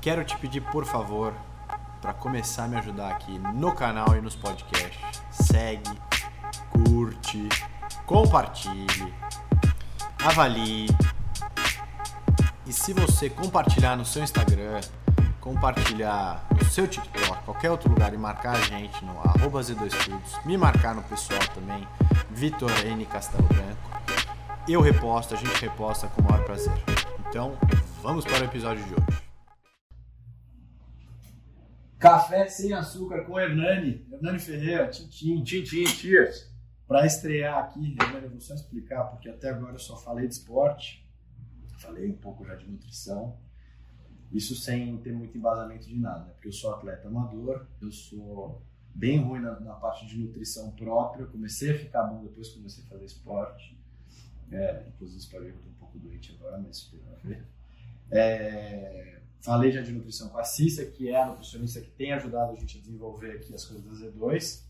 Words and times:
quero 0.00 0.24
te 0.24 0.36
pedir, 0.36 0.60
por 0.60 0.84
favor, 0.84 1.34
para 2.00 2.12
começar 2.12 2.64
a 2.64 2.68
me 2.68 2.76
ajudar 2.76 3.10
aqui 3.10 3.38
no 3.38 3.74
canal 3.74 4.16
e 4.16 4.20
nos 4.20 4.36
podcasts, 4.36 5.22
segue, 5.30 6.00
curte, 6.70 7.48
compartilhe, 8.06 9.14
avalie. 10.24 10.88
E 12.66 12.72
se 12.72 12.92
você 12.92 13.28
compartilhar 13.28 13.96
no 13.96 14.04
seu 14.04 14.22
Instagram, 14.22 14.80
compartilhar 15.40 16.46
no 16.56 16.64
seu 16.66 16.86
TikTok, 16.86 17.42
qualquer 17.44 17.70
outro 17.70 17.90
lugar 17.90 18.12
e 18.12 18.18
marcar 18.18 18.54
a 18.54 18.60
gente 18.60 19.04
no 19.04 19.18
arroba 19.20 19.60
Z2Studios, 19.60 20.44
me 20.44 20.56
marcar 20.56 20.94
no 20.94 21.02
pessoal 21.02 21.40
também, 21.54 21.86
Vitor 22.30 22.70
N 22.86 23.04
Castelo 23.06 23.48
Branco, 23.48 23.98
eu 24.68 24.80
reposto, 24.80 25.34
a 25.34 25.36
gente 25.36 25.60
reposta 25.60 26.06
com 26.08 26.20
o 26.20 26.24
maior 26.24 26.44
prazer. 26.44 26.74
Então, 27.26 27.56
vamos 28.02 28.24
para 28.24 28.42
o 28.42 28.44
episódio 28.44 28.84
de 28.84 28.94
hoje. 28.94 29.17
Café 31.98 32.46
sem 32.46 32.72
açúcar 32.72 33.24
com 33.24 33.38
Hernani, 33.38 34.06
Hernani 34.12 34.38
Ferreira, 34.38 34.88
Tintim. 34.88 35.42
Tintim, 35.42 35.84
cheers. 35.86 36.48
Para 36.86 37.04
estrear 37.04 37.58
aqui, 37.58 37.96
Hernani, 38.00 38.24
eu 38.24 38.30
vou 38.30 38.40
só 38.40 38.54
explicar, 38.54 39.04
porque 39.04 39.28
até 39.28 39.50
agora 39.50 39.74
eu 39.74 39.78
só 39.78 39.96
falei 39.96 40.26
de 40.26 40.34
esporte, 40.34 41.06
falei 41.78 42.08
um 42.08 42.16
pouco 42.16 42.44
já 42.44 42.54
de 42.54 42.66
nutrição, 42.70 43.36
isso 44.32 44.54
sem 44.54 44.96
ter 44.98 45.12
muito 45.12 45.36
embasamento 45.36 45.86
de 45.86 45.98
nada, 45.98 46.24
né? 46.24 46.32
porque 46.32 46.48
eu 46.48 46.52
sou 46.52 46.72
atleta 46.74 47.08
amador, 47.08 47.66
eu 47.80 47.90
sou 47.90 48.62
bem 48.94 49.18
ruim 49.18 49.40
na, 49.40 49.58
na 49.60 49.74
parte 49.74 50.06
de 50.06 50.18
nutrição 50.18 50.70
própria, 50.72 51.22
eu 51.22 51.28
comecei 51.28 51.72
a 51.72 51.78
ficar 51.78 52.04
bom 52.04 52.22
depois 52.22 52.48
que 52.48 52.56
comecei 52.56 52.84
a 52.84 52.86
fazer 52.88 53.04
esporte, 53.04 53.78
é, 54.50 54.86
inclusive 54.88 55.20
espero 55.20 55.44
que 55.44 55.50
eu 55.50 55.56
estou 55.56 55.72
um 55.72 55.74
pouco 55.74 55.98
doente 55.98 56.36
agora, 56.38 56.58
mas 56.58 56.78
espero 56.78 57.02
ver. 57.22 57.46
É, 58.10 59.17
falei 59.40 59.70
já 59.70 59.80
de 59.80 59.92
nutrição 59.92 60.28
com 60.28 60.38
a 60.38 60.44
Cissa, 60.44 60.84
que 60.86 61.08
é 61.08 61.22
a 61.22 61.26
nutricionista 61.26 61.80
que 61.80 61.90
tem 61.90 62.12
ajudado 62.12 62.52
a 62.52 62.56
gente 62.56 62.78
a 62.78 62.80
desenvolver 62.80 63.32
aqui 63.32 63.54
as 63.54 63.64
coisas 63.64 63.84
da 63.84 64.06
Z2. 64.06 64.64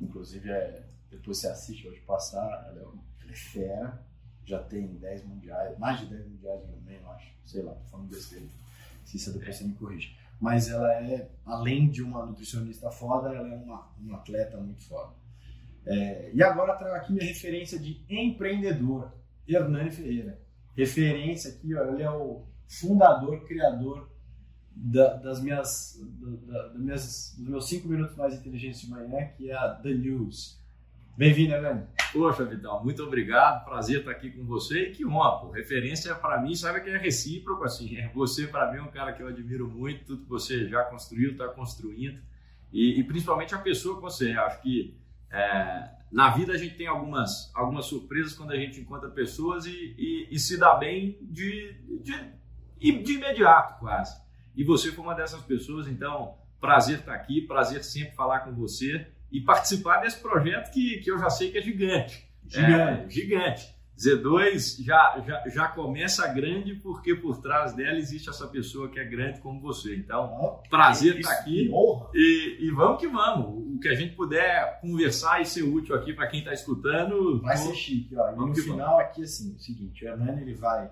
Inclusive, 0.00 0.50
é, 0.50 0.84
depois 1.10 1.38
você 1.38 1.48
assiste 1.48 1.86
hoje 1.86 2.00
passar, 2.00 2.46
ela 2.68 2.80
é, 2.80 2.82
ela 3.22 3.32
é 3.32 3.34
fera, 3.34 4.06
já 4.44 4.62
tem 4.62 4.86
10 4.86 5.24
mundiais, 5.24 5.78
mais 5.78 6.00
de 6.00 6.06
10 6.06 6.26
mundiais 6.26 6.62
também, 6.62 6.98
eu 6.98 7.10
acho. 7.10 7.30
Sei 7.44 7.62
lá, 7.62 7.72
tô 7.74 7.84
falando 7.84 8.08
besteira. 8.08 8.46
Cissa, 9.04 9.32
depois 9.32 9.56
você 9.56 9.64
me 9.64 9.74
corrige. 9.74 10.16
Mas 10.40 10.68
ela 10.68 10.92
é, 10.94 11.28
além 11.44 11.90
de 11.90 12.02
uma 12.02 12.24
nutricionista 12.24 12.90
foda, 12.90 13.28
ela 13.28 13.48
é 13.48 13.56
uma, 13.56 13.92
uma 13.98 14.16
atleta 14.18 14.56
muito 14.56 14.82
foda. 14.84 15.12
É, 15.84 16.30
e 16.32 16.42
agora 16.42 16.76
trago 16.76 16.94
aqui 16.94 17.12
minha 17.12 17.26
referência 17.26 17.78
de 17.78 18.02
empreendedor, 18.08 19.12
Hernani 19.46 19.90
Ferreira. 19.90 20.40
Referência 20.76 21.50
aqui, 21.50 21.74
ó, 21.74 21.84
ele 21.92 22.02
é 22.02 22.10
o 22.10 22.44
fundador, 22.70 23.44
criador 23.46 24.08
da, 24.70 25.14
das 25.14 25.42
minhas, 25.42 26.00
da, 26.46 26.68
da, 26.68 26.78
minhas, 26.78 27.34
dos 27.36 27.48
meus 27.48 27.68
5 27.68 27.88
minutos 27.88 28.16
mais 28.16 28.34
inteligentes 28.34 28.82
de 28.82 28.88
manhã, 28.88 29.26
que 29.36 29.50
é 29.50 29.56
a 29.56 29.70
The 29.70 29.90
News. 29.90 30.60
Bem-vindo, 31.16 31.52
Hernani. 31.52 31.86
Poxa, 32.12 32.44
Vital, 32.44 32.82
muito 32.84 33.02
obrigado. 33.02 33.64
Prazer 33.64 33.98
estar 33.98 34.12
aqui 34.12 34.30
com 34.30 34.44
você. 34.44 34.84
E 34.84 34.92
que 34.92 35.04
honra, 35.04 35.40
pô. 35.40 35.50
Referência 35.50 36.14
para 36.14 36.40
mim, 36.40 36.54
sabe 36.54 36.80
que 36.80 36.88
é 36.88 36.96
recíproco, 36.96 37.64
assim. 37.64 38.08
Você, 38.14 38.46
para 38.46 38.70
mim, 38.70 38.78
é 38.78 38.82
um 38.82 38.90
cara 38.90 39.12
que 39.12 39.22
eu 39.22 39.26
admiro 39.26 39.68
muito. 39.68 40.04
Tudo 40.04 40.22
que 40.22 40.28
você 40.28 40.68
já 40.68 40.84
construiu, 40.84 41.32
está 41.32 41.48
construindo. 41.48 42.20
E, 42.72 43.00
e, 43.00 43.04
principalmente 43.04 43.54
a 43.54 43.58
pessoa 43.58 43.96
que 43.96 44.02
você 44.02 44.30
é. 44.30 44.36
Acho 44.36 44.62
que 44.62 44.96
é, 45.30 45.90
na 46.10 46.30
vida 46.30 46.52
a 46.52 46.56
gente 46.56 46.76
tem 46.76 46.86
algumas, 46.86 47.52
algumas 47.54 47.86
surpresas 47.86 48.32
quando 48.32 48.52
a 48.52 48.56
gente 48.56 48.80
encontra 48.80 49.10
pessoas 49.10 49.66
e, 49.66 49.94
e, 49.98 50.28
e 50.30 50.38
se 50.38 50.56
dá 50.56 50.76
bem 50.76 51.18
de, 51.20 51.74
de, 52.02 52.14
de 52.80 53.12
imediato, 53.14 53.78
quase. 53.78 54.18
E 54.56 54.64
você 54.64 54.90
foi 54.90 55.04
uma 55.04 55.14
dessas 55.14 55.42
pessoas, 55.42 55.86
então, 55.86 56.34
prazer 56.60 56.98
estar 56.98 57.14
aqui, 57.14 57.42
prazer 57.42 57.84
sempre 57.84 58.14
falar 58.14 58.40
com 58.40 58.52
você 58.52 59.06
e 59.30 59.40
participar 59.40 60.00
desse 60.00 60.20
projeto 60.20 60.72
que, 60.72 60.98
que 60.98 61.10
eu 61.10 61.18
já 61.18 61.30
sei 61.30 61.50
que 61.50 61.58
é 61.58 61.62
gigante. 61.62 62.28
Gigante. 62.46 63.06
É, 63.06 63.10
gigante. 63.10 63.80
Z2 64.00 64.82
já, 64.82 65.22
já, 65.26 65.48
já 65.48 65.68
começa 65.68 66.26
grande 66.28 66.74
porque 66.76 67.14
por 67.14 67.38
trás 67.42 67.74
dela 67.74 67.98
existe 67.98 68.30
essa 68.30 68.46
pessoa 68.46 68.88
que 68.88 68.98
é 68.98 69.04
grande 69.04 69.40
como 69.40 69.60
você. 69.60 69.94
Então, 69.94 70.58
prazer 70.70 71.18
estar 71.18 71.32
aqui. 71.32 71.70
E, 72.14 72.56
e, 72.60 72.70
vamos 72.70 72.98
que 72.98 73.06
vamos. 73.06 73.76
O 73.76 73.78
que 73.78 73.88
a 73.88 73.94
gente 73.94 74.16
puder 74.16 74.80
conversar 74.80 75.42
e 75.42 75.44
ser 75.44 75.62
útil 75.62 75.94
aqui 75.94 76.14
para 76.14 76.28
quem 76.28 76.40
está 76.40 76.52
escutando. 76.52 77.42
Vai 77.42 77.58
ser 77.58 77.74
chique. 77.74 78.16
Ó. 78.16 78.32
E 78.32 78.36
no 78.36 78.54
final, 78.54 78.96
vamos. 78.96 79.00
aqui, 79.02 79.22
assim, 79.22 79.52
é 79.52 79.56
o 79.56 79.58
seguinte: 79.58 80.04
o 80.04 80.08
Hernani 80.08 80.42
ele 80.42 80.54
vai 80.54 80.90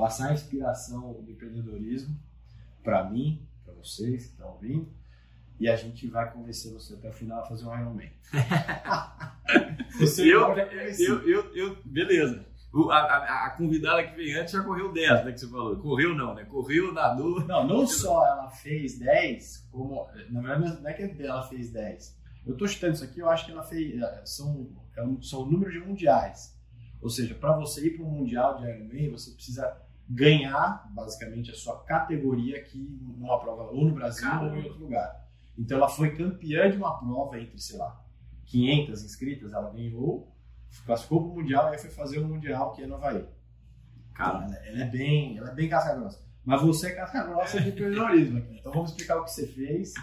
passar 0.00 0.30
a 0.30 0.32
inspiração 0.32 1.12
do 1.12 1.30
empreendedorismo 1.30 2.16
para 2.82 3.04
mim, 3.04 3.46
para 3.62 3.74
vocês 3.74 4.24
que 4.24 4.32
estão 4.32 4.48
ouvindo. 4.52 4.88
E 5.58 5.68
a 5.68 5.76
gente 5.76 6.08
vai 6.08 6.32
convencer 6.32 6.72
você 6.72 6.94
até 6.94 7.10
o 7.10 7.12
final 7.12 7.42
a 7.42 7.46
fazer 7.46 7.66
um 7.66 7.78
Ironman. 7.78 8.10
você 10.00 10.22
eu, 10.22 10.56
eu, 10.56 11.28
eu, 11.28 11.54
eu, 11.54 11.76
beleza. 11.84 12.46
O, 12.72 12.90
a, 12.90 12.96
a, 12.96 13.46
a, 13.46 13.50
convidada 13.50 14.02
que 14.06 14.16
veio 14.16 14.40
antes 14.40 14.54
já 14.54 14.62
correu 14.62 14.90
10, 14.90 15.24
né? 15.26 15.32
Que 15.32 15.40
você 15.40 15.48
falou. 15.48 15.76
Correu 15.76 16.14
não, 16.14 16.34
né? 16.34 16.46
Correu, 16.46 16.94
nadou. 16.94 17.44
Não, 17.44 17.66
não 17.66 17.86
só 17.86 18.26
ela 18.26 18.48
fez 18.48 18.98
10, 18.98 19.68
como. 19.70 20.08
Na 20.30 20.40
verdade, 20.40 20.80
não 20.80 20.88
é 20.88 20.94
que 20.94 21.22
ela 21.22 21.42
fez 21.42 21.70
10. 21.70 22.18
Eu 22.46 22.56
tô 22.56 22.66
chutando 22.66 22.94
isso 22.94 23.04
aqui, 23.04 23.20
eu 23.20 23.28
acho 23.28 23.44
que 23.44 23.52
ela 23.52 23.64
fez. 23.64 24.00
São, 24.24 24.70
é 24.96 25.02
são 25.20 25.42
o 25.42 25.50
número 25.50 25.70
de 25.70 25.80
mundiais. 25.80 26.58
Ou 27.02 27.10
seja, 27.10 27.34
para 27.34 27.54
você 27.54 27.86
ir 27.86 27.96
para 27.96 28.06
um 28.06 28.10
mundial 28.10 28.56
de 28.56 28.64
Ironman, 28.64 29.10
você 29.10 29.32
precisa 29.32 29.76
ganhar, 30.12 30.90
basicamente, 30.92 31.50
a 31.50 31.54
sua 31.54 31.82
categoria 31.84 32.58
aqui 32.58 32.78
numa 33.00 33.38
prova 33.38 33.70
ou 33.70 33.84
no 33.84 33.94
Brasil 33.94 34.28
Caramba. 34.28 34.52
ou 34.52 34.56
em 34.56 34.64
outro 34.64 34.80
lugar. 34.80 35.28
Então 35.56 35.76
ela 35.76 35.88
foi 35.88 36.16
campeã 36.16 36.70
de 36.70 36.76
uma 36.76 36.98
prova 36.98 37.40
entre, 37.40 37.58
sei 37.60 37.78
lá, 37.78 38.04
500 38.46 39.04
inscritas, 39.04 39.52
ela 39.52 39.70
ganhou 39.70 40.30
classificou 40.84 41.22
para 41.22 41.32
o 41.32 41.34
Mundial 41.34 41.68
e 41.68 41.72
aí 41.72 41.78
foi 41.78 41.90
fazer 41.90 42.18
o 42.18 42.26
Mundial 42.26 42.72
que 42.72 42.82
é 42.82 42.86
no 42.86 42.94
Havaí. 42.94 43.24
Cara, 44.14 44.44
ela, 44.44 44.56
ela, 44.66 44.80
é 44.82 44.84
bem, 44.84 45.38
ela 45.38 45.50
é 45.50 45.54
bem 45.54 45.68
casca-grossa. 45.68 46.20
Mas 46.44 46.62
você 46.62 46.88
é 46.88 46.94
casca-grossa 46.94 47.60
de 47.60 47.68
empreendedorismo 47.70 48.38
aqui. 48.38 48.58
Então 48.58 48.72
vamos 48.72 48.90
explicar 48.90 49.16
o 49.18 49.24
que 49.24 49.30
você 49.30 49.46
fez. 49.46 49.94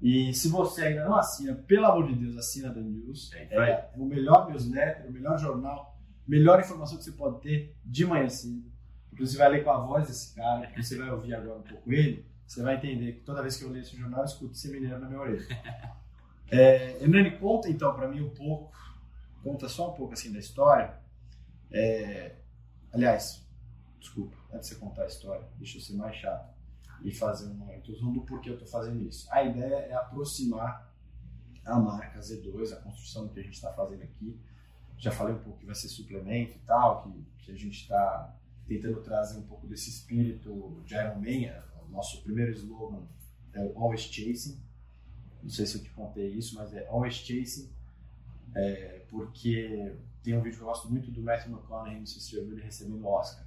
E 0.00 0.32
se 0.34 0.48
você 0.48 0.86
ainda 0.86 1.04
não 1.04 1.16
assina, 1.16 1.54
pelo 1.54 1.86
amor 1.86 2.06
de 2.08 2.14
Deus, 2.14 2.36
assina 2.36 2.72
da 2.72 2.80
News. 2.80 3.32
É, 3.34 3.56
é, 3.56 3.90
o 3.96 4.04
melhor 4.04 4.48
newsletter, 4.48 5.06
o 5.08 5.12
melhor 5.12 5.38
jornal, 5.38 5.98
melhor 6.26 6.60
informação 6.60 6.98
que 6.98 7.04
você 7.04 7.12
pode 7.12 7.40
ter 7.40 7.74
de 7.84 8.04
manhã 8.04 8.28
cedo. 8.28 8.64
Você 9.18 9.36
vai 9.36 9.48
ler 9.50 9.64
com 9.64 9.70
a 9.70 9.78
voz 9.78 10.06
desse 10.08 10.34
cara, 10.34 10.66
que 10.66 10.82
você 10.82 10.98
vai 10.98 11.10
ouvir 11.10 11.34
agora 11.34 11.58
um 11.58 11.62
pouco 11.62 11.92
ele, 11.92 12.26
você 12.46 12.62
vai 12.62 12.76
entender 12.76 13.12
que 13.12 13.20
toda 13.20 13.42
vez 13.42 13.56
que 13.56 13.64
eu 13.64 13.70
ler 13.70 13.80
esse 13.80 13.96
jornal, 13.96 14.20
eu 14.20 14.26
escuto 14.26 14.52
esse 14.52 14.70
mineiro 14.70 14.98
na 14.98 15.08
minha 15.08 15.20
orelha. 15.20 15.46
É, 16.48 17.02
Hernani, 17.02 17.40
conta 17.40 17.68
então 17.68 17.92
para 17.92 18.06
mim 18.06 18.20
um 18.20 18.30
pouco 18.30 18.70
conta 19.46 19.68
só 19.68 19.92
um 19.92 19.94
pouco 19.94 20.12
assim 20.12 20.32
da 20.32 20.40
história. 20.40 20.98
É, 21.70 22.34
aliás, 22.92 23.46
desculpa, 24.00 24.36
antes 24.52 24.68
de 24.68 24.74
você 24.74 24.80
contar 24.80 25.02
a 25.02 25.06
história, 25.06 25.48
deixa 25.56 25.78
eu 25.78 25.82
ser 25.82 25.94
mais 25.94 26.16
chato 26.16 26.52
e 27.02 27.12
fazer 27.12 27.46
uma 27.46 27.72
introdução 27.76 28.12
do 28.12 28.22
porquê 28.22 28.50
eu 28.50 28.54
estou 28.54 28.66
fazendo 28.66 29.00
isso. 29.04 29.32
A 29.32 29.44
ideia 29.44 29.76
é 29.76 29.94
aproximar 29.94 30.92
a 31.64 31.78
marca 31.78 32.18
Z2, 32.18 32.72
a 32.72 32.76
construção 32.80 33.28
que 33.28 33.38
a 33.38 33.42
gente 33.42 33.54
está 33.54 33.72
fazendo 33.72 34.02
aqui. 34.02 34.40
Já 34.98 35.12
falei 35.12 35.34
um 35.34 35.38
pouco 35.38 35.60
que 35.60 35.66
vai 35.66 35.74
ser 35.74 35.88
suplemento 35.88 36.56
e 36.56 36.60
tal, 36.60 37.02
que, 37.02 37.44
que 37.44 37.52
a 37.52 37.56
gente 37.56 37.82
está 37.82 38.34
tentando 38.66 39.00
trazer 39.02 39.38
um 39.38 39.42
pouco 39.42 39.66
desse 39.66 39.90
espírito 39.90 40.82
de 40.84 40.94
Iron 40.94 41.20
Man. 41.20 41.62
O 41.86 41.90
nosso 41.90 42.22
primeiro 42.22 42.52
slogan 42.52 43.06
é 43.52 43.60
o 43.60 43.78
Always 43.78 44.02
Chasing. 44.02 44.60
Não 45.42 45.50
sei 45.50 45.66
se 45.66 45.78
eu 45.78 45.82
te 45.82 45.90
contei 45.90 46.28
isso, 46.32 46.54
mas 46.56 46.72
é 46.74 46.86
Always 46.88 47.14
Chasing 47.14 47.76
é, 48.56 49.04
porque 49.10 49.94
tem 50.22 50.34
um 50.34 50.40
vídeo 50.40 50.56
que 50.56 50.62
eu 50.62 50.68
gosto 50.68 50.90
muito 50.90 51.10
do 51.10 51.22
Matthew 51.22 51.52
McConaughey, 51.52 51.98
não 51.98 52.06
sei 52.06 52.20
se 52.20 52.30
você 52.30 52.36
já 52.36 52.42
viu 52.42 52.52
ele 52.52 52.62
recebendo 52.62 53.04
o 53.04 53.08
Oscar. 53.08 53.46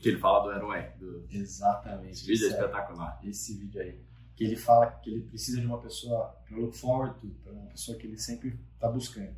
Que 0.00 0.08
ele 0.08 0.18
fala 0.18 0.44
do 0.44 0.52
herói. 0.52 0.90
Do... 0.98 1.24
Exatamente. 1.30 2.12
Esse 2.12 2.26
vídeo 2.26 2.46
é 2.46 2.50
espetacular. 2.50 3.20
Esse 3.22 3.56
vídeo 3.56 3.80
aí. 3.80 4.00
Que 4.34 4.44
ele 4.44 4.56
fala 4.56 4.90
que 4.90 5.10
ele 5.10 5.22
precisa 5.22 5.60
de 5.60 5.66
uma 5.66 5.80
pessoa 5.80 6.36
para 6.44 6.56
look 6.56 6.76
forward 6.76 7.20
to, 7.20 7.28
para 7.42 7.52
uma 7.52 7.66
pessoa 7.66 7.96
que 7.96 8.06
ele 8.06 8.18
sempre 8.18 8.58
está 8.74 8.88
buscando. 8.88 9.34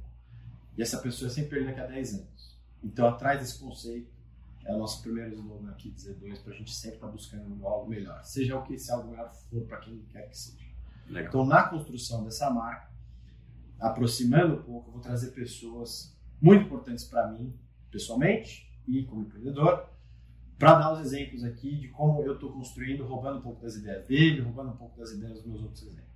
E 0.77 0.83
essa 0.83 0.99
pessoa 0.99 1.31
é 1.31 1.35
sempre 1.35 1.59
ele 1.59 1.67
daqui 1.67 1.81
a 1.81 1.87
10 1.87 2.15
anos. 2.15 2.59
Então, 2.83 3.07
atrás 3.07 3.41
desse 3.41 3.59
conceito, 3.59 4.11
é 4.65 4.75
o 4.75 4.79
nosso 4.79 5.03
primeiro 5.03 5.35
slogan 5.35 5.71
aqui, 5.71 5.91
dizer 5.91 6.15
dois, 6.15 6.39
para 6.39 6.53
a 6.53 6.57
gente 6.57 6.73
sempre 6.73 6.97
estar 6.97 7.07
tá 7.07 7.13
buscando 7.13 7.67
algo 7.67 7.89
melhor. 7.89 8.23
Seja 8.25 8.57
o 8.57 8.63
que 8.63 8.75
esse 8.75 8.91
algo 8.91 9.11
melhor 9.11 9.31
for 9.31 9.63
para 9.63 9.79
quem 9.79 9.99
quer 10.11 10.29
que 10.29 10.37
seja. 10.37 10.65
Legal. 11.09 11.29
Então, 11.29 11.47
na 11.47 11.65
construção 11.65 12.25
dessa 12.25 12.51
marca, 12.51 12.91
aproximando 13.79 14.55
um 14.55 14.63
pouco, 14.63 14.89
eu 14.89 14.93
vou 14.93 15.01
trazer 15.01 15.31
pessoas 15.33 16.17
muito 16.41 16.65
importantes 16.67 17.05
para 17.05 17.29
mim, 17.33 17.55
pessoalmente 17.91 18.71
e 18.87 19.05
como 19.05 19.23
empreendedor, 19.23 19.89
para 20.59 20.79
dar 20.79 20.93
os 20.93 21.01
exemplos 21.01 21.43
aqui 21.43 21.77
de 21.77 21.89
como 21.89 22.23
eu 22.23 22.35
estou 22.35 22.53
construindo, 22.53 23.05
roubando 23.05 23.39
um 23.39 23.43
pouco 23.43 23.63
das 23.63 23.77
ideias 23.77 24.07
dele, 24.07 24.43
roubando 24.43 24.71
um 24.71 24.77
pouco 24.77 24.99
das 24.99 25.11
ideias 25.11 25.39
dos 25.39 25.47
meus 25.47 25.63
outros 25.63 25.83
exemplos. 25.83 26.11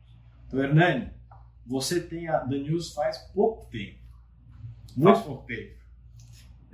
Então, 0.46 0.62
Hernani, 0.62 1.10
você 1.66 2.00
tem 2.00 2.28
a 2.28 2.40
The 2.40 2.58
News 2.58 2.92
faz 2.92 3.18
pouco 3.32 3.66
tempo. 3.70 3.98
Muito 4.94 5.22
pouco 5.22 5.46
tempo. 5.46 5.83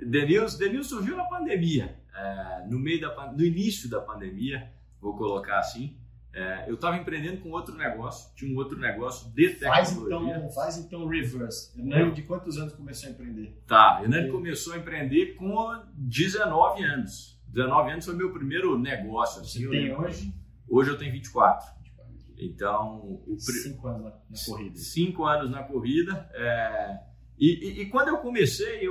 The 0.09 0.69
News 0.69 0.87
surgiu 0.87 1.15
na 1.15 1.25
pandemia. 1.25 1.97
É, 2.15 2.67
no 2.67 2.77
meio 2.79 2.99
da 3.01 3.31
no 3.31 3.43
início 3.43 3.89
da 3.89 4.01
pandemia, 4.01 4.71
vou 4.99 5.15
colocar 5.15 5.59
assim. 5.59 5.97
É, 6.33 6.65
eu 6.69 6.75
estava 6.75 6.95
empreendendo 6.95 7.41
com 7.41 7.49
outro 7.51 7.75
negócio, 7.75 8.33
tinha 8.35 8.49
um 8.53 8.55
outro 8.57 8.79
negócio 8.79 9.29
de 9.33 9.49
Faz 9.55 9.89
tecnologia. 9.89 10.37
então, 10.37 10.49
faz 10.51 10.77
então 10.77 11.05
reverse. 11.07 11.77
Hernani, 11.77 12.11
de 12.13 12.21
quantos 12.23 12.57
anos 12.57 12.73
começou 12.73 13.09
a 13.09 13.11
empreender? 13.11 13.61
Tá, 13.67 13.99
Hernani 14.01 14.29
começou 14.31 14.73
a 14.73 14.77
empreender 14.77 15.35
com 15.35 15.81
19 15.93 16.83
anos. 16.83 17.37
19 17.49 17.91
anos 17.91 18.05
foi 18.05 18.15
meu 18.15 18.31
primeiro 18.31 18.79
negócio. 18.79 19.41
Assim, 19.41 19.59
Você 19.59 19.65
eu 19.65 19.71
tem 19.71 19.81
lembro. 19.89 20.03
hoje? 20.05 20.33
Hoje 20.69 20.89
eu 20.91 20.97
tenho 20.97 21.11
24. 21.11 21.69
Então, 22.37 23.21
o 23.27 23.35
Cinco 23.37 23.87
anos 23.87 24.03
na, 24.03 24.09
na 24.09 24.45
corrida. 24.47 24.75
cinco 24.77 25.25
anos 25.25 25.51
na 25.51 25.63
corrida. 25.63 26.29
é, 26.33 26.99
e, 27.37 27.47
e- 27.47 27.81
e 27.81 27.85
quando 27.89 28.07
eu 28.09 28.17
comecei, 28.19 28.77
eu, 28.87 28.90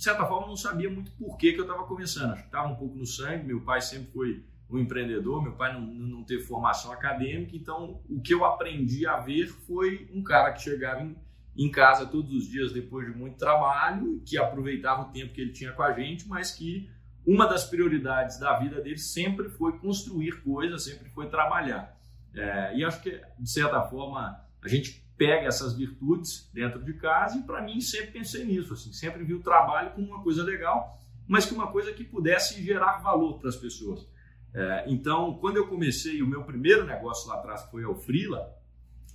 de 0.00 0.04
certa 0.04 0.24
forma, 0.24 0.46
não 0.46 0.56
sabia 0.56 0.88
muito 0.88 1.12
por 1.12 1.36
que, 1.36 1.52
que 1.52 1.60
eu 1.60 1.64
estava 1.64 1.84
começando. 1.84 2.32
Acho 2.32 2.40
que 2.40 2.48
estava 2.48 2.68
um 2.68 2.74
pouco 2.74 2.96
no 2.96 3.04
sangue. 3.04 3.44
Meu 3.44 3.60
pai 3.60 3.82
sempre 3.82 4.10
foi 4.10 4.42
um 4.70 4.78
empreendedor, 4.78 5.42
meu 5.42 5.52
pai 5.52 5.74
não, 5.74 5.82
não 5.82 6.24
teve 6.24 6.42
formação 6.42 6.90
acadêmica, 6.90 7.54
então 7.54 8.00
o 8.08 8.18
que 8.18 8.32
eu 8.32 8.42
aprendi 8.46 9.06
a 9.06 9.18
ver 9.18 9.48
foi 9.48 10.08
um 10.14 10.22
cara 10.22 10.52
que 10.52 10.62
chegava 10.62 11.02
em, 11.02 11.14
em 11.54 11.70
casa 11.70 12.06
todos 12.06 12.32
os 12.32 12.48
dias 12.48 12.72
depois 12.72 13.12
de 13.12 13.12
muito 13.12 13.36
trabalho, 13.36 14.22
que 14.24 14.38
aproveitava 14.38 15.02
o 15.02 15.12
tempo 15.12 15.34
que 15.34 15.40
ele 15.42 15.52
tinha 15.52 15.72
com 15.72 15.82
a 15.82 15.92
gente, 15.92 16.26
mas 16.26 16.50
que 16.50 16.88
uma 17.26 17.46
das 17.46 17.66
prioridades 17.66 18.38
da 18.38 18.58
vida 18.58 18.80
dele 18.80 18.96
sempre 18.96 19.50
foi 19.50 19.76
construir 19.80 20.40
coisas, 20.42 20.82
sempre 20.82 21.10
foi 21.10 21.28
trabalhar. 21.28 21.94
É, 22.34 22.74
e 22.74 22.82
acho 22.82 23.02
que, 23.02 23.20
de 23.38 23.50
certa 23.50 23.82
forma, 23.82 24.40
a 24.62 24.68
gente 24.68 25.04
pega 25.20 25.46
essas 25.48 25.76
virtudes 25.76 26.48
dentro 26.50 26.82
de 26.82 26.94
casa 26.94 27.36
e, 27.38 27.42
para 27.42 27.60
mim, 27.60 27.78
sempre 27.82 28.12
pensei 28.12 28.42
nisso. 28.42 28.72
Assim, 28.72 28.90
sempre 28.90 29.22
vi 29.22 29.34
o 29.34 29.42
trabalho 29.42 29.90
como 29.90 30.06
uma 30.06 30.22
coisa 30.22 30.42
legal, 30.42 30.98
mas 31.28 31.44
que 31.44 31.52
uma 31.54 31.70
coisa 31.70 31.92
que 31.92 32.02
pudesse 32.04 32.62
gerar 32.62 33.02
valor 33.02 33.38
para 33.38 33.50
as 33.50 33.56
pessoas. 33.56 34.08
É, 34.54 34.84
então, 34.88 35.34
quando 35.34 35.58
eu 35.58 35.68
comecei 35.68 36.22
o 36.22 36.26
meu 36.26 36.42
primeiro 36.44 36.86
negócio 36.86 37.28
lá 37.28 37.34
atrás, 37.36 37.62
foi 37.70 37.84
o 37.84 37.94
Freela, 37.94 38.50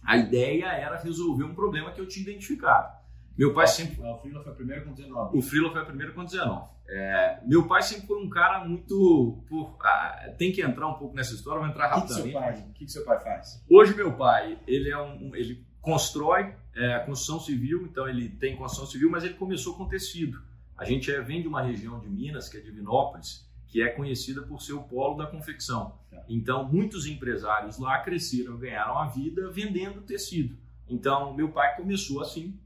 a 0.03 0.15
ideia 0.15 0.67
era 0.67 0.99
resolver 0.99 1.43
um 1.43 1.55
problema 1.55 1.91
que 1.91 1.99
eu 1.99 2.07
tinha 2.07 2.21
identificado. 2.21 2.93
Meu 3.35 3.51
pai 3.53 3.65
sempre 3.67 3.99
O 3.99 4.17
Frila 4.19 4.43
foi 4.43 4.53
o 4.53 4.55
primeiro 4.55 4.85
com 4.85 4.93
19. 4.93 5.37
o 5.37 5.41
Freela 5.41 5.71
foi 5.71 5.81
o 5.81 5.85
primeiro 5.87 6.13
com 6.13 6.23
19. 6.23 6.67
É, 6.87 7.39
meu 7.47 7.67
pai 7.67 7.81
sempre 7.81 8.05
foi 8.05 8.23
um 8.23 8.29
cara 8.29 8.63
muito. 8.63 9.43
Por, 9.49 9.75
ah, 9.81 10.33
tem 10.37 10.51
que 10.53 10.61
entrar 10.61 10.87
um 10.87 10.93
pouco 10.93 11.15
nessa 11.15 11.33
história, 11.33 11.59
vou 11.59 11.67
entrar 11.69 11.97
O 11.97 12.01
que, 12.01 12.07
que 12.07 12.13
seu 12.13 12.23
rapidamente. 12.23 12.59
pai, 12.61 12.69
o 12.69 12.73
que, 12.73 12.85
que 12.85 12.91
seu 12.91 13.03
pai 13.03 13.19
faz? 13.21 13.65
Hoje 13.69 13.95
meu 13.95 14.13
pai, 14.15 14.59
ele 14.67 14.89
é 14.91 14.97
um, 15.01 15.29
um- 15.29 15.35
ele 15.35 15.64
constrói 15.85 16.55
é, 16.75 16.99
construção 16.99 17.39
civil, 17.39 17.85
então 17.85 18.09
ele 18.09 18.27
tem 18.27 18.57
construção 18.57 18.87
civil, 18.87 19.09
mas 19.09 19.23
ele 19.23 19.35
começou 19.35 19.75
com 19.75 19.87
tecido. 19.87 20.41
A 20.75 20.83
gente 20.83 21.11
é, 21.11 21.21
vem 21.21 21.41
de 21.41 21.47
uma 21.47 21.61
região 21.61 21.99
de 21.99 22.09
Minas, 22.09 22.49
que 22.49 22.57
é 22.57 22.59
Divinópolis, 22.59 23.47
que 23.67 23.81
é 23.81 23.89
conhecida 23.89 24.41
por 24.41 24.61
ser 24.61 24.73
o 24.73 24.81
polo 24.81 25.15
da 25.15 25.27
confecção. 25.27 25.97
Tá. 26.09 26.25
Então 26.27 26.67
muitos 26.67 27.05
empresários 27.05 27.77
lá 27.77 27.99
cresceram, 27.99 28.57
ganharam 28.57 28.97
a 28.97 29.07
vida 29.07 29.49
vendendo 29.51 30.01
tecido. 30.01 30.57
Então 30.89 31.33
meu 31.35 31.51
pai 31.51 31.75
começou 31.75 32.19
assim, 32.19 32.59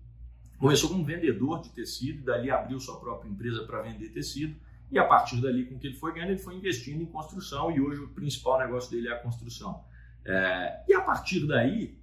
começou 0.57 0.89
como 0.89 1.03
vendedor 1.03 1.61
de 1.61 1.69
tecido, 1.69 2.23
dali 2.23 2.49
abriu 2.49 2.79
sua 2.79 2.99
própria 2.99 3.29
empresa 3.29 3.63
para 3.65 3.81
vender 3.81 4.09
tecido. 4.09 4.55
E 4.89 4.97
a 4.97 5.05
partir 5.05 5.39
dali, 5.39 5.65
com 5.65 5.75
o 5.75 5.79
que 5.79 5.87
ele 5.87 5.97
foi 5.97 6.13
ganhando, 6.13 6.31
ele 6.31 6.39
foi 6.39 6.55
investindo 6.55 7.03
em 7.03 7.05
construção 7.05 7.69
e 7.69 7.79
hoje 7.79 8.01
o 8.01 8.07
principal 8.07 8.57
negócio 8.57 8.89
dele 8.89 9.09
é 9.09 9.11
a 9.11 9.19
construção. 9.19 9.83
É, 10.25 10.83
e 10.87 10.93
a 10.93 11.01
partir 11.01 11.45
daí, 11.45 11.98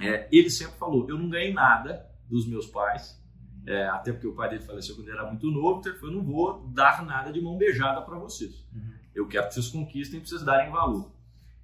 é, 0.00 0.28
ele 0.32 0.50
sempre 0.50 0.76
falou: 0.78 1.08
eu 1.08 1.18
não 1.18 1.28
ganhei 1.28 1.52
nada 1.52 2.06
dos 2.28 2.46
meus 2.46 2.66
pais, 2.66 3.20
é, 3.66 3.84
até 3.86 4.12
porque 4.12 4.26
o 4.26 4.34
pai 4.34 4.50
dele 4.50 4.62
faleceu 4.62 4.94
quando 4.94 5.08
ele 5.08 5.18
era 5.18 5.28
muito 5.28 5.50
novo, 5.50 5.80
então 5.80 5.92
ele 5.92 6.00
falou: 6.00 6.14
eu 6.14 6.18
não 6.22 6.24
vou 6.24 6.66
dar 6.68 7.04
nada 7.04 7.32
de 7.32 7.40
mão 7.40 7.56
beijada 7.56 8.02
para 8.02 8.18
vocês. 8.18 8.64
Uhum. 8.74 8.92
Eu 9.14 9.28
quero 9.28 9.48
que 9.48 9.54
vocês 9.54 9.68
conquistem 9.68 10.20
para 10.20 10.28
vocês 10.28 10.42
darem 10.42 10.70
valor. 10.70 11.12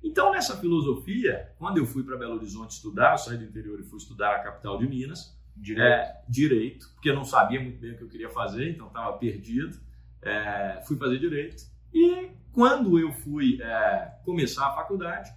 Então, 0.03 0.31
nessa 0.31 0.57
filosofia, 0.57 1.53
quando 1.59 1.79
eu 1.79 1.87
fui 1.87 2.05
para 2.05 2.17
Belo 2.17 2.35
Horizonte 2.35 2.71
estudar, 2.71 3.13
eu 3.13 3.19
saí 3.19 3.37
do 3.37 3.45
interior 3.45 3.81
e 3.81 3.83
fui 3.83 3.99
estudar 3.99 4.37
a 4.37 4.39
capital 4.39 4.79
de 4.79 4.87
Minas, 4.87 5.37
Direito. 5.57 5.83
é, 5.83 6.23
direito, 6.29 6.89
porque 6.95 7.11
eu 7.11 7.17
não 7.17 7.25
sabia 7.25 7.61
muito 7.61 7.81
bem 7.81 7.93
o 7.93 7.97
que 7.97 8.05
eu 8.05 8.09
queria 8.09 8.31
fazer, 8.31 8.71
então 8.71 8.87
estava 8.87 9.17
perdido. 9.19 9.77
É, 10.23 10.81
fui 10.87 10.97
fazer 10.97 11.19
direito. 11.19 11.65
E 11.93 12.31
quando 12.53 12.99
eu 12.99 13.13
fui 13.13 13.61
é, 13.61 14.19
começar 14.25 14.69
a 14.69 14.73
faculdade, 14.73 15.31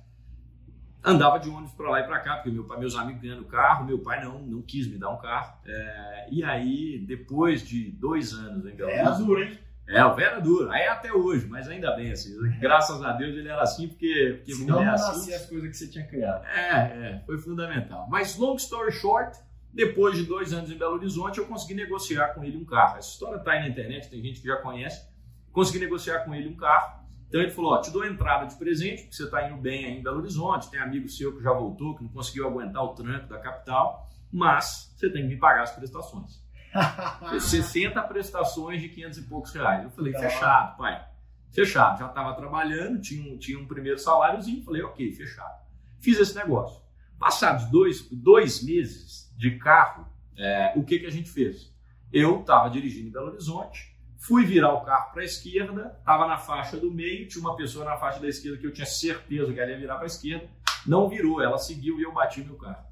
andava 1.03 1.39
de 1.39 1.49
ônibus 1.49 1.71
para 1.73 1.89
lá 1.89 1.99
e 1.99 2.03
para 2.03 2.19
cá, 2.19 2.35
porque 2.35 2.49
meu 2.51 2.63
pai, 2.65 2.79
meus 2.79 2.95
amigos 2.95 3.21
ganhando 3.21 3.45
carro, 3.45 3.85
meu 3.85 3.99
pai 3.99 4.23
não, 4.23 4.39
não 4.39 4.61
quis 4.61 4.87
me 4.87 4.97
dar 4.97 5.09
um 5.09 5.17
carro. 5.17 5.57
É, 5.65 6.27
e 6.31 6.43
aí, 6.43 6.99
depois 7.07 7.67
de 7.67 7.91
dois 7.91 8.33
anos 8.33 8.65
em 8.65 8.75
Belo 8.75 8.89
É 8.89 9.03
Horizonte, 9.03 9.25
duro, 9.25 9.43
hein? 9.43 9.59
é, 9.87 10.05
o 10.05 10.15
velho 10.15 10.37
é 10.37 10.41
duro. 10.41 10.71
Aí 10.71 10.81
é 10.81 10.89
até 10.89 11.11
hoje, 11.11 11.47
mas 11.47 11.67
ainda 11.67 11.95
bem, 11.95 12.11
assim. 12.11 12.37
Graças 12.59 13.01
a 13.03 13.11
Deus 13.13 13.35
ele 13.35 13.49
era 13.49 13.61
assim, 13.61 13.87
porque, 13.87 14.35
porque 14.37 14.53
Senão 14.53 14.83
não 14.83 14.93
assim. 14.93 15.33
as 15.33 15.45
coisas 15.45 15.69
que 15.69 15.77
você 15.77 15.87
tinha 15.87 16.05
criado. 16.05 16.45
É, 16.45 16.69
é, 16.69 17.23
foi 17.25 17.37
fundamental. 17.37 18.07
Mas, 18.09 18.37
long 18.37 18.55
story 18.55 18.91
short, 18.91 19.37
depois 19.73 20.15
de 20.17 20.23
dois 20.23 20.53
anos 20.53 20.69
em 20.71 20.77
Belo 20.77 20.95
Horizonte, 20.95 21.39
eu 21.39 21.45
consegui 21.45 21.73
negociar 21.73 22.29
com 22.29 22.43
ele 22.43 22.57
um 22.57 22.65
carro. 22.65 22.97
Essa 22.97 23.09
história 23.09 23.37
está 23.37 23.51
aí 23.51 23.61
na 23.61 23.69
internet, 23.69 24.09
tem 24.09 24.21
gente 24.21 24.41
que 24.41 24.47
já 24.47 24.57
conhece. 24.57 25.09
Consegui 25.51 25.79
negociar 25.79 26.19
com 26.19 26.33
ele 26.35 26.47
um 26.47 26.55
carro. 26.55 27.00
Então 27.31 27.39
ele 27.39 27.51
falou: 27.51 27.71
ó, 27.71 27.77
te 27.79 27.89
dou 27.91 28.05
entrada 28.05 28.45
de 28.45 28.55
presente, 28.55 29.03
porque 29.03 29.15
você 29.15 29.23
está 29.23 29.47
indo 29.47 29.55
bem 29.55 29.85
aí 29.85 29.97
em 29.97 30.03
Belo 30.03 30.17
Horizonte, 30.17 30.69
tem 30.69 30.81
amigo 30.81 31.07
seu 31.07 31.33
que 31.33 31.41
já 31.41 31.53
voltou, 31.53 31.95
que 31.95 32.03
não 32.03 32.11
conseguiu 32.11 32.45
aguentar 32.45 32.83
o 32.83 32.89
tranco 32.89 33.29
da 33.29 33.39
capital, 33.39 34.05
mas 34.29 34.93
você 34.97 35.09
tem 35.09 35.21
que 35.21 35.29
me 35.29 35.37
pagar 35.37 35.63
as 35.63 35.71
prestações. 35.71 36.43
60 37.39 38.01
prestações 38.03 38.81
de 38.81 38.89
500 38.89 39.17
e 39.17 39.21
poucos 39.23 39.53
reais. 39.53 39.85
Eu 39.85 39.91
falei, 39.91 40.11
fechado, 40.11 40.77
pai. 40.77 41.07
Fechado. 41.51 41.99
Já 41.99 42.07
estava 42.07 42.33
trabalhando, 42.33 42.99
tinha 42.99 43.33
um, 43.33 43.37
tinha 43.37 43.57
um 43.57 43.65
primeiro 43.65 43.97
saláriozinho. 43.97 44.61
Falei, 44.65 44.81
ok, 44.81 45.09
fechado. 45.13 45.61
Fiz 46.01 46.19
esse 46.19 46.35
negócio. 46.35 46.81
Passados 47.17 47.65
dois, 47.71 48.09
dois 48.11 48.61
meses 48.61 49.33
de 49.37 49.57
carro, 49.57 50.05
é, 50.37 50.73
o 50.75 50.83
que, 50.83 50.99
que 50.99 51.05
a 51.05 51.11
gente 51.11 51.29
fez? 51.29 51.73
Eu 52.11 52.41
estava 52.41 52.69
dirigindo 52.69 53.07
em 53.07 53.11
Belo 53.11 53.27
Horizonte, 53.27 53.90
fui 54.21 54.45
virar 54.45 54.73
o 54.73 54.81
carro 54.81 55.11
para 55.11 55.23
a 55.23 55.25
esquerda, 55.25 55.95
estava 55.99 56.27
na 56.27 56.37
faixa 56.37 56.77
do 56.77 56.91
meio, 56.91 57.27
tinha 57.27 57.41
uma 57.41 57.55
pessoa 57.55 57.83
na 57.83 57.97
faixa 57.97 58.19
da 58.19 58.27
esquerda 58.29 58.57
que 58.57 58.67
eu 58.67 58.71
tinha 58.71 58.85
certeza 58.85 59.51
que 59.51 59.59
ela 59.59 59.71
ia 59.71 59.77
virar 59.77 59.95
para 59.95 60.05
a 60.05 60.07
esquerda, 60.07 60.47
não 60.85 61.09
virou, 61.09 61.41
ela 61.41 61.57
seguiu 61.57 61.99
e 61.99 62.03
eu 62.03 62.13
bati 62.13 62.43
meu 62.43 62.55
carro. 62.55 62.85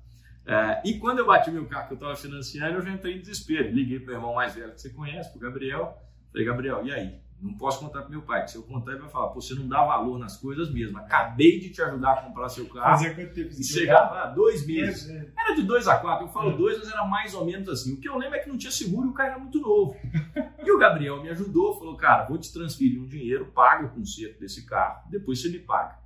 É, 0.46 0.82
e 0.84 0.98
quando 0.98 1.20
eu 1.20 1.28
bati 1.28 1.52
meu 1.52 1.68
carro 1.68 1.88
que 1.88 1.94
eu 1.94 1.96
estava 1.96 2.16
financiando, 2.16 2.80
eu 2.80 2.82
já 2.82 2.90
entrei 2.90 3.16
em 3.16 3.20
desespero. 3.20 3.70
Liguei 3.70 4.00
para 4.00 4.14
o 4.14 4.16
irmão 4.16 4.34
mais 4.34 4.56
velho 4.56 4.74
que 4.74 4.82
você 4.82 4.90
conhece, 4.90 5.30
para 5.30 5.38
o 5.38 5.42
Gabriel. 5.42 5.96
Falei, 6.32 6.48
Gabriel, 6.48 6.86
e 6.86 6.92
aí? 6.92 7.20
Não 7.42 7.54
posso 7.54 7.80
contar 7.80 8.02
para 8.02 8.10
meu 8.10 8.22
pai, 8.22 8.44
que 8.44 8.52
se 8.52 8.58
eu 8.58 8.64
contar, 8.64 8.92
ele 8.92 9.00
vai 9.02 9.10
falar: 9.10 9.30
Pô, 9.30 9.40
você 9.40 9.54
não 9.56 9.66
dá 9.68 9.82
valor 9.86 10.20
nas 10.20 10.36
coisas 10.36 10.70
mesmo. 10.74 10.98
Acabei 10.98 11.58
de 11.60 11.70
te 11.70 11.82
ajudar 11.82 12.12
a 12.14 12.22
comprar 12.24 12.50
seu 12.50 12.68
carro. 12.68 12.98
Fazia 12.98 13.16
quanto 13.16 13.34
tempo 13.34 13.50
E 13.58 13.64
chegar 13.64 14.10
para 14.10 14.26
dois 14.28 14.68
meses. 14.68 15.10
É, 15.10 15.32
Era 15.38 15.54
de 15.56 15.64
dois 15.64 15.88
a 15.88 15.98
quatro. 15.98 16.26
Eu 16.26 16.32
falo 16.32 16.52
É. 16.52 16.58
dois, 16.58 16.78
mas 16.80 16.90
era 16.90 17.06
mais 17.06 17.34
ou 17.34 17.46
menos 17.46 17.70
assim. 17.70 17.94
O 17.94 17.98
que 18.02 18.10
eu 18.10 18.18
lembro 18.18 18.36
é 18.36 18.40
que 18.40 18.50
não 18.50 18.58
tinha 18.58 18.72
seguro 18.72 19.08
e 19.08 19.12
o 19.12 19.14
cara 19.14 19.32
era 19.32 19.40
muito 19.40 19.60
novo. 19.60 19.96
E 20.62 20.72
o 20.72 20.78
Gabriel 20.78 21.22
me 21.24 21.30
ajudou, 21.30 21.80
falou: 21.80 21.96
Cara, 21.96 22.26
vou 22.26 22.38
te 22.38 22.52
transferir 22.52 23.02
um 23.02 23.08
dinheiro, 23.08 23.46
paga 23.48 23.86
o 23.86 23.90
conserto 23.90 24.40
desse 24.40 24.66
carro, 24.66 25.10
depois 25.10 25.42
você 25.42 25.50
me 25.50 25.60
paga. 25.60 25.98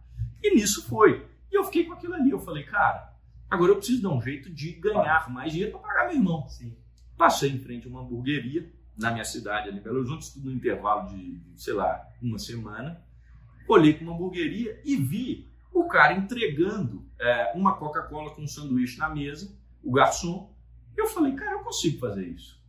E 0.42 0.54
nisso 0.56 0.88
foi. 0.88 1.26
E 1.52 1.58
eu 1.58 1.64
fiquei 1.66 1.86
com 1.86 1.94
aquilo 1.94 2.14
ali. 2.14 2.30
Eu 2.30 2.40
falei: 2.40 2.64
Cara, 2.64 3.12
agora 3.50 3.72
eu 3.72 3.78
preciso 3.78 4.04
dar 4.04 4.10
um 4.10 4.22
jeito 4.22 4.50
de 4.54 4.72
ganhar 4.74 5.30
mais 5.32 5.52
dinheiro 5.52 5.72
para 5.74 5.82
pagar 5.82 6.08
meu 6.08 6.16
irmão. 6.18 6.48
Sim. 6.48 6.78
Passei 7.18 7.50
em 7.50 7.58
frente 7.60 7.88
a 7.88 7.90
uma 7.90 8.02
hamburgueria 8.02 8.72
na 8.98 9.12
minha 9.12 9.26
cidade, 9.26 9.70
ali 9.70 9.80
em 9.80 9.82
Belo 9.82 10.00
Horizonte, 10.00 10.40
no 10.40 10.52
intervalo 10.52 11.10
de, 11.10 11.42
sei 11.56 11.74
lá, 11.74 12.06
uma 12.22 12.38
semana. 12.38 13.02
Olhei 13.68 13.94
para 13.94 14.04
uma 14.04 14.14
hamburgueria 14.14 14.80
e 14.84 14.96
vi 14.96 15.52
o 15.74 15.88
cara 15.88 16.14
entregando 16.14 17.06
é, 17.20 17.52
uma 17.56 17.76
Coca-Cola 17.78 18.36
com 18.36 18.44
um 18.44 18.48
sanduíche 18.48 19.00
na 19.00 19.10
mesa, 19.10 19.56
o 19.84 19.92
garçom. 19.92 20.54
Eu 20.96 21.08
falei, 21.08 21.34
cara, 21.34 21.54
eu 21.54 21.60
consigo 21.60 22.00
fazer 22.00 22.28
isso. 22.28 22.62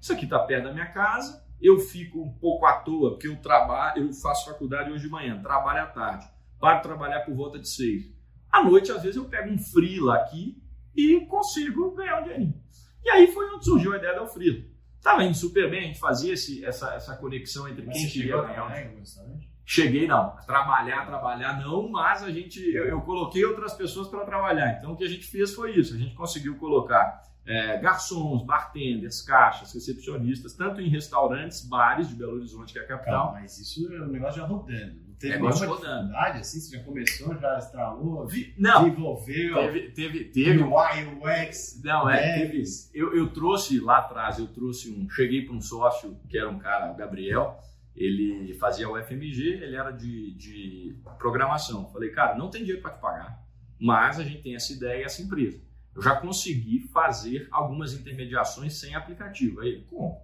Isso 0.00 0.12
aqui 0.12 0.24
está 0.24 0.38
perto 0.38 0.64
da 0.64 0.72
minha 0.72 0.90
casa, 0.92 1.44
eu 1.60 1.78
fico 1.78 2.22
um 2.22 2.32
pouco 2.32 2.66
à 2.66 2.74
toa, 2.74 3.10
porque 3.12 3.28
eu 3.28 3.36
trabalho, 3.36 4.06
eu 4.06 4.12
faço 4.12 4.46
faculdade 4.50 4.90
hoje 4.90 5.04
de 5.04 5.10
manhã, 5.10 5.40
trabalho 5.42 5.82
à 5.82 5.86
tarde, 5.86 6.26
paro 6.58 6.82
trabalhar 6.82 7.20
por 7.20 7.34
volta 7.34 7.58
de 7.58 7.68
seis. 7.68 8.10
À 8.50 8.64
noite, 8.64 8.90
às 8.90 9.02
vezes, 9.02 9.16
eu 9.16 9.26
pego 9.26 9.50
um 9.50 9.58
freela 9.58 10.16
aqui 10.16 10.60
e 10.94 11.20
consigo 11.26 11.94
ganhar 11.94 12.20
um 12.20 12.22
dinheirinho. 12.24 12.60
E 13.04 13.10
aí 13.10 13.26
foi 13.28 13.48
onde 13.54 13.64
surgiu 13.64 13.92
a 13.92 13.96
ideia 13.96 14.14
da 14.14 14.26
freela. 14.26 14.64
Tava 15.02 15.24
indo 15.24 15.34
super 15.34 15.70
bem, 15.70 15.80
a 15.80 15.86
gente 15.86 15.98
fazia 15.98 16.34
esse, 16.34 16.64
essa, 16.64 16.94
essa 16.94 17.16
conexão 17.16 17.66
entre 17.68 17.84
Mas 17.86 17.96
quem 17.96 18.08
queria 18.08 18.40
ganhar 18.42 18.66
restaurante? 18.68 19.48
Cheguei 19.64 20.08
não, 20.08 20.36
trabalhar, 20.46 21.06
trabalhar 21.06 21.60
não, 21.60 21.88
mas 21.88 22.24
a 22.24 22.30
gente, 22.30 22.60
eu, 22.74 22.86
eu 22.86 23.00
coloquei 23.02 23.44
outras 23.44 23.72
pessoas 23.72 24.08
para 24.08 24.24
trabalhar. 24.24 24.76
Então 24.76 24.92
o 24.92 24.96
que 24.96 25.04
a 25.04 25.08
gente 25.08 25.24
fez 25.26 25.54
foi 25.54 25.76
isso, 25.76 25.94
a 25.94 25.98
gente 25.98 26.14
conseguiu 26.14 26.58
colocar 26.58 27.22
é, 27.46 27.78
garçons, 27.78 28.44
bartenders, 28.44 29.22
caixas, 29.22 29.72
recepcionistas, 29.72 30.54
tanto 30.54 30.80
em 30.80 30.88
restaurantes, 30.88 31.66
bares 31.66 32.08
de 32.08 32.14
Belo 32.14 32.34
Horizonte, 32.34 32.72
que 32.72 32.78
é 32.78 32.82
a 32.82 32.86
capital. 32.86 33.26
Calma, 33.26 33.40
mas 33.40 33.58
isso 33.58 33.92
é 33.92 34.02
um 34.02 34.08
negócio 34.08 34.40
já 34.40 34.46
rodando. 34.46 34.99
Teve 35.20 35.34
Negócio 35.34 35.60
nenhuma 35.60 35.76
rodando. 35.76 36.16
assim? 36.16 36.58
Você 36.60 36.76
já 36.78 36.82
começou, 36.82 37.38
já 37.38 37.58
estralou, 37.58 38.26
Vi- 38.26 38.54
Não, 38.58 38.84
desenvolveu, 38.84 39.54
teve, 39.54 39.90
teve, 39.90 40.24
teve 40.24 40.62
UI, 40.62 41.04
UX, 41.48 41.80
Não, 41.84 42.08
é, 42.08 42.38
teve. 42.38 42.52
devs. 42.58 42.90
Eu, 42.94 43.14
eu 43.14 43.28
trouxe 43.30 43.78
lá 43.78 43.98
atrás, 43.98 44.38
eu 44.38 44.46
trouxe 44.46 44.90
um. 44.90 45.08
Cheguei 45.10 45.44
para 45.44 45.54
um 45.54 45.60
sócio 45.60 46.18
que 46.28 46.38
era 46.38 46.48
um 46.48 46.58
cara, 46.58 46.90
o 46.90 46.96
Gabriel. 46.96 47.58
ele 47.94 48.54
fazia 48.54 48.88
o 48.88 48.96
FMG, 48.96 49.62
ele 49.62 49.76
era 49.76 49.90
de, 49.90 50.32
de 50.34 50.96
programação. 51.18 51.90
Falei, 51.92 52.10
cara, 52.10 52.34
não 52.36 52.48
tem 52.48 52.62
dinheiro 52.62 52.80
para 52.80 52.92
te 52.94 53.00
pagar, 53.00 53.44
mas 53.78 54.18
a 54.18 54.24
gente 54.24 54.40
tem 54.42 54.54
essa 54.54 54.72
ideia 54.72 55.02
e 55.02 55.04
essa 55.04 55.20
empresa. 55.22 55.60
Eu 55.94 56.00
já 56.02 56.16
consegui 56.16 56.88
fazer 56.94 57.46
algumas 57.50 57.92
intermediações 57.92 58.78
sem 58.78 58.94
aplicativo. 58.94 59.60
Aí 59.60 59.84
como? 59.90 60.18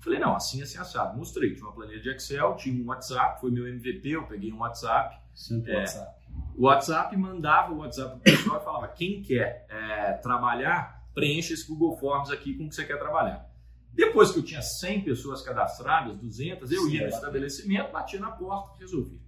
Falei, 0.00 0.18
não, 0.18 0.34
assim, 0.34 0.62
assim, 0.62 0.78
assado. 0.78 1.16
Mostrei, 1.16 1.52
tinha 1.52 1.66
uma 1.66 1.72
planilha 1.72 2.00
de 2.00 2.08
Excel, 2.10 2.56
tinha 2.56 2.82
um 2.82 2.86
WhatsApp, 2.88 3.40
foi 3.40 3.50
meu 3.50 3.68
MVP, 3.68 4.08
eu 4.08 4.26
peguei 4.26 4.52
um 4.52 4.58
WhatsApp. 4.58 5.20
Sim, 5.34 5.62
É. 5.66 5.76
WhatsApp. 5.76 6.20
O 6.56 6.64
WhatsApp 6.64 7.16
mandava 7.16 7.72
o 7.72 7.78
WhatsApp 7.78 8.20
pro 8.20 8.20
pessoal 8.20 8.60
e 8.60 8.64
falava, 8.64 8.88
quem 8.88 9.22
quer 9.22 9.66
é, 9.68 10.12
trabalhar, 10.14 11.04
preencha 11.14 11.52
esse 11.52 11.66
Google 11.66 11.96
Forms 11.96 12.30
aqui 12.30 12.54
com 12.54 12.64
o 12.64 12.68
que 12.68 12.74
você 12.74 12.84
quer 12.84 12.98
trabalhar. 12.98 13.50
Depois 13.92 14.30
que 14.30 14.38
eu 14.38 14.42
tinha 14.42 14.62
100 14.62 15.02
pessoas 15.02 15.42
cadastradas, 15.42 16.16
200, 16.16 16.70
eu 16.70 16.82
Sim, 16.82 16.90
ia 16.92 17.00
no 17.00 17.06
é. 17.06 17.08
estabelecimento, 17.10 17.90
batia 17.90 18.20
na 18.20 18.30
porta, 18.30 18.78
resolvi. 18.78 19.20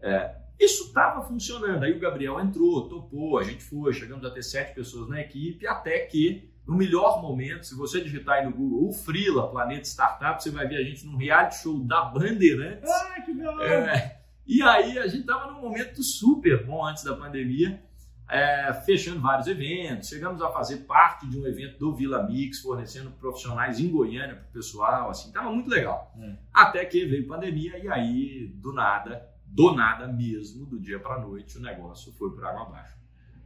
É, 0.00 0.36
isso 0.58 0.84
estava 0.84 1.26
funcionando. 1.26 1.82
Aí 1.82 1.92
o 1.92 1.98
Gabriel 1.98 2.40
entrou, 2.40 2.88
topou, 2.88 3.38
a 3.38 3.42
gente 3.42 3.62
foi, 3.64 3.92
chegamos 3.92 4.24
a 4.24 4.30
ter 4.30 4.42
sete 4.42 4.74
pessoas 4.74 5.08
na 5.08 5.20
equipe, 5.20 5.66
até 5.66 6.00
que, 6.00 6.52
no 6.66 6.76
melhor 6.76 7.20
momento, 7.20 7.66
se 7.66 7.74
você 7.74 8.00
digitar 8.00 8.38
aí 8.38 8.44
no 8.46 8.52
Google 8.52 8.88
o 8.88 8.92
Frila, 8.92 9.50
Planeta 9.50 9.84
Startup, 9.84 10.42
você 10.42 10.50
vai 10.50 10.66
ver 10.66 10.76
a 10.76 10.82
gente 10.82 11.04
num 11.06 11.16
reality 11.16 11.56
show 11.56 11.78
da 11.78 12.04
Bandeirantes. 12.06 12.90
Ah, 12.90 13.20
que 13.20 13.32
legal! 13.32 13.62
É, 13.62 14.20
e 14.46 14.62
aí 14.62 14.98
a 14.98 15.06
gente 15.06 15.20
estava 15.20 15.52
num 15.52 15.60
momento 15.60 16.02
super 16.02 16.64
bom 16.64 16.84
antes 16.84 17.04
da 17.04 17.14
pandemia, 17.14 17.82
é, 18.28 18.72
fechando 18.84 19.20
vários 19.20 19.46
eventos. 19.46 20.08
Chegamos 20.08 20.40
a 20.40 20.50
fazer 20.50 20.78
parte 20.78 21.28
de 21.28 21.38
um 21.38 21.46
evento 21.46 21.78
do 21.78 21.94
Vila 21.94 22.22
Mix, 22.26 22.60
fornecendo 22.60 23.10
profissionais 23.10 23.78
em 23.78 23.90
Goiânia 23.90 24.36
para 24.36 24.48
o 24.48 24.52
pessoal. 24.52 25.10
Assim, 25.10 25.30
tava 25.32 25.50
muito 25.50 25.68
legal. 25.68 26.14
É. 26.18 26.36
Até 26.52 26.84
que 26.86 27.04
veio 27.04 27.26
pandemia 27.26 27.78
e 27.78 27.88
aí, 27.88 28.48
do 28.56 28.72
nada, 28.72 29.28
do 29.46 29.74
nada 29.74 30.08
mesmo, 30.08 30.64
do 30.64 30.80
dia 30.80 30.98
para 30.98 31.20
noite, 31.20 31.58
o 31.58 31.62
negócio 31.62 32.12
foi 32.14 32.30
por 32.30 32.44
água 32.44 32.62
abaixo. 32.62 32.94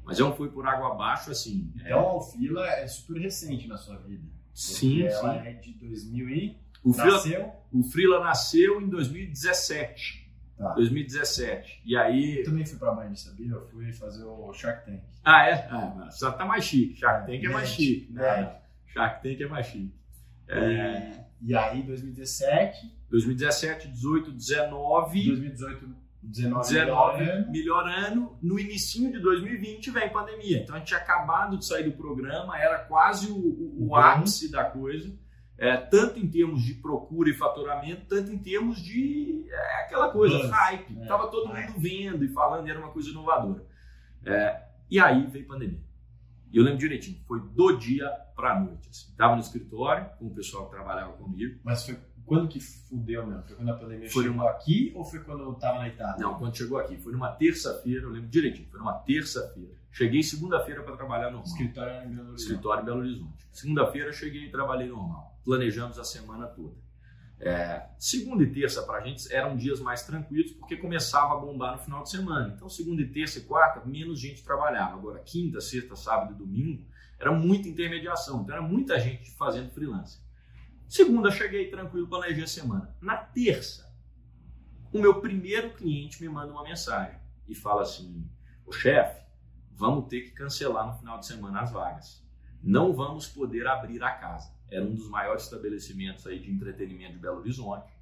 Mas 0.09 0.19
é 0.19 0.25
um 0.25 0.35
foi 0.35 0.49
por 0.51 0.67
água 0.67 0.93
abaixo, 0.93 1.31
assim. 1.31 1.71
é- 1.85 1.89
Então, 1.91 2.17
a 2.19 2.23
Fila 2.23 2.67
é 2.67 2.87
super 2.89 3.21
recente 3.21 3.69
na 3.69 3.77
sua 3.77 3.97
vida. 3.99 4.25
sim, 4.55 5.01
Porque 5.03 5.11
sim. 5.11 5.17
Ela 5.27 5.47
é 5.47 5.53
de 5.53 5.73
2000 5.75 6.29
e... 6.31 6.57
O 6.83 6.93
Frila, 6.93 7.13
Nasceu? 7.13 7.53
o 7.73 7.83
Frila 7.85 8.21
nasceu 8.21 8.81
em 8.81 8.89
2017. 8.89 10.27
Tá. 10.57 10.73
2017. 10.75 11.83
E 11.85 11.97
aí 11.97 12.39
Eu 12.39 12.45
também 12.45 12.65
fui 12.67 12.79
pra 12.79 12.93
Band, 12.93 13.15
sabia? 13.15 13.51
Eu 13.53 13.67
fui 13.69 13.93
fazer 13.93 14.25
o 14.25 14.53
Shark 14.53 14.85
Tank. 14.87 15.01
Ah, 15.23 15.47
é? 15.47 15.69
Ah, 15.71 16.09
só 16.11 16.33
tá 16.33 16.45
mais 16.45 16.65
chique. 16.65 16.97
Shark 16.99 17.27
Tank 17.31 17.45
é 17.45 17.49
mais 17.49 17.69
Net, 17.69 17.77
chique. 17.83 18.13
Né? 18.13 18.57
Shark 18.87 19.23
Tank 19.23 19.41
é 19.43 19.47
mais 19.49 19.67
chique. 19.67 19.95
É, 20.49 21.27
E, 21.43 21.51
e 21.51 21.55
aí, 21.55 21.83
2017, 21.83 22.93
2017, 23.11 23.89
18, 23.89 24.33
19, 24.33 25.27
2018, 25.27 25.97
19, 26.23 26.69
19, 26.69 27.23
ano. 27.31 27.51
melhor 27.53 27.89
ano. 27.89 28.39
No 28.43 28.59
início 28.59 29.11
de 29.13 29.19
2020 29.21 29.91
vem 29.91 30.09
pandemia. 30.11 30.59
Então 30.63 30.75
a 30.75 30.79
gente 30.79 30.89
tinha 30.89 31.01
acabado 31.01 31.57
de 31.59 31.65
sair 31.67 31.85
do 31.85 31.93
programa, 31.97 32.59
era 32.59 32.79
quase 32.81 33.31
o, 33.31 33.37
o- 33.37 33.89
o 33.89 33.97
ápice 33.97 34.51
da 34.51 34.65
coisa. 34.65 35.13
É, 35.57 35.77
tanto 35.77 36.21
em 36.21 36.29
termos 36.31 36.63
de 36.63 36.75
procura 36.75 37.29
e 37.31 37.35
faturamento, 37.35 38.07
tanto 38.07 38.31
em 38.31 38.39
termos 38.39 38.81
de 38.81 39.45
é, 39.51 39.83
aquela 39.85 40.09
coisa, 40.11 40.39
Buzz, 40.39 40.51
hype. 40.51 40.93
né? 40.95 41.07
Tava 41.07 41.27
todo 41.29 41.49
Hype. 41.51 41.69
mundo 41.71 41.81
vendo 41.81 42.25
e 42.25 42.29
falando, 42.29 42.69
era 42.69 42.79
uma 42.79 42.91
coisa 42.91 43.11
inovadora. 43.11 43.65
É, 44.25 44.63
e 44.91 45.01
aí 45.01 45.27
veio 45.27 45.47
pandemia. 45.47 45.81
E 46.53 46.57
eu 46.57 46.63
lembro 46.63 46.79
direitinho, 46.79 47.21
foi 47.27 47.41
do 47.41 47.73
dia 47.77 48.09
pra 48.37 48.59
noite. 48.61 48.89
Assim. 48.89 49.13
Tava 49.17 49.35
no 49.35 49.41
escritório 49.41 50.09
com 50.19 50.27
o 50.27 50.35
pessoal 50.35 50.67
que 50.67 50.71
trabalhava 50.77 51.13
comigo. 51.15 51.59
Mas 51.65 51.85
foi 51.85 51.99
quando 52.29 52.49
que 52.49 52.61
fudeu 52.61 53.27
mesmo? 53.27 53.43
Foi 53.43 53.57
quando 53.57 53.69
a 53.71 53.75
pandemia 53.75 54.11
Foi 54.11 54.23
chegou 54.25 54.39
uma- 54.43 54.51
aqui 54.51 54.93
ou 54.95 55.05
foi 55.05 55.21
quando 55.21 55.43
eu 55.43 55.55
tava 55.55 55.79
na 55.79 55.89
Itália? 55.89 56.17
Não, 56.21 56.35
quando 56.39 56.57
chegou 56.57 56.79
aqui, 56.79 56.97
foi 56.97 57.13
numa 57.13 57.33
terça-feira, 57.33 58.03
eu 58.03 58.11
lembro 58.11 58.29
direitinho, 58.29 58.69
foi 58.69 58.79
numa 58.79 58.95
terça-feira. 58.95 59.73
Cheguei 59.91 60.23
segunda-feira 60.23 60.83
para 60.83 60.97
trabalhar 60.97 61.31
normal. 61.31 61.45
escritório 61.45 61.93
em 62.05 62.09
Belo 62.15 62.29
Horizonte. 62.29 62.41
escritório 62.43 62.83
em 62.83 62.85
Belo 62.85 62.99
Horizonte. 63.01 63.49
Segunda-feira 63.53 64.13
cheguei 64.13 64.45
e 64.45 64.51
trabalhei 64.51 64.87
normal. 64.89 65.41
Planejamos 65.45 65.99
a 65.99 66.05
semana 66.05 66.47
toda. 66.47 66.75
É, 67.41 67.87
segunda 67.99 68.43
e 68.43 68.51
terça 68.53 68.83
para 68.83 68.99
a 68.99 69.01
gente 69.01 69.33
eram 69.33 69.57
dias 69.57 69.79
mais 69.81 70.03
tranquilos 70.03 70.51
porque 70.53 70.77
começava 70.77 71.35
a 71.35 71.37
bombar 71.37 71.77
no 71.77 71.79
final 71.83 72.03
de 72.03 72.11
semana. 72.11 72.53
Então, 72.55 72.69
segunda 72.69 73.01
e 73.01 73.09
terça 73.09 73.39
e 73.39 73.43
quarta, 73.43 73.81
menos 73.87 74.19
gente 74.21 74.43
trabalhava. 74.43 74.95
Agora, 74.97 75.21
quinta, 75.21 75.61
sexta, 75.61 75.95
sábado 75.95 76.35
e 76.35 76.37
domingo, 76.37 76.85
era 77.19 77.31
muita 77.33 77.69
intermediação. 77.69 78.43
Então, 78.43 78.57
era 78.57 78.63
muita 78.65 78.99
gente 78.99 79.31
fazendo 79.37 79.71
freelance. 79.71 80.21
Segunda, 80.89 81.31
cheguei 81.31 81.71
tranquilo, 81.71 82.09
planejei 82.09 82.45
a 82.45 82.47
semana. 82.47 82.97
Na 83.01 83.17
terça, 83.17 83.95
o 84.93 84.99
meu 84.99 85.21
primeiro 85.21 85.75
cliente 85.75 86.21
me 86.23 86.29
manda 86.29 86.51
uma 86.51 86.63
mensagem 86.63 87.21
e 87.47 87.55
fala 87.55 87.83
assim: 87.83 88.27
o 88.65 88.73
chefe, 88.73 89.23
vamos 89.75 90.09
ter 90.09 90.23
que 90.23 90.31
cancelar 90.31 90.87
no 90.87 90.99
final 90.99 91.19
de 91.19 91.27
semana 91.27 91.61
as 91.61 91.71
vagas. 91.71 92.27
Não 92.63 92.93
vamos 92.93 93.27
poder 93.27 93.67
abrir 93.67 94.03
a 94.03 94.11
casa. 94.11 94.53
Era 94.71 94.85
um 94.85 94.95
dos 94.95 95.09
maiores 95.09 95.45
estabelecimentos 95.45 96.27
aí 96.27 96.39
de 96.39 96.51
entretenimento 96.51 97.13
de 97.13 97.19
Belo 97.19 97.39
Horizonte. 97.39 97.93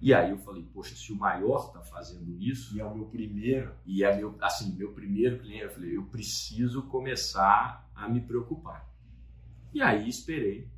E 0.00 0.14
aí 0.14 0.30
eu 0.30 0.38
falei, 0.38 0.62
poxa, 0.72 0.94
se 0.94 1.12
o 1.12 1.16
maior 1.16 1.66
está 1.66 1.82
fazendo 1.82 2.36
isso, 2.40 2.76
E 2.76 2.80
é 2.80 2.84
o 2.84 2.94
meu 2.94 3.06
primeiro. 3.06 3.74
e 3.84 4.04
é 4.04 4.14
meu, 4.16 4.36
assim, 4.40 4.72
meu 4.76 4.92
primeiro 4.92 5.40
cliente, 5.40 5.64
eu 5.64 5.70
falei, 5.70 5.96
eu 5.96 6.04
preciso 6.04 6.82
começar 6.84 7.90
a 7.94 8.08
me 8.08 8.20
preocupar. 8.20 8.88
E 9.72 9.82
aí 9.82 10.08
esperei. 10.08 10.68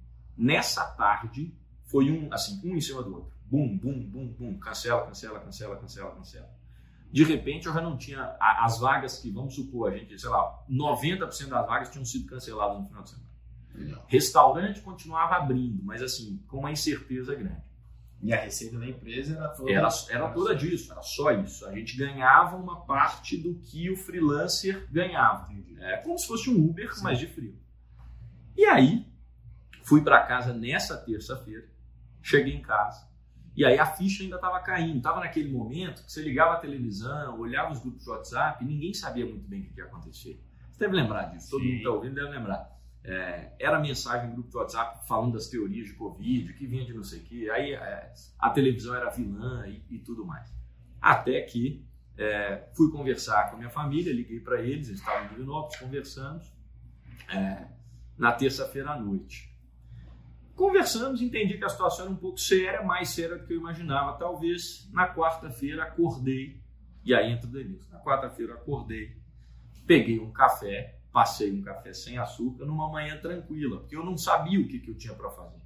Nessa 0.41 0.87
tarde, 0.93 1.55
foi 1.85 2.11
um, 2.11 2.33
assim, 2.33 2.59
um 2.65 2.75
em 2.75 2.81
cima 2.81 3.03
do 3.03 3.15
outro. 3.15 3.31
Bum, 3.45 3.77
bum, 3.77 4.01
bum, 4.01 4.27
bum. 4.29 4.59
Cancela, 4.59 5.05
cancela, 5.07 5.39
cancela, 5.39 5.77
cancela, 5.77 6.15
cancela. 6.15 6.49
De 7.13 7.25
repente 7.25 7.67
eu 7.67 7.75
já 7.75 7.83
não 7.83 7.99
tinha 7.99 8.37
as 8.41 8.81
vagas 8.81 9.19
que, 9.19 9.31
vamos 9.31 9.55
supor, 9.55 9.93
a 9.93 9.99
gente, 9.99 10.19
sei 10.19 10.31
lá, 10.31 10.65
90% 10.71 11.49
das 11.49 11.67
vagas 11.67 11.91
tinham 11.91 12.07
sido 12.07 12.27
canceladas 12.27 12.79
no 12.79 12.87
final 12.87 13.03
de 13.03 13.11
semana. 13.11 13.31
Legal. 13.75 14.05
Restaurante 14.09 14.81
continuava 14.81 15.35
abrindo, 15.37 15.83
mas 15.83 16.01
assim, 16.01 16.43
com 16.49 16.61
uma 16.61 16.73
incerteza 16.73 17.35
grande. 17.35 17.63
E 18.23 18.33
a 18.33 18.41
receita 18.41 18.79
da 18.79 18.87
empresa 18.87 19.37
era 19.37 19.49
toda. 19.49 19.71
Era, 19.71 19.89
era 20.09 20.29
toda 20.31 20.55
disso, 20.55 20.91
era 20.91 21.03
só 21.03 21.33
isso. 21.33 21.67
A 21.67 21.73
gente 21.75 21.99
ganhava 21.99 22.57
uma 22.57 22.81
parte 22.87 23.37
do 23.37 23.57
que 23.57 23.91
o 23.91 23.97
freelancer 23.97 24.87
ganhava. 24.91 25.53
Entendi. 25.53 25.79
É 25.83 25.99
como 25.99 26.19
se 26.19 26.27
fosse 26.27 26.49
um 26.49 26.65
Uber, 26.65 26.95
Sim. 26.95 27.03
mas 27.03 27.19
de 27.19 27.27
frio. 27.27 27.59
E 28.57 28.65
aí, 28.65 29.10
fui 29.91 30.03
para 30.03 30.25
casa 30.25 30.53
nessa 30.53 30.97
terça-feira, 30.97 31.67
cheguei 32.23 32.55
em 32.55 32.63
casa, 32.63 33.11
e 33.57 33.65
aí 33.65 33.77
a 33.77 33.85
ficha 33.85 34.23
ainda 34.23 34.37
estava 34.37 34.61
caindo. 34.61 34.99
Estava 34.99 35.19
naquele 35.19 35.51
momento 35.51 36.05
que 36.05 36.13
você 36.13 36.23
ligava 36.23 36.55
a 36.55 36.59
televisão, 36.59 37.41
olhava 37.41 37.73
os 37.73 37.81
grupos 37.81 38.05
de 38.05 38.11
WhatsApp, 38.11 38.65
e 38.65 38.69
ninguém 38.69 38.95
sabia 38.95 39.27
muito 39.27 39.49
bem 39.49 39.63
o 39.63 39.65
que 39.65 39.81
ia 39.81 39.87
acontecer. 39.87 40.41
Você 40.71 40.79
deve 40.79 40.95
lembrar 40.95 41.25
disso, 41.25 41.51
todo 41.51 41.63
Sim. 41.63 41.67
mundo 41.67 41.77
está 41.79 41.91
ouvindo 41.91 42.15
deve 42.15 42.29
lembrar. 42.29 42.71
É, 43.03 43.53
era 43.59 43.81
mensagem 43.81 44.29
no 44.29 44.35
grupo 44.35 44.51
de 44.51 44.57
WhatsApp 44.59 45.09
falando 45.09 45.33
das 45.33 45.49
teorias 45.49 45.89
de 45.89 45.95
Covid, 45.95 46.53
que 46.53 46.67
vinha 46.69 46.85
de 46.85 46.95
não 46.95 47.03
sei 47.03 47.19
o 47.19 47.23
que, 47.25 47.51
aí 47.51 47.73
é, 47.73 48.13
a 48.39 48.51
televisão 48.51 48.95
era 48.95 49.11
vilã 49.11 49.67
e, 49.67 49.83
e 49.91 49.99
tudo 49.99 50.25
mais. 50.25 50.55
Até 51.01 51.41
que 51.41 51.85
é, 52.17 52.69
fui 52.77 52.93
conversar 52.93 53.49
com 53.49 53.57
a 53.57 53.59
minha 53.59 53.71
família, 53.71 54.13
liguei 54.13 54.39
para 54.39 54.63
eles, 54.63 54.87
eles 54.87 55.01
estavam 55.01 55.25
em 55.25 55.29
Divinópolis, 55.31 55.81
conversamos 55.81 56.55
é, 57.29 57.67
na 58.17 58.31
terça-feira 58.31 58.91
à 58.91 59.01
noite. 59.01 59.50
Conversamos, 60.61 61.23
entendi 61.23 61.57
que 61.57 61.65
a 61.65 61.71
situação 61.71 62.05
era 62.05 62.13
um 62.13 62.19
pouco 62.19 62.39
séria, 62.39 62.83
mais 62.83 63.09
séria 63.09 63.39
do 63.39 63.47
que 63.47 63.55
eu 63.55 63.57
imaginava. 63.57 64.19
Talvez 64.19 64.87
na 64.93 65.09
quarta-feira 65.09 65.85
acordei, 65.85 66.61
e 67.03 67.15
aí 67.15 67.33
entra 67.33 67.49
o 67.49 67.51
Denilson. 67.51 67.91
Na 67.91 67.99
quarta-feira 67.99 68.53
acordei, 68.53 69.17
peguei 69.87 70.21
um 70.21 70.31
café, 70.31 70.99
passei 71.11 71.51
um 71.51 71.63
café 71.63 71.95
sem 71.95 72.19
açúcar 72.19 72.67
numa 72.67 72.91
manhã 72.93 73.17
tranquila, 73.19 73.79
porque 73.79 73.97
eu 73.97 74.05
não 74.05 74.19
sabia 74.19 74.61
o 74.61 74.69
que, 74.69 74.81
que 74.81 74.91
eu 74.91 74.95
tinha 74.99 75.15
para 75.15 75.31
fazer. 75.31 75.63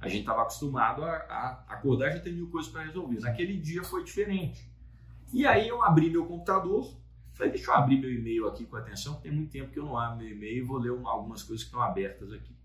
A 0.00 0.06
gente 0.06 0.20
estava 0.20 0.42
acostumado 0.42 1.02
a, 1.02 1.16
a 1.16 1.64
acordar 1.74 2.12
já 2.12 2.20
tem 2.20 2.32
mil 2.32 2.48
coisas 2.48 2.70
para 2.70 2.84
resolver. 2.84 3.18
Naquele 3.18 3.56
dia 3.56 3.82
foi 3.82 4.04
diferente. 4.04 4.70
E 5.34 5.44
aí 5.48 5.66
eu 5.66 5.82
abri 5.82 6.10
meu 6.10 6.24
computador, 6.26 6.96
falei, 7.32 7.50
deixa 7.54 7.72
eu 7.72 7.74
abrir 7.74 7.98
meu 7.98 8.12
e-mail 8.14 8.46
aqui 8.46 8.64
com 8.66 8.76
atenção, 8.76 9.20
tem 9.20 9.32
muito 9.32 9.50
tempo 9.50 9.72
que 9.72 9.80
eu 9.80 9.84
não 9.84 9.98
abro 9.98 10.18
meu 10.18 10.30
e-mail 10.30 10.58
e 10.58 10.62
vou 10.62 10.78
ler 10.78 10.92
uma- 10.92 11.10
algumas 11.10 11.42
coisas 11.42 11.64
que 11.64 11.70
estão 11.70 11.82
abertas 11.82 12.32
aqui. 12.32 12.56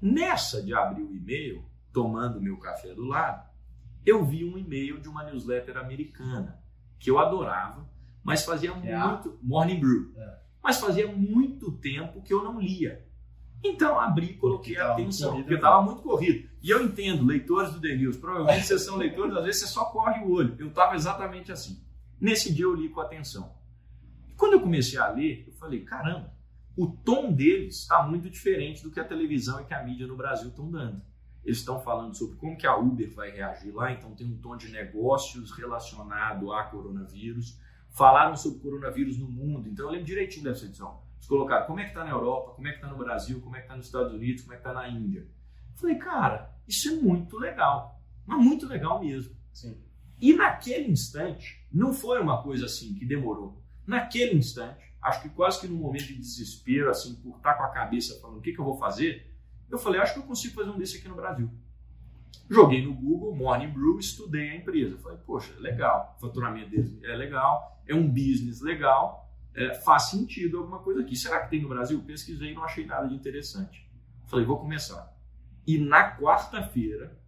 Nessa 0.00 0.62
de 0.62 0.72
abrir 0.74 1.02
o 1.02 1.14
e-mail, 1.14 1.64
tomando 1.92 2.40
meu 2.40 2.56
café 2.58 2.94
do 2.94 3.04
lado, 3.04 3.48
eu 4.06 4.24
vi 4.24 4.44
um 4.44 4.56
e-mail 4.56 5.00
de 5.00 5.08
uma 5.08 5.24
newsletter 5.24 5.76
americana 5.76 6.62
que 6.98 7.10
eu 7.10 7.18
adorava, 7.18 7.88
mas 8.22 8.44
fazia 8.44 8.70
É 8.84 8.94
a- 8.94 9.08
muito 9.08 9.38
Morning 9.42 9.80
Brew. 9.80 10.12
É. 10.16 10.38
Mas 10.62 10.78
fazia 10.80 11.06
muito 11.10 11.72
tempo 11.72 12.22
que 12.22 12.32
eu 12.32 12.42
não 12.42 12.60
lia. 12.60 13.04
Então 13.64 13.98
abri 13.98 14.26
e 14.30 14.34
coloquei 14.36 14.76
muito 14.76 14.92
atenção, 14.92 15.30
corrido, 15.30 15.44
porque 15.44 15.54
né? 15.54 15.58
estava 15.60 15.82
muito 15.82 16.02
corrido. 16.02 16.48
E 16.62 16.70
eu 16.70 16.84
entendo, 16.84 17.24
leitores 17.24 17.72
do 17.72 17.80
The 17.80 17.96
News, 17.96 18.16
provavelmente 18.16 18.66
vocês 18.66 18.82
são 18.84 18.96
leitores, 18.96 19.34
às 19.36 19.44
vezes 19.44 19.62
você 19.62 19.66
só 19.66 19.86
corre 19.86 20.20
o 20.24 20.30
olho. 20.30 20.54
Eu 20.58 20.68
estava 20.68 20.94
exatamente 20.94 21.50
assim. 21.50 21.82
Nesse 22.20 22.52
dia 22.52 22.64
eu 22.64 22.74
li 22.74 22.88
com 22.88 23.00
atenção. 23.00 23.52
E 24.28 24.32
quando 24.34 24.52
eu 24.54 24.60
comecei 24.60 24.98
a 24.98 25.08
ler, 25.08 25.44
eu 25.48 25.52
falei, 25.54 25.80
caramba, 25.84 26.32
o 26.78 26.86
tom 26.86 27.32
deles 27.32 27.80
está 27.80 28.04
muito 28.04 28.30
diferente 28.30 28.84
do 28.84 28.90
que 28.92 29.00
a 29.00 29.04
televisão 29.04 29.60
e 29.60 29.64
que 29.64 29.74
a 29.74 29.82
mídia 29.82 30.06
no 30.06 30.16
Brasil 30.16 30.50
estão 30.50 30.70
dando. 30.70 31.02
eles 31.44 31.58
estão 31.58 31.80
falando 31.80 32.14
sobre 32.14 32.36
como 32.36 32.56
que 32.56 32.68
a 32.68 32.76
Uber 32.76 33.12
vai 33.14 33.30
reagir 33.32 33.74
lá, 33.74 33.90
então 33.90 34.14
tem 34.14 34.24
um 34.28 34.36
tom 34.36 34.56
de 34.56 34.70
negócios 34.70 35.50
relacionado 35.50 36.52
a 36.52 36.62
coronavírus. 36.64 37.58
Falaram 37.90 38.36
sobre 38.36 38.60
coronavírus 38.60 39.18
no 39.18 39.28
mundo, 39.28 39.68
então 39.68 39.86
eu 39.86 39.90
lembro 39.90 40.06
direitinho 40.06 40.44
dessa 40.44 40.66
edição. 40.66 41.00
Eles 41.16 41.26
colocaram 41.26 41.66
como 41.66 41.80
é 41.80 41.82
que 41.82 41.88
está 41.88 42.04
na 42.04 42.10
Europa, 42.10 42.52
como 42.52 42.68
é 42.68 42.70
que 42.70 42.76
está 42.76 42.88
no 42.88 42.96
Brasil, 42.96 43.40
como 43.40 43.56
é 43.56 43.58
que 43.58 43.64
está 43.64 43.76
nos 43.76 43.86
Estados 43.86 44.12
Unidos, 44.12 44.42
como 44.42 44.52
é 44.52 44.56
que 44.56 44.68
está 44.68 44.72
na 44.72 44.88
Índia. 44.88 45.26
Falei, 45.74 45.96
cara, 45.96 46.54
isso 46.68 46.90
é 46.90 46.92
muito 46.92 47.38
legal, 47.38 48.00
mas 48.24 48.38
muito 48.38 48.68
legal 48.68 49.00
mesmo. 49.00 49.34
Sim. 49.52 49.82
E 50.20 50.32
naquele 50.32 50.92
instante, 50.92 51.66
não 51.72 51.92
foi 51.92 52.20
uma 52.20 52.40
coisa 52.40 52.66
assim 52.66 52.94
que 52.94 53.04
demorou. 53.04 53.60
Naquele 53.84 54.36
instante, 54.36 54.87
acho 55.08 55.22
que 55.22 55.28
quase 55.30 55.60
que 55.60 55.68
num 55.68 55.76
momento 55.76 56.06
de 56.06 56.14
desespero, 56.14 56.90
assim, 56.90 57.14
por 57.16 57.36
estar 57.36 57.54
com 57.54 57.64
a 57.64 57.68
cabeça 57.68 58.20
falando 58.20 58.38
o 58.38 58.40
que, 58.40 58.52
que 58.52 58.58
eu 58.60 58.64
vou 58.64 58.76
fazer, 58.76 59.34
eu 59.70 59.78
falei, 59.78 60.00
acho 60.00 60.14
que 60.14 60.20
eu 60.20 60.24
consigo 60.24 60.54
fazer 60.54 60.70
um 60.70 60.78
desse 60.78 60.98
aqui 60.98 61.08
no 61.08 61.14
Brasil. 61.14 61.50
Joguei 62.50 62.82
no 62.84 62.94
Google, 62.94 63.34
Morning 63.34 63.68
Brew, 63.68 63.98
estudei 63.98 64.50
a 64.50 64.56
empresa. 64.56 64.96
Falei, 64.98 65.18
poxa, 65.18 65.52
é 65.56 65.60
legal, 65.60 66.16
o 66.16 66.20
faturamento 66.20 66.70
deles 66.70 66.98
é 67.02 67.14
legal, 67.14 67.82
é 67.86 67.94
um 67.94 68.08
business 68.08 68.62
legal, 68.62 69.30
é, 69.54 69.74
faz 69.74 70.04
sentido 70.04 70.58
alguma 70.58 70.78
coisa 70.78 71.02
aqui. 71.02 71.14
Será 71.14 71.40
que 71.40 71.50
tem 71.50 71.60
no 71.60 71.68
Brasil? 71.68 72.00
Pesquisei 72.02 72.52
e 72.52 72.54
não 72.54 72.64
achei 72.64 72.86
nada 72.86 73.06
de 73.06 73.14
interessante. 73.14 73.86
Falei, 74.26 74.46
vou 74.46 74.58
começar. 74.58 75.14
E 75.66 75.76
na 75.78 76.16
quarta-feira, 76.16 77.18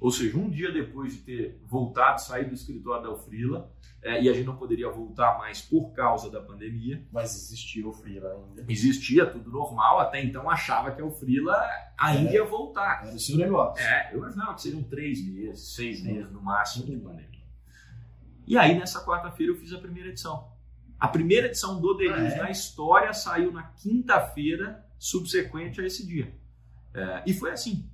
ou 0.00 0.10
seja, 0.10 0.36
um 0.38 0.48
dia 0.48 0.72
depois 0.72 1.12
de 1.14 1.18
ter 1.20 1.60
voltado, 1.66 2.20
sair 2.20 2.46
do 2.46 2.54
escritório 2.54 3.02
da 3.04 3.10
Ufrila, 3.12 3.70
é, 4.02 4.22
e 4.22 4.30
a 4.30 4.32
gente 4.32 4.46
não 4.46 4.56
poderia 4.56 4.88
voltar 4.90 5.36
mais 5.36 5.60
por 5.60 5.92
causa 5.92 6.30
da 6.30 6.40
pandemia. 6.40 7.04
Mas 7.12 7.36
existia 7.36 7.86
o 7.86 7.92
Frila 7.92 8.32
ainda. 8.32 8.64
Existia 8.66 9.26
tudo 9.26 9.50
normal, 9.50 10.00
até 10.00 10.24
então 10.24 10.48
achava 10.48 10.90
que 10.92 11.02
a 11.02 11.04
Ufrila 11.04 11.54
ainda 11.98 12.30
É. 12.30 12.34
ia 12.36 12.44
voltar. 12.44 13.04
Era 13.06 13.14
o 13.14 13.18
seu 13.20 13.36
negócio. 13.36 13.84
É, 13.84 14.08
eu 14.14 14.18
imaginava 14.18 14.54
que 14.54 14.62
seriam 14.62 14.82
três 14.84 15.22
meses, 15.22 15.74
seis 15.74 16.02
meses 16.02 16.32
no 16.32 16.40
máximo 16.40 16.86
de 16.86 16.96
pandemia. 16.96 17.28
E 18.46 18.56
aí, 18.56 18.78
nessa 18.78 19.04
quarta-feira, 19.04 19.52
eu 19.52 19.56
fiz 19.56 19.72
a 19.74 19.78
primeira 19.78 20.08
edição. 20.08 20.48
A 20.98 21.06
primeira 21.06 21.46
edição 21.48 21.78
do 21.80 21.96
The 21.96 22.06
Ah, 22.08 22.16
News 22.20 22.32
é? 22.32 22.36
na 22.38 22.50
história 22.50 23.12
saiu 23.12 23.52
na 23.52 23.64
quinta-feira 23.64 24.84
subsequente 24.98 25.80
a 25.80 25.84
esse 25.86 26.06
dia. 26.06 26.34
É, 26.94 27.22
e 27.26 27.32
foi 27.34 27.50
assim. 27.52 27.89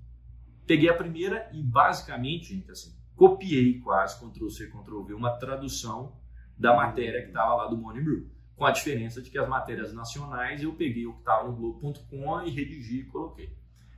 Peguei 0.67 0.89
a 0.89 0.95
primeira 0.95 1.49
e 1.53 1.63
basicamente, 1.63 2.55
gente, 2.55 2.71
assim, 2.71 2.93
copiei 3.15 3.81
quase, 3.81 4.19
Ctrl-C, 4.19 4.67
Ctrl-V, 4.67 5.15
uma 5.15 5.39
tradução 5.39 6.17
da 6.59 6.75
matéria 6.75 7.23
que 7.23 7.29
estava 7.29 7.55
lá 7.55 7.67
do 7.67 7.77
Morning 7.77 8.03
Brew. 8.03 8.31
Com 8.57 8.65
a 8.65 8.71
diferença 8.71 9.21
de 9.21 9.31
que 9.31 9.39
as 9.39 9.49
matérias 9.49 9.93
nacionais 9.93 10.63
eu 10.63 10.73
peguei 10.73 11.07
o 11.07 11.13
que 11.13 11.19
estava 11.21 11.47
no 11.47 11.55
Globo.com 11.55 12.43
e 12.43 12.51
redigi 12.51 13.01
e 13.01 13.05
coloquei. 13.05 13.55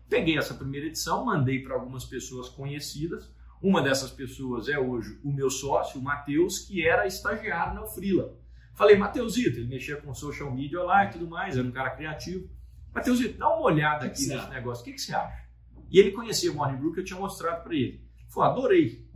Peguei 0.09 0.37
essa 0.37 0.55
primeira 0.55 0.87
edição, 0.87 1.25
mandei 1.25 1.63
para 1.63 1.75
algumas 1.75 2.05
pessoas 2.05 2.49
conhecidas. 2.49 3.33
Uma 3.63 3.81
dessas 3.81 4.11
pessoas 4.11 4.69
é 4.69 4.79
hoje 4.79 5.19
o 5.25 5.33
meu 5.33 5.49
sócio, 5.49 6.01
o 6.01 6.03
Matheus, 6.03 6.59
que 6.61 6.87
era 6.87 7.07
estagiário 7.07 7.75
na 7.75 7.87
Frila. 7.87 8.37
Falei, 8.75 8.97
Mateusito, 8.97 9.59
ele 9.59 9.69
mexia 9.69 9.97
com 9.97 10.13
social 10.15 10.53
media 10.55 10.83
lá 10.83 11.05
e 11.05 11.11
tudo 11.11 11.29
mais, 11.29 11.57
era 11.57 11.67
um 11.67 11.73
cara 11.73 11.91
criativo. 11.91 12.49
Mateusito, 12.93 13.39
dá 13.39 13.49
uma 13.49 13.63
olhada 13.63 14.07
aqui 14.07 14.27
nesse 14.27 14.49
negócio, 14.51 14.83
o 14.83 14.85
que, 14.85 14.93
que 14.93 15.01
você 15.01 15.15
acha? 15.15 15.48
E 15.90 15.99
ele 15.99 16.12
conhecia 16.12 16.50
o 16.52 16.54
Morning 16.54 16.76
Brew 16.76 16.92
que 16.92 17.00
eu 17.00 17.04
tinha 17.04 17.18
mostrado 17.18 17.62
para 17.62 17.75
ele. 17.75 18.02
Ele 18.18 18.28
falou, 18.28 18.50
adorei, 18.50 19.07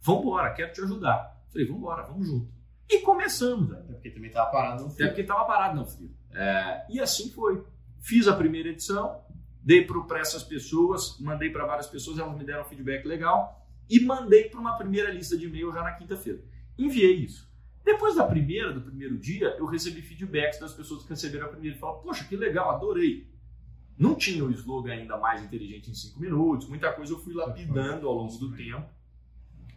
vambora, 0.00 0.52
quero 0.52 0.72
te 0.72 0.80
ajudar. 0.80 1.40
Falei, 1.50 1.66
vambora, 1.66 2.02
vamos 2.02 2.26
junto. 2.26 2.56
E 2.88 3.00
começamos, 3.00 3.68
velho. 3.68 3.82
Até 3.82 3.92
porque 3.94 4.10
também 4.10 4.30
tava 4.30 4.50
parado 4.50 4.82
no 4.82 4.86
Até 4.86 4.94
Frila. 4.94 5.08
porque 5.10 5.20
estava 5.22 5.44
parado 5.44 5.76
no 5.76 5.86
frio. 5.86 6.10
É, 6.32 6.86
e 6.88 7.00
assim 7.00 7.30
foi. 7.30 7.64
Fiz 8.00 8.28
a 8.28 8.36
primeira 8.36 8.68
edição, 8.68 9.20
dei 9.62 9.84
para 9.84 10.20
essas 10.20 10.44
pessoas, 10.44 11.18
mandei 11.18 11.50
para 11.50 11.66
várias 11.66 11.88
pessoas, 11.88 12.18
elas 12.18 12.36
me 12.36 12.44
deram 12.44 12.62
um 12.62 12.66
feedback 12.66 13.04
legal 13.04 13.66
e 13.90 13.98
mandei 14.00 14.48
para 14.48 14.60
uma 14.60 14.76
primeira 14.76 15.10
lista 15.10 15.36
de 15.36 15.46
e-mail 15.46 15.72
já 15.72 15.82
na 15.82 15.92
quinta-feira. 15.92 16.40
Enviei 16.78 17.16
isso. 17.16 17.50
Depois 17.84 18.14
da 18.16 18.24
primeira, 18.26 18.72
do 18.72 18.80
primeiro 18.80 19.16
dia, 19.16 19.56
eu 19.58 19.66
recebi 19.66 20.02
feedbacks 20.02 20.60
das 20.60 20.72
pessoas 20.72 21.02
que 21.04 21.10
receberam 21.10 21.46
a 21.46 21.48
primeira 21.48 21.76
falaram: 21.78 22.00
Poxa, 22.02 22.24
que 22.24 22.36
legal, 22.36 22.70
adorei. 22.70 23.28
Não 23.98 24.14
tinha 24.14 24.44
o 24.44 24.50
slogan 24.50 24.92
ainda 24.92 25.16
mais 25.16 25.42
inteligente 25.42 25.90
em 25.90 25.94
cinco 25.94 26.20
minutos, 26.20 26.68
muita 26.68 26.92
coisa 26.92 27.12
eu 27.12 27.18
fui 27.18 27.32
lapidando 27.32 28.06
ao 28.06 28.14
longo 28.14 28.36
do 28.36 28.54
tempo. 28.54 28.86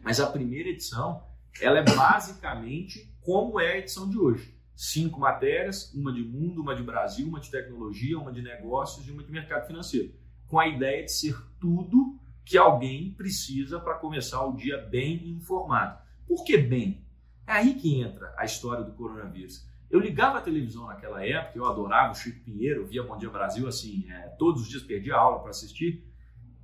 Mas 0.02 0.20
a 0.20 0.28
primeira 0.28 0.70
edição, 0.70 1.24
ela 1.62 1.80
é 1.80 1.84
basicamente 1.84 3.14
como 3.22 3.60
é 3.60 3.74
a 3.74 3.78
edição 3.78 4.10
de 4.10 4.18
hoje. 4.18 4.54
Cinco 4.76 5.20
matérias, 5.20 5.94
uma 5.94 6.12
de 6.12 6.24
mundo, 6.24 6.62
uma 6.62 6.76
de 6.76 6.84
Brasil, 6.84 7.28
uma 7.28 7.40
de 7.40 7.52
tecnologia, 7.52 8.18
uma 8.18 8.32
de 8.32 8.42
negócios 8.42 9.08
e 9.08 9.12
uma 9.12 9.24
de 9.24 9.32
mercado 9.32 9.68
financeiro. 9.68 10.14
Com 10.48 10.60
a 10.60 10.68
ideia 10.68 11.04
de 11.04 11.12
ser 11.12 11.38
tudo 11.60 12.18
que 12.44 12.58
alguém 12.58 13.12
precisa 13.12 13.80
para 13.80 13.96
começar 13.96 14.44
o 14.44 14.56
dia 14.56 14.78
bem 14.78 15.30
informado. 15.30 16.00
Por 16.28 16.44
que 16.44 16.58
bem? 16.58 17.06
É 17.46 17.52
aí 17.52 17.74
que 17.76 18.02
entra 18.02 18.34
a 18.38 18.46
história 18.46 18.84
do 18.84 18.94
coronavírus. 18.94 19.69
Eu 19.90 20.00
ligava 20.00 20.38
a 20.38 20.42
televisão 20.42 20.86
naquela 20.86 21.26
época, 21.26 21.58
eu 21.58 21.66
adorava 21.66 22.12
o 22.12 22.16
Chico 22.16 22.44
Pinheiro, 22.44 22.86
via 22.86 23.02
Bom 23.02 23.18
Dia 23.18 23.30
Brasil, 23.30 23.68
assim, 23.68 24.06
é, 24.10 24.30
todos 24.38 24.62
os 24.62 24.70
dias 24.70 24.84
perdia 24.84 25.16
aula 25.16 25.40
para 25.40 25.50
assistir. 25.50 26.06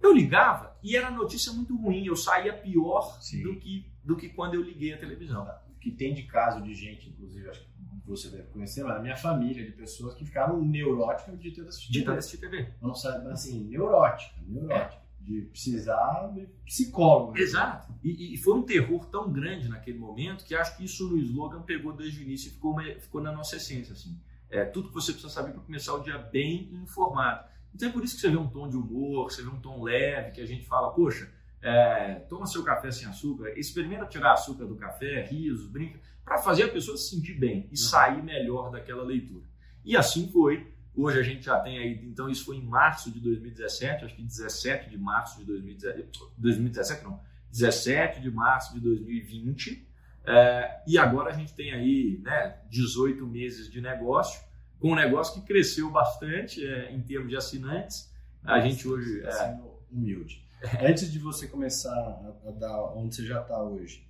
Eu 0.02 0.14
ligava 0.14 0.78
e 0.84 0.96
era 0.96 1.10
notícia 1.10 1.52
muito 1.52 1.76
ruim, 1.76 2.06
eu 2.06 2.16
saía 2.16 2.54
pior 2.54 3.20
Sim. 3.20 3.42
do 3.42 3.56
que, 3.56 3.92
do 4.04 4.16
que 4.16 4.30
quando 4.30 4.54
eu 4.54 4.62
liguei 4.62 4.94
a 4.94 4.98
televisão. 4.98 5.48
O 5.68 5.80
que 5.80 5.90
tem 5.90 6.14
de 6.14 6.24
caso 6.24 6.62
de 6.62 6.74
gente, 6.76 7.10
inclusive, 7.10 7.50
acho 7.50 7.62
que 7.62 7.76
você 8.06 8.30
deve 8.30 8.50
conhecer, 8.50 8.84
mas 8.84 8.96
na 8.96 9.02
minha 9.02 9.16
família, 9.16 9.66
de 9.66 9.72
pessoas 9.72 10.14
que 10.14 10.24
ficaram 10.24 10.62
neuróticas 10.62 11.40
de 11.40 11.52
ter 11.52 11.68
assistido. 11.68 11.94
De 11.94 12.00
estar 12.00 12.18
assistindo 12.18 12.42
TV. 12.42 12.74
Não 12.80 12.94
sabe, 12.94 13.24
mas 13.24 13.34
assim, 13.34 13.64
neurótica, 13.64 14.36
neurótica. 14.48 15.05
De 15.26 15.42
precisar 15.42 16.32
de 16.36 16.46
psicólogo. 16.66 17.38
Exato. 17.38 17.92
E, 18.04 18.36
e 18.36 18.38
foi 18.38 18.54
um 18.56 18.62
terror 18.62 19.06
tão 19.08 19.32
grande 19.32 19.68
naquele 19.68 19.98
momento 19.98 20.46
que 20.46 20.54
acho 20.54 20.78
que 20.78 20.86
isso 20.86 21.10
no 21.10 21.18
slogan 21.18 21.64
pegou 21.64 21.94
desde 21.94 22.20
o 22.20 22.24
início 22.24 22.50
e 22.50 22.52
ficou, 22.52 22.74
uma- 22.74 22.84
ficou 23.00 23.20
na 23.22 23.32
nossa 23.32 23.56
essência. 23.56 23.94
Assim. 23.94 24.16
É, 24.50 24.64
tudo 24.66 24.90
que 24.90 24.94
você 24.94 25.12
precisa 25.12 25.34
saber 25.34 25.52
para 25.52 25.62
começar 25.62 25.94
o 25.96 26.04
dia 26.04 26.18
bem 26.20 26.70
informado. 26.84 27.44
Então 27.74 27.90
é 27.90 27.92
por 27.92 28.04
isso 28.04 28.16
que 28.16 28.22
você 28.22 28.30
vê 28.30 28.38
um 28.38 28.48
tom 28.48 28.70
de 28.70 28.78
humor, 28.78 29.32
você 29.32 29.42
vê 29.42 29.50
um 29.50 29.60
tom 29.60 29.82
leve, 29.82 30.32
que 30.32 30.42
a 30.42 30.46
gente 30.46 30.66
fala, 30.66 30.92
poxa, 30.94 31.30
é, 31.62 32.16
toma 32.30 32.46
seu 32.46 32.64
café 32.64 32.92
sem 32.92 33.08
açúcar, 33.08 33.50
experimenta 33.58 34.06
tirar 34.06 34.34
açúcar 34.34 34.66
do 34.66 34.76
café, 34.76 35.26
risos, 35.26 35.68
brinca, 35.68 36.00
para 36.24 36.38
fazer 36.38 36.64
a 36.64 36.70
pessoa 36.70 36.96
se 36.98 37.10
sentir 37.16 37.34
bem 37.34 37.68
e 37.72 37.78
sair 37.78 38.22
melhor 38.24 38.70
daquela 38.72 39.04
leitura. 39.04 39.44
E 39.84 39.98
assim 39.98 40.32
foi. 40.32 40.72
Hoje 40.96 41.20
a 41.20 41.24
gente 41.24 41.46
já 41.46 41.60
tem 41.60 41.78
aí, 41.78 42.06
então 42.06 42.30
isso 42.30 42.46
foi 42.46 42.56
em 42.58 42.64
março 42.64 43.12
de 43.12 43.20
2017, 43.20 44.06
acho 44.06 44.16
que 44.16 44.24
17 44.24 44.90
de 44.90 44.98
março 44.98 45.38
de 45.40 45.46
2017, 45.46 46.20
2017 46.38 47.04
não, 47.04 47.20
17 47.52 48.22
de 48.22 48.32
março 48.32 48.74
de 48.74 48.80
2020, 48.80 49.86
é, 50.26 50.82
e 50.88 50.98
agora 50.98 51.32
a 51.32 51.34
gente 51.34 51.54
tem 51.54 51.74
aí 51.74 52.20
né, 52.24 52.58
18 52.70 53.26
meses 53.28 53.70
de 53.70 53.82
negócio, 53.82 54.42
com 54.80 54.92
um 54.92 54.96
negócio 54.96 55.40
que 55.40 55.48
cresceu 55.48 55.90
bastante 55.92 56.66
é, 56.66 56.92
em 56.92 57.02
termos 57.02 57.30
de 57.30 57.38
assinantes. 57.38 58.12
A 58.44 58.60
gente 58.60 58.88
hoje. 58.88 59.22
Tá 59.22 59.30
é, 59.30 59.32
sendo 59.32 59.76
humilde. 59.92 60.46
Antes 60.82 61.12
de 61.12 61.20
você 61.20 61.48
começar 61.48 61.92
a, 61.92 62.50
a 62.50 62.52
dar 62.52 62.96
onde 62.96 63.16
você 63.16 63.26
já 63.26 63.42
está 63.42 63.62
hoje, 63.62 64.08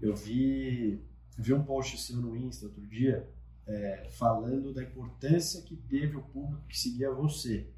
eu 0.00 0.14
vi, 0.14 1.02
vi 1.36 1.52
um 1.52 1.62
post 1.62 1.98
seu 1.98 2.16
no 2.16 2.36
Insta 2.36 2.66
outro 2.66 2.86
dia 2.86 3.28
é, 3.66 4.08
falando 4.10 4.72
da 4.72 4.82
importância 4.82 5.62
que 5.62 5.76
teve 5.76 6.16
o 6.16 6.22
público 6.22 6.66
que 6.68 6.78
seguia 6.78 7.10
você. 7.10 7.68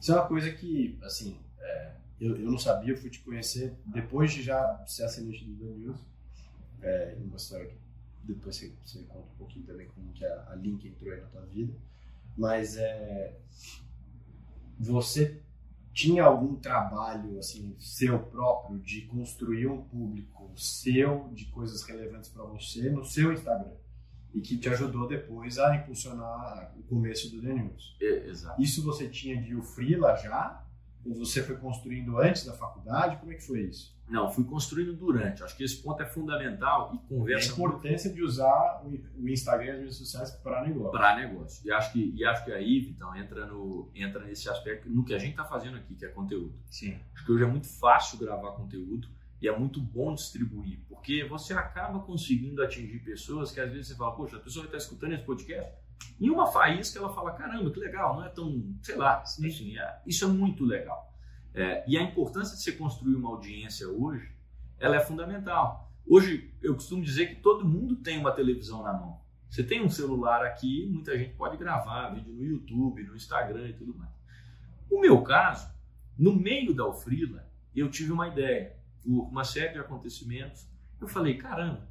Isso 0.00 0.12
é 0.12 0.16
uma 0.16 0.26
coisa 0.26 0.50
que, 0.52 0.98
assim, 1.02 1.38
é, 1.58 1.92
eu, 2.20 2.36
eu 2.36 2.50
não 2.50 2.58
sabia, 2.58 2.92
eu 2.92 2.96
fui 2.96 3.08
te 3.08 3.20
conhecer 3.20 3.76
depois 3.86 4.32
de 4.32 4.42
já 4.42 4.84
ser 4.86 5.04
assinante 5.04 5.44
do 5.44 5.56
The 5.56 5.72
News. 5.78 6.00
É, 6.82 7.16
uma 7.24 7.36
história 7.36 7.66
que 7.66 7.76
depois 8.24 8.56
você, 8.56 8.72
você 8.84 9.02
conta 9.04 9.26
um 9.26 9.36
pouquinho 9.38 9.64
também 9.64 9.86
como 9.88 10.12
que 10.12 10.24
a, 10.24 10.50
a 10.50 10.54
Link 10.56 10.86
entrou 10.86 11.12
aí 11.12 11.20
na 11.20 11.28
tua 11.28 11.46
vida. 11.46 11.72
Mas 12.36 12.76
é, 12.76 13.38
você 14.78 15.40
tinha 15.92 16.24
algum 16.24 16.56
trabalho 16.56 17.38
assim 17.38 17.74
seu 17.78 18.18
próprio 18.18 18.78
de 18.80 19.02
construir 19.02 19.66
um 19.66 19.82
público 19.82 20.52
seu 20.54 21.30
de 21.32 21.46
coisas 21.46 21.82
relevantes 21.84 22.28
para 22.28 22.44
você 22.44 22.90
no 22.90 23.02
seu 23.02 23.32
Instagram 23.32 23.72
e 24.36 24.40
que 24.42 24.58
te 24.58 24.68
ajudou 24.68 25.08
depois 25.08 25.58
a 25.58 25.74
impulsionar 25.74 26.74
o 26.78 26.82
começo 26.82 27.30
do 27.30 27.40
The 27.40 27.54
News. 27.54 27.96
é, 28.00 28.28
exato. 28.28 28.60
Isso 28.60 28.82
você 28.82 29.08
tinha 29.08 29.40
de 29.40 29.56
o 29.56 29.62
Freela 29.62 30.14
já? 30.14 30.62
Ou 31.06 31.14
você 31.14 31.42
foi 31.42 31.56
construindo 31.56 32.18
antes 32.18 32.44
da 32.44 32.52
faculdade? 32.52 33.16
Como 33.16 33.32
é 33.32 33.36
que 33.36 33.42
foi 33.42 33.60
isso? 33.62 33.96
Não, 34.08 34.30
fui 34.30 34.44
construindo 34.44 34.92
durante. 34.92 35.42
Acho 35.42 35.56
que 35.56 35.64
esse 35.64 35.82
ponto 35.82 36.02
é 36.02 36.06
fundamental 36.06 36.92
e 36.92 36.96
E 36.96 36.98
a 36.98 37.08
conversa 37.08 37.56
muito 37.56 37.76
importância 37.76 38.12
de 38.12 38.22
usar 38.22 38.84
o 39.16 39.28
Instagram 39.28 39.66
e 39.66 39.70
as 39.70 39.78
redes 39.78 39.96
sociais 39.96 40.30
para 40.32 40.62
negócio. 40.66 40.92
para 40.92 41.16
negócio. 41.16 41.66
E 41.66 41.72
acho 41.72 41.92
que, 41.92 42.12
e 42.14 42.24
acho 42.24 42.44
que 42.44 42.52
aí, 42.52 42.80
Vitão, 42.80 43.16
entra, 43.16 43.46
no, 43.46 43.88
entra 43.94 44.22
nesse 44.24 44.48
aspecto, 44.50 44.90
no 44.90 45.02
que 45.02 45.14
a 45.14 45.18
gente 45.18 45.30
está 45.30 45.44
fazendo 45.44 45.76
aqui, 45.76 45.94
que 45.94 46.04
é 46.04 46.08
conteúdo. 46.08 46.54
Sim. 46.70 46.98
Acho 47.14 47.24
que 47.24 47.32
hoje 47.32 47.44
é 47.44 47.46
muito 47.46 47.68
fácil 47.68 48.18
gravar 48.18 48.52
conteúdo 48.52 49.08
é 49.48 49.58
muito 49.58 49.80
bom 49.80 50.14
distribuir, 50.14 50.80
porque 50.88 51.24
você 51.24 51.52
acaba 51.54 52.00
conseguindo 52.00 52.62
atingir 52.62 53.00
pessoas 53.00 53.50
que 53.52 53.60
às 53.60 53.70
vezes 53.70 53.88
você 53.88 53.94
fala, 53.96 54.14
poxa, 54.14 54.36
a 54.36 54.40
pessoa 54.40 54.64
vai 54.66 54.68
estar 54.76 54.78
escutando 54.78 55.12
esse 55.12 55.24
podcast. 55.24 55.72
Em 56.20 56.28
uma 56.30 56.46
faísca 56.46 56.98
ela 56.98 57.12
fala, 57.12 57.32
caramba, 57.32 57.70
que 57.70 57.80
legal, 57.80 58.16
não 58.16 58.24
é 58.24 58.28
tão, 58.28 58.74
sei 58.82 58.96
lá, 58.96 59.22
enfim, 59.40 59.78
é- 59.78 60.02
isso 60.06 60.24
é 60.24 60.28
muito 60.28 60.64
legal. 60.64 61.12
É, 61.54 61.84
e 61.88 61.96
a 61.96 62.02
importância 62.02 62.54
de 62.56 62.62
você 62.62 62.72
construir 62.72 63.14
uma 63.14 63.30
audiência 63.30 63.88
hoje, 63.88 64.30
ela 64.78 64.96
é 64.96 65.00
fundamental. 65.00 65.90
Hoje, 66.06 66.54
eu 66.62 66.74
costumo 66.74 67.02
dizer 67.02 67.28
que 67.28 67.36
todo 67.36 67.66
mundo 67.66 67.96
tem 67.96 68.18
uma 68.18 68.30
televisão 68.30 68.82
na 68.82 68.92
mão. 68.92 69.20
Você 69.48 69.64
tem 69.64 69.82
um 69.82 69.88
celular 69.88 70.44
aqui, 70.44 70.86
muita 70.86 71.16
gente 71.16 71.34
pode 71.34 71.56
gravar 71.56 72.10
vídeo 72.10 72.34
no 72.34 72.44
YouTube, 72.44 73.02
no 73.04 73.16
Instagram 73.16 73.68
e 73.68 73.72
tudo 73.72 73.94
mais. 73.96 74.10
O 74.90 75.00
meu 75.00 75.22
caso, 75.22 75.68
no 76.18 76.34
meio 76.34 76.74
da 76.74 76.84
Ofrila, 76.86 77.48
eu 77.74 77.90
tive 77.90 78.12
uma 78.12 78.28
ideia, 78.28 78.76
uma 79.06 79.44
série 79.44 79.74
de 79.74 79.78
acontecimentos. 79.78 80.68
Eu 81.00 81.08
falei, 81.08 81.36
caramba, 81.36 81.88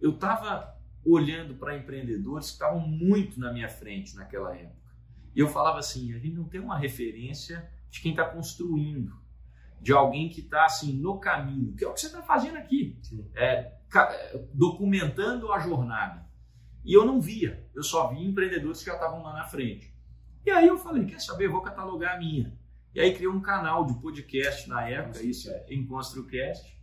eu 0.00 0.10
estava 0.10 0.76
olhando 1.04 1.54
para 1.54 1.76
empreendedores 1.76 2.48
que 2.48 2.52
estavam 2.54 2.80
muito 2.80 3.40
na 3.40 3.52
minha 3.52 3.68
frente 3.68 4.14
naquela 4.16 4.54
época. 4.54 4.76
E 5.34 5.40
eu 5.40 5.48
falava 5.48 5.78
assim, 5.78 6.12
a 6.14 6.18
gente 6.18 6.34
não 6.34 6.44
tem 6.44 6.60
uma 6.60 6.78
referência 6.78 7.70
de 7.88 8.00
quem 8.00 8.10
está 8.10 8.24
construindo, 8.24 9.12
de 9.80 9.92
alguém 9.92 10.28
que 10.28 10.40
está 10.40 10.64
assim 10.64 10.92
no 10.92 11.18
caminho, 11.18 11.74
que 11.74 11.84
é 11.84 11.88
o 11.88 11.94
que 11.94 12.00
você 12.00 12.06
está 12.06 12.22
fazendo 12.22 12.58
aqui, 12.58 13.00
é, 13.34 13.72
documentando 14.52 15.52
a 15.52 15.58
jornada. 15.60 16.26
E 16.84 16.92
eu 16.92 17.04
não 17.04 17.20
via, 17.20 17.68
eu 17.74 17.82
só 17.82 18.08
via 18.08 18.26
empreendedores 18.26 18.80
que 18.80 18.86
já 18.86 18.94
estavam 18.94 19.22
lá 19.22 19.32
na 19.32 19.44
frente. 19.44 19.94
E 20.44 20.50
aí 20.50 20.66
eu 20.66 20.78
falei, 20.78 21.04
quer 21.04 21.20
saber, 21.20 21.48
vou 21.48 21.60
catalogar 21.60 22.16
a 22.16 22.18
minha. 22.18 22.57
E 22.98 23.00
aí 23.00 23.14
criei 23.14 23.28
um 23.28 23.40
canal 23.40 23.86
de 23.86 23.94
podcast 23.94 24.68
na 24.68 24.88
época, 24.88 25.22
isso, 25.22 25.48
em 25.68 25.86
ConstruCast. 25.86 26.76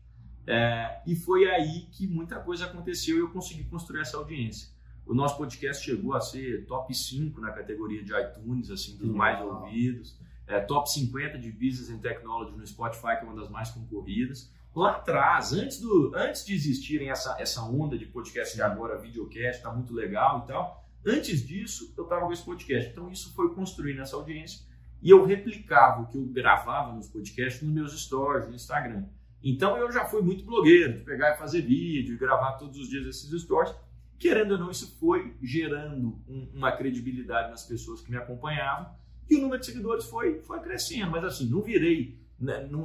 É, 0.47 1.01
e 1.05 1.13
foi 1.13 1.45
aí 1.45 1.89
que 1.91 2.07
muita 2.07 2.39
coisa 2.39 2.63
aconteceu 2.63 3.17
e 3.17 3.19
eu 3.19 3.31
consegui 3.31 3.65
construir 3.65 3.99
essa 3.99 4.15
audiência. 4.15 4.69
O 5.05 5.13
nosso 5.13 5.35
podcast 5.35 5.83
chegou 5.83 6.13
a 6.13 6.21
ser 6.21 6.65
top 6.67 6.95
5 6.95 7.41
na 7.41 7.51
categoria 7.51 8.01
de 8.01 8.13
iTunes, 8.13 8.69
assim, 8.69 8.95
dos 8.95 9.09
mais 9.09 9.41
ouvidos. 9.41 10.17
É, 10.47 10.61
top 10.61 10.89
50 10.89 11.37
de 11.37 11.51
Business 11.51 11.89
and 11.89 11.99
Technology 11.99 12.55
no 12.55 12.65
Spotify, 12.65 13.17
que 13.19 13.25
é 13.25 13.27
uma 13.27 13.35
das 13.35 13.49
mais 13.49 13.71
concorridas. 13.71 14.49
Lá 14.73 14.91
atrás, 14.91 15.51
antes, 15.51 15.81
do, 15.81 16.13
antes 16.15 16.45
de 16.45 16.53
existirem 16.53 17.09
essa, 17.09 17.35
essa 17.41 17.61
onda 17.61 17.97
de 17.97 18.05
podcast 18.05 18.55
que 18.55 18.61
agora 18.61 18.97
videocast 18.97 19.57
está 19.57 19.69
muito 19.69 19.93
legal 19.93 20.45
e 20.45 20.47
tal, 20.47 20.81
antes 21.05 21.45
disso 21.45 21.93
eu 21.97 22.05
estava 22.05 22.25
com 22.25 22.31
esse 22.31 22.45
podcast. 22.45 22.89
Então 22.89 23.11
isso 23.11 23.33
foi 23.33 23.53
construindo 23.53 23.99
essa 23.99 24.15
audiência 24.15 24.73
e 25.05 25.11
eu 25.11 25.23
replicava 25.23 26.01
o 26.01 26.07
que 26.07 26.17
eu 26.17 26.25
gravava 26.25 26.91
nos 26.91 27.07
podcasts 27.07 27.61
nos 27.61 27.71
meus 27.71 28.01
stories, 28.01 28.47
no 28.47 28.55
Instagram. 28.55 29.05
Então 29.43 29.77
eu 29.77 29.91
já 29.91 30.03
fui 30.03 30.23
muito 30.23 30.43
blogueiro, 30.43 30.93
de 30.93 31.03
pegar 31.03 31.35
e 31.35 31.37
fazer 31.37 31.61
vídeo, 31.61 32.17
gravar 32.17 32.53
todos 32.53 32.79
os 32.79 32.89
dias 32.89 33.05
esses 33.05 33.41
stories. 33.43 33.71
Querendo 34.17 34.53
ou 34.53 34.57
não, 34.57 34.71
isso 34.71 34.97
foi 34.99 35.35
gerando 35.43 36.19
um, 36.27 36.49
uma 36.55 36.71
credibilidade 36.71 37.51
nas 37.51 37.67
pessoas 37.67 38.01
que 38.01 38.09
me 38.09 38.17
acompanhavam 38.17 38.95
e 39.29 39.35
o 39.35 39.41
número 39.41 39.59
de 39.59 39.67
seguidores 39.67 40.05
foi, 40.05 40.39
foi 40.39 40.59
crescendo. 40.61 41.11
Mas 41.11 41.23
assim, 41.23 41.47
não 41.51 41.61
virei 41.61 42.19
né, 42.39 42.61
num, 42.61 42.83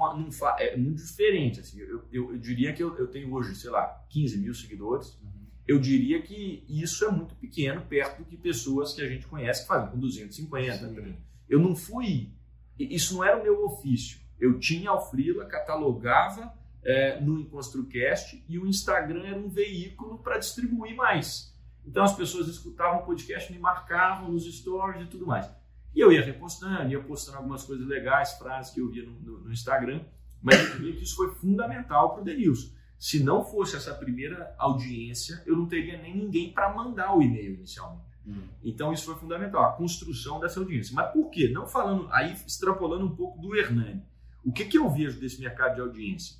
é 0.58 0.76
muito 0.76 1.02
diferente. 1.02 1.60
Assim, 1.60 1.80
eu, 1.80 2.04
eu, 2.12 2.32
eu 2.32 2.38
diria 2.38 2.74
que 2.74 2.82
eu, 2.82 2.94
eu, 2.98 3.06
tenho 3.06 3.32
hoje, 3.32 3.54
sei 3.54 3.70
lá, 3.70 4.04
15 4.10 4.36
mil 4.36 4.52
seguidores. 4.52 5.18
Eu 5.66 5.78
diria 5.78 6.20
que 6.20 6.66
isso 6.68 7.02
é 7.02 7.10
muito 7.10 7.34
pequeno 7.36 7.80
perto 7.80 8.18
do 8.18 8.24
que 8.26 8.36
pessoas 8.36 8.92
que 8.92 9.00
a 9.00 9.08
gente 9.08 9.26
conhece 9.26 9.62
que 9.62 9.68
fazem 9.68 9.90
com 9.90 9.98
250. 9.98 10.86
Sim. 10.86 11.16
Eu 11.50 11.58
não 11.58 11.74
fui. 11.74 12.32
Isso 12.78 13.14
não 13.14 13.24
era 13.24 13.38
o 13.38 13.42
meu 13.42 13.64
ofício. 13.66 14.20
Eu 14.38 14.58
tinha 14.58 14.92
o 14.92 15.00
Freela, 15.00 15.44
catalogava 15.44 16.54
é, 16.82 17.20
no 17.20 17.40
EnconstruCast 17.40 18.42
e 18.48 18.58
o 18.58 18.66
Instagram 18.66 19.26
era 19.26 19.38
um 19.38 19.48
veículo 19.50 20.18
para 20.18 20.38
distribuir 20.38 20.94
mais. 20.94 21.54
Então 21.84 22.04
as 22.04 22.16
pessoas 22.16 22.46
escutavam 22.46 23.00
o 23.00 23.04
podcast, 23.04 23.52
me 23.52 23.58
marcavam 23.58 24.30
nos 24.30 24.44
stories 24.44 25.02
e 25.02 25.08
tudo 25.08 25.26
mais. 25.26 25.50
E 25.94 26.00
eu 26.00 26.12
ia 26.12 26.24
repostando, 26.24 26.90
ia 26.90 27.02
postando 27.02 27.38
algumas 27.38 27.64
coisas 27.64 27.86
legais, 27.86 28.32
frases 28.34 28.72
que 28.72 28.80
eu 28.80 28.88
via 28.88 29.04
no, 29.04 29.12
no, 29.20 29.38
no 29.40 29.52
Instagram, 29.52 30.04
mas 30.40 30.58
eu 30.58 30.76
diria 30.76 30.96
que 30.96 31.02
isso 31.02 31.16
foi 31.16 31.34
fundamental 31.34 32.12
para 32.12 32.22
o 32.22 32.24
Denilson. 32.24 32.72
Se 32.98 33.22
não 33.22 33.44
fosse 33.44 33.76
essa 33.76 33.94
primeira 33.94 34.54
audiência, 34.58 35.42
eu 35.46 35.56
não 35.56 35.66
teria 35.66 36.00
nem 36.00 36.16
ninguém 36.16 36.52
para 36.52 36.72
mandar 36.72 37.16
o 37.16 37.22
e-mail 37.22 37.54
inicialmente. 37.54 38.09
Hum. 38.26 38.42
Então 38.62 38.92
isso 38.92 39.06
foi 39.06 39.16
fundamental, 39.16 39.64
a 39.64 39.72
construção 39.72 40.40
dessa 40.40 40.60
audiência. 40.60 40.94
Mas 40.94 41.12
por 41.12 41.30
quê? 41.30 41.48
Não 41.48 41.66
falando, 41.66 42.08
aí 42.12 42.32
extrapolando 42.32 43.06
um 43.06 43.16
pouco 43.16 43.40
do 43.40 43.56
Hernani. 43.56 44.02
O 44.44 44.52
que, 44.52 44.64
que 44.64 44.78
eu 44.78 44.88
vejo 44.88 45.20
desse 45.20 45.40
mercado 45.40 45.74
de 45.74 45.80
audiência? 45.80 46.36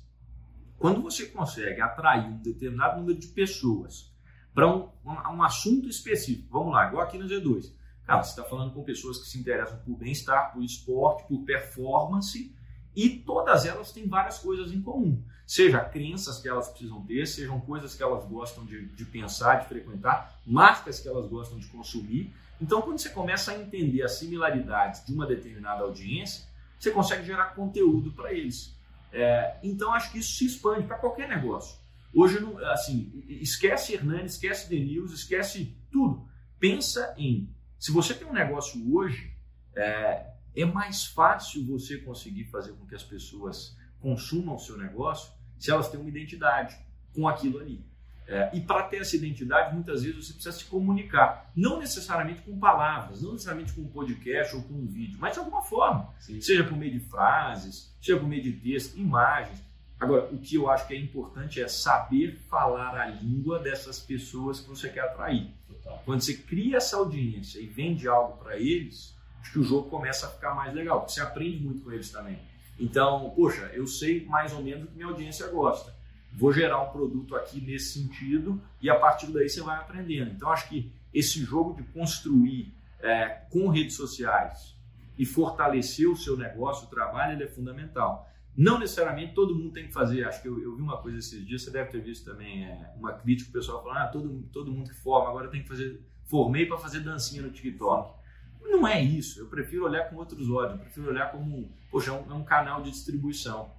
Quando 0.77 1.01
você 1.01 1.27
consegue 1.27 1.79
atrair 1.79 2.25
um 2.25 2.37
determinado 2.37 2.99
número 2.99 3.19
de 3.19 3.27
pessoas 3.27 4.11
para 4.53 4.67
um, 4.67 4.89
um, 5.05 5.35
um, 5.35 5.43
assunto 5.43 5.87
específico, 5.87 6.49
vamos 6.51 6.73
lá, 6.73 6.87
igual 6.87 7.03
aqui 7.03 7.17
no 7.17 7.25
Z2. 7.25 7.71
Cara, 8.03 8.23
você 8.23 8.31
está 8.31 8.43
falando 8.43 8.73
com 8.73 8.83
pessoas 8.83 9.19
que 9.19 9.27
se 9.27 9.39
interessam 9.39 9.77
por 9.85 9.95
bem-estar, 9.95 10.51
por 10.51 10.63
esporte, 10.63 11.27
por 11.27 11.43
performance, 11.43 12.53
e 12.95 13.09
todas 13.09 13.65
elas 13.65 13.91
têm 13.91 14.07
várias 14.07 14.39
coisas 14.39 14.73
em 14.73 14.81
comum. 14.81 15.23
Seja 15.51 15.83
crenças 15.83 16.39
que 16.39 16.47
elas 16.47 16.69
precisam 16.69 17.03
ter, 17.03 17.27
sejam 17.27 17.59
coisas 17.59 17.93
que 17.93 18.01
elas 18.01 18.23
gostam 18.23 18.65
de, 18.65 18.85
de 18.85 19.03
pensar, 19.03 19.55
de 19.55 19.67
frequentar, 19.67 20.39
marcas 20.47 21.01
que 21.01 21.09
elas 21.09 21.27
gostam 21.27 21.59
de 21.59 21.67
consumir. 21.67 22.33
Então, 22.61 22.81
quando 22.81 22.99
você 22.99 23.09
começa 23.09 23.51
a 23.51 23.59
entender 23.59 24.01
as 24.01 24.13
similaridades 24.13 25.05
de 25.05 25.13
uma 25.13 25.27
determinada 25.27 25.83
audiência, 25.83 26.45
você 26.79 26.89
consegue 26.89 27.25
gerar 27.25 27.47
conteúdo 27.47 28.13
para 28.13 28.31
eles. 28.31 28.73
É, 29.11 29.57
então, 29.61 29.93
acho 29.93 30.13
que 30.13 30.19
isso 30.19 30.37
se 30.37 30.45
expande 30.45 30.87
para 30.87 30.95
qualquer 30.95 31.27
negócio. 31.27 31.77
Hoje, 32.15 32.37
assim, 32.71 33.21
esquece 33.27 33.93
Hernani, 33.93 34.27
esquece 34.27 34.69
Denils, 34.69 35.11
esquece 35.11 35.75
tudo. 35.91 36.25
Pensa 36.61 37.13
em, 37.17 37.53
se 37.77 37.91
você 37.91 38.13
tem 38.13 38.25
um 38.25 38.31
negócio 38.31 38.81
hoje, 38.95 39.35
é, 39.75 40.27
é 40.55 40.63
mais 40.63 41.07
fácil 41.07 41.67
você 41.67 41.97
conseguir 41.97 42.45
fazer 42.45 42.71
com 42.71 42.87
que 42.87 42.95
as 42.95 43.03
pessoas 43.03 43.75
consumam 43.99 44.55
o 44.55 44.59
seu 44.59 44.77
negócio 44.77 45.40
se 45.61 45.71
elas 45.71 45.89
têm 45.89 45.99
uma 45.99 46.09
identidade 46.09 46.75
com 47.13 47.27
aquilo 47.27 47.59
ali. 47.59 47.85
É, 48.27 48.49
e 48.53 48.61
para 48.61 48.83
ter 48.83 48.97
essa 48.97 49.15
identidade, 49.15 49.73
muitas 49.73 50.03
vezes 50.03 50.25
você 50.25 50.33
precisa 50.33 50.57
se 50.57 50.65
comunicar, 50.65 51.51
não 51.55 51.79
necessariamente 51.79 52.41
com 52.41 52.57
palavras, 52.57 53.21
não 53.21 53.33
necessariamente 53.33 53.73
com 53.73 53.81
um 53.81 53.87
podcast 53.87 54.55
ou 54.55 54.63
com 54.63 54.73
um 54.73 54.85
vídeo, 54.85 55.17
mas 55.19 55.33
de 55.33 55.39
alguma 55.39 55.61
forma, 55.61 56.13
Sim. 56.17 56.39
seja 56.39 56.63
por 56.63 56.77
meio 56.77 56.93
de 56.93 56.99
frases, 56.99 57.93
seja 58.01 58.17
por 58.17 58.27
meio 58.27 58.41
de 58.41 58.53
texto, 58.53 58.97
imagens. 58.97 59.61
Agora, 59.99 60.29
o 60.31 60.39
que 60.39 60.55
eu 60.55 60.69
acho 60.69 60.87
que 60.87 60.93
é 60.93 60.97
importante 60.97 61.61
é 61.61 61.67
saber 61.67 62.39
falar 62.49 62.95
a 62.95 63.05
língua 63.07 63.59
dessas 63.59 63.99
pessoas 63.99 64.61
que 64.61 64.69
você 64.69 64.89
quer 64.89 65.01
atrair. 65.01 65.51
Total. 65.67 66.01
Quando 66.05 66.21
você 66.21 66.35
cria 66.35 66.77
essa 66.77 66.97
audiência 66.97 67.59
e 67.59 67.67
vende 67.67 68.07
algo 68.07 68.37
para 68.37 68.57
eles, 68.57 69.15
acho 69.41 69.51
que 69.51 69.59
o 69.59 69.63
jogo 69.63 69.89
começa 69.89 70.25
a 70.27 70.29
ficar 70.29 70.55
mais 70.55 70.73
legal, 70.73 71.01
porque 71.01 71.13
você 71.13 71.21
aprende 71.21 71.63
muito 71.63 71.81
com 71.81 71.91
eles 71.91 72.09
também. 72.09 72.39
Então, 72.81 73.31
poxa, 73.35 73.69
eu 73.73 73.85
sei 73.85 74.25
mais 74.25 74.51
ou 74.51 74.63
menos 74.63 74.85
o 74.85 74.87
que 74.87 74.95
minha 74.95 75.07
audiência 75.07 75.47
gosta. 75.49 75.95
Vou 76.33 76.51
gerar 76.51 76.81
um 76.81 76.89
produto 76.89 77.35
aqui 77.35 77.61
nesse 77.61 77.99
sentido 77.99 78.59
e 78.81 78.89
a 78.89 78.95
partir 78.95 79.27
daí 79.27 79.47
você 79.47 79.61
vai 79.61 79.77
aprendendo. 79.77 80.31
Então, 80.31 80.49
acho 80.49 80.67
que 80.67 80.91
esse 81.13 81.43
jogo 81.43 81.75
de 81.75 81.83
construir 81.91 82.73
é, 82.99 83.27
com 83.51 83.67
redes 83.67 83.95
sociais 83.95 84.75
e 85.15 85.25
fortalecer 85.25 86.09
o 86.09 86.15
seu 86.15 86.35
negócio, 86.35 86.87
o 86.87 86.89
trabalho, 86.89 87.33
ele 87.33 87.43
é 87.43 87.47
fundamental. 87.47 88.27
Não 88.57 88.79
necessariamente 88.79 89.35
todo 89.35 89.53
mundo 89.53 89.73
tem 89.73 89.85
que 89.85 89.93
fazer. 89.93 90.23
Acho 90.23 90.41
que 90.41 90.47
eu, 90.47 90.59
eu 90.59 90.75
vi 90.75 90.81
uma 90.81 90.97
coisa 90.97 91.19
esses 91.19 91.45
dias, 91.45 91.61
você 91.61 91.69
deve 91.69 91.91
ter 91.91 92.01
visto 92.01 92.25
também 92.25 92.65
é, 92.65 92.93
uma 92.97 93.13
crítica, 93.13 93.51
o 93.51 93.53
pessoal 93.53 93.83
falando: 93.83 93.97
ah, 93.97 94.07
todo, 94.07 94.43
todo 94.51 94.71
mundo 94.71 94.89
que 94.89 94.95
forma 94.95 95.29
agora 95.29 95.49
tem 95.49 95.61
que 95.61 95.67
fazer. 95.67 96.01
Formei 96.25 96.65
para 96.65 96.79
fazer 96.79 97.01
dancinha 97.01 97.43
no 97.43 97.51
TikTok. 97.51 98.20
Não 98.63 98.87
é 98.87 99.01
isso. 99.01 99.39
Eu 99.39 99.47
prefiro 99.47 99.85
olhar 99.85 100.09
com 100.09 100.15
outros 100.15 100.49
olhos. 100.49 100.73
Eu 100.73 100.79
prefiro 100.79 101.09
olhar 101.09 101.31
como, 101.31 101.69
poxa, 101.89 102.11
é 102.11 102.13
um, 102.13 102.31
é 102.31 102.33
um 102.33 102.43
canal 102.43 102.81
de 102.81 102.91
distribuição. 102.91 103.71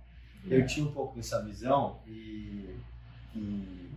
Eu 0.44 0.66
tinha 0.66 0.86
um 0.86 0.92
pouco 0.92 1.16
dessa 1.16 1.42
visão 1.44 2.00
e. 2.06 2.76
e... 3.34 3.90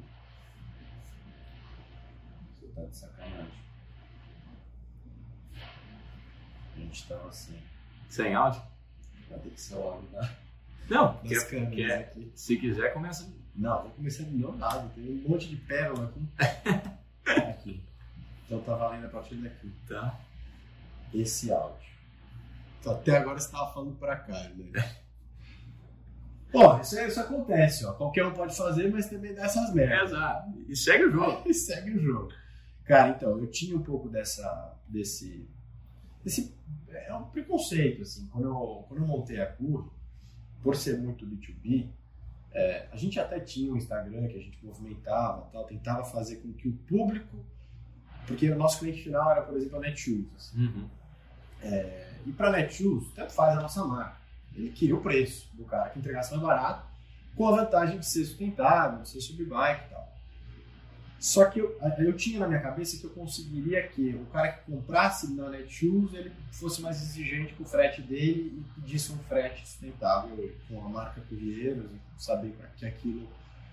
Você 2.54 2.67
tá 2.67 2.84
de 2.84 2.95
sacanagem. 2.95 3.52
A 6.76 6.80
gente 6.80 7.08
tava 7.08 7.30
assim. 7.30 7.60
Sem 8.10 8.34
áudio? 8.36 8.62
Vai 9.30 9.39
ter 9.39 9.50
que 9.50 9.60
ser 9.60 9.76
o 9.76 9.82
áudio, 9.82 10.10
né? 10.12 10.36
Não, 10.88 11.17
quer, 11.17 11.71
quer, 11.71 12.00
aqui. 12.00 12.32
se 12.36 12.58
quiser, 12.58 12.93
começa. 12.93 13.28
Não, 13.56 13.84
vou 13.84 13.91
começar 13.91 14.24
do 14.24 14.32
meu 14.32 14.56
lado. 14.56 14.93
Tem 14.93 15.24
um 15.26 15.30
monte 15.30 15.50
de 15.50 15.56
pérola 15.56 16.06
aqui. 16.06 16.91
aqui. 17.50 17.84
Então 18.45 18.62
tá 18.62 18.76
valendo 18.76 19.06
a 19.06 19.10
partir 19.10 19.36
daqui. 19.36 19.71
Tá 19.88 20.19
esse 21.13 21.52
áudio. 21.52 21.86
Então, 22.80 22.94
até 22.94 23.18
agora 23.18 23.39
você 23.39 23.48
estava 23.48 23.74
falando 23.74 23.96
para 23.96 24.15
cá, 24.15 24.50
né? 24.50 24.72
Bom, 26.52 26.80
isso, 26.80 26.98
isso 27.00 27.20
acontece, 27.20 27.86
ó. 27.86 27.94
Qualquer 27.94 28.26
um 28.26 28.34
pode 28.34 28.56
fazer, 28.56 28.89
mas 28.89 29.10
também 29.10 29.34
dá 29.34 29.44
essas 29.44 29.74
merdas. 29.74 30.12
exato. 30.12 30.54
E 30.70 30.76
segue 30.76 31.06
o 31.06 31.12
jogo. 31.12 31.44
e 31.50 31.54
segue 31.54 31.91
o 31.91 32.00
jogo. 32.00 32.32
Cara, 32.86 33.10
então, 33.10 33.38
eu 33.39 33.48
tinha 33.48 33.76
um 33.76 33.84
pouco 33.84 34.08
dessa. 34.08 34.78
desse. 34.88 35.50
desse 36.24 36.56
é 36.89 37.13
um 37.13 37.26
preconceito, 37.26 38.04
assim. 38.04 38.28
Quando 38.28 38.46
eu, 38.46 38.86
quando 38.88 39.02
eu 39.02 39.08
montei 39.08 39.41
a 39.41 39.48
CUR, 39.48 39.91
por 40.62 40.76
ser 40.76 40.98
muito 40.98 41.26
B2B, 41.26 41.89
é, 42.54 42.88
a 42.89 42.96
gente 42.96 43.20
até 43.20 43.39
tinha 43.39 43.72
um 43.72 43.76
Instagram 43.76 44.28
que 44.28 44.38
a 44.38 44.41
gente 44.41 44.65
movimentava, 44.65 45.50
tal, 45.52 45.65
tentava 45.65 46.06
fazer 46.06 46.38
com 46.38 46.54
que 46.54 46.70
o 46.70 46.74
público. 46.74 47.46
Porque 48.28 48.50
o 48.50 48.58
nosso 48.58 48.80
cliente 48.80 49.04
final 49.04 49.32
era, 49.32 49.42
por 49.42 49.56
exemplo, 49.56 49.78
a 49.78 49.82
Netshoes. 49.82 50.26
Assim. 50.36 50.66
Uhum. 50.66 50.90
É, 51.62 52.14
e 52.26 52.32
para 52.32 52.52
Netshoes, 52.52 53.08
tanto 53.14 53.34
faz 53.34 53.58
a 53.58 53.62
nossa 53.62 53.84
marca. 53.84 54.18
Ele 54.56 54.70
queria 54.70 54.96
o 54.96 55.02
preço 55.02 55.50
do 55.54 55.66
cara 55.66 55.90
que 55.90 56.00
entregasse 56.00 56.32
mais 56.32 56.44
barato, 56.44 56.88
com 57.36 57.48
a 57.48 57.56
vantagem 57.58 58.00
de 58.00 58.06
ser 58.06 58.24
sustentável, 58.26 59.06
ser 59.06 59.20
subbike 59.22 59.86
e 59.86 59.90
tal. 59.90 60.06
Só 61.20 61.46
que 61.46 61.60
eu, 61.60 61.78
eu 61.98 62.16
tinha 62.16 62.40
na 62.40 62.48
minha 62.48 62.62
cabeça 62.62 62.98
que 62.98 63.06
eu 63.06 63.10
conseguiria 63.10 63.88
que 63.88 64.14
o 64.16 64.26
cara 64.28 64.52
que 64.52 64.72
comprasse 64.72 65.34
na 65.34 65.50
Netshoes 65.50 66.14
ele 66.14 66.32
fosse 66.52 66.82
mais 66.82 67.02
exigente 67.02 67.54
com 67.54 67.64
o 67.64 67.66
frete 67.66 68.02
dele 68.02 68.54
e 68.60 68.82
pedisse 68.82 69.12
um 69.12 69.18
frete 69.20 69.68
sustentável 69.68 70.54
com 70.68 70.86
a 70.86 70.90
marca 70.90 71.22
Corrieiros 71.22 71.86
e 71.86 72.24
saber 72.24 72.56
que 72.78 72.86
aquilo 72.86 73.28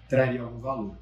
traria 0.09 0.41
algum 0.41 0.61
valor. 0.61 0.97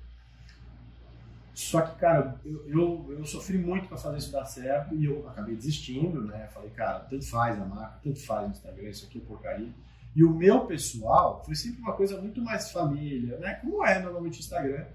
Só 1.61 1.83
que, 1.83 1.99
cara, 1.99 2.40
eu, 2.42 2.66
eu, 2.66 3.16
eu 3.18 3.25
sofri 3.27 3.59
muito 3.59 3.87
para 3.87 3.99
fazer 3.99 4.16
isso 4.16 4.33
dar 4.33 4.46
certo 4.46 4.94
e 4.94 5.05
eu 5.05 5.29
acabei 5.29 5.55
desistindo, 5.55 6.23
né? 6.23 6.49
Falei, 6.55 6.70
cara, 6.70 7.01
tanto 7.01 7.29
faz 7.29 7.61
a 7.61 7.64
marca, 7.66 8.01
tanto 8.03 8.18
faz 8.25 8.49
o 8.49 8.51
Instagram, 8.51 8.88
isso 8.88 9.05
aqui 9.05 9.18
é 9.18 9.20
porcaria. 9.20 9.70
E 10.16 10.25
o 10.25 10.33
meu 10.33 10.64
pessoal 10.66 11.44
foi 11.44 11.55
sempre 11.55 11.83
uma 11.83 11.92
coisa 11.92 12.18
muito 12.18 12.40
mais 12.40 12.70
família, 12.70 13.37
né? 13.38 13.57
Como 13.57 13.85
é 13.85 14.01
normalmente 14.01 14.38
o 14.38 14.40
Instagram. 14.40 14.87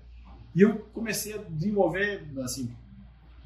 E 0.55 0.61
eu 0.61 0.79
comecei 0.91 1.35
a 1.35 1.37
desenvolver, 1.37 2.27
assim, 2.43 2.75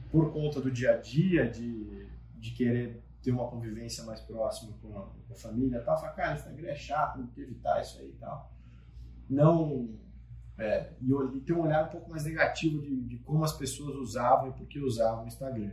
por 0.09 0.31
conta 0.31 0.61
do 0.61 0.71
dia 0.71 0.93
a 0.93 0.97
dia, 0.97 1.45
de, 1.49 2.07
de 2.37 2.51
querer 2.51 3.03
ter 3.21 3.31
uma 3.31 3.49
convivência 3.49 4.01
mais 4.05 4.21
próxima 4.21 4.71
com 4.81 4.97
a, 4.97 5.01
com 5.01 5.33
a 5.33 5.35
família 5.35 5.77
e 5.77 5.81
tal. 5.81 5.99
Falei, 5.99 6.15
cara, 6.15 6.35
Instagram 6.35 6.69
é 6.69 6.75
chato, 6.75 7.17
tem 7.17 7.27
que 7.27 7.41
evitar 7.41 7.81
isso 7.81 7.99
aí 7.99 8.07
e 8.07 8.17
tal. 8.17 8.49
Não. 9.29 9.89
É, 10.59 10.89
e, 11.01 11.39
ter 11.39 11.53
um 11.53 11.61
olhar 11.61 11.85
um 11.85 11.89
pouco 11.89 12.09
mais 12.09 12.25
negativo 12.25 12.81
de, 12.81 13.01
de 13.01 13.17
como 13.19 13.43
as 13.43 13.53
pessoas 13.53 13.95
usavam 13.95 14.49
e 14.49 14.51
por 14.51 14.67
que 14.67 14.79
usavam 14.79 15.23
o 15.23 15.27
Instagram. 15.27 15.71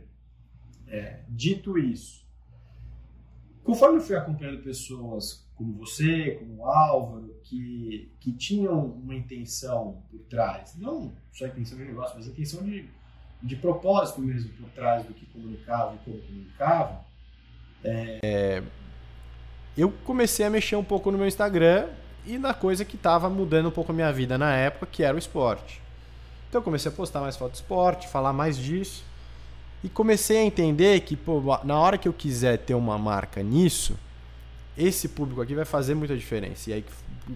É, 0.87 1.19
dito 1.27 1.77
isso, 1.77 2.25
conforme 3.63 3.97
eu 3.97 4.01
fui 4.01 4.15
acompanhando 4.15 4.63
pessoas 4.63 5.45
como 5.55 5.73
você, 5.73 6.37
como 6.39 6.61
o 6.61 6.65
Álvaro, 6.65 7.35
que, 7.43 8.11
que 8.19 8.31
tinham 8.31 8.85
uma 8.85 9.15
intenção 9.15 10.03
por 10.09 10.19
trás, 10.29 10.77
não 10.77 11.13
só 11.33 11.47
intenção 11.47 11.77
de 11.77 11.85
negócio, 11.85 12.15
mas 12.15 12.27
intenção 12.27 12.63
de, 12.63 12.87
de 13.43 13.55
propósito 13.55 14.21
mesmo 14.21 14.51
por 14.53 14.69
trás 14.69 15.03
do 15.05 15.13
que 15.13 15.25
comunicava 15.25 15.95
e 15.95 15.97
como 16.05 16.21
comunicava, 16.21 17.05
é, 17.83 18.63
eu 19.77 19.91
comecei 20.05 20.45
a 20.45 20.49
mexer 20.49 20.75
um 20.75 20.83
pouco 20.83 21.11
no 21.11 21.17
meu 21.17 21.27
Instagram 21.27 21.89
e 22.27 22.37
na 22.37 22.53
coisa 22.53 22.83
que 22.83 22.95
estava 22.95 23.29
mudando 23.29 23.67
um 23.67 23.71
pouco 23.71 23.91
a 23.91 23.95
minha 23.95 24.11
vida 24.11 24.37
na 24.37 24.53
época, 24.53 24.85
que 24.91 25.01
era 25.01 25.15
o 25.15 25.17
esporte. 25.17 25.81
Então 26.49 26.59
eu 26.59 26.63
comecei 26.63 26.91
a 26.91 26.93
postar 26.93 27.21
mais 27.21 27.37
foto 27.37 27.51
de 27.51 27.57
esporte, 27.57 28.07
falar 28.07 28.33
mais 28.33 28.57
disso. 28.57 29.03
E 29.83 29.89
comecei 29.89 30.37
a 30.37 30.43
entender 30.43 30.99
que, 31.01 31.15
pô, 31.15 31.41
na 31.63 31.79
hora 31.79 31.97
que 31.97 32.07
eu 32.07 32.13
quiser 32.13 32.57
ter 32.57 32.73
uma 32.73 32.97
marca 32.97 33.41
nisso, 33.41 33.97
esse 34.77 35.07
público 35.07 35.41
aqui 35.41 35.55
vai 35.55 35.65
fazer 35.65 35.95
muita 35.95 36.15
diferença. 36.17 36.69
E 36.69 36.73
aí, 36.73 36.85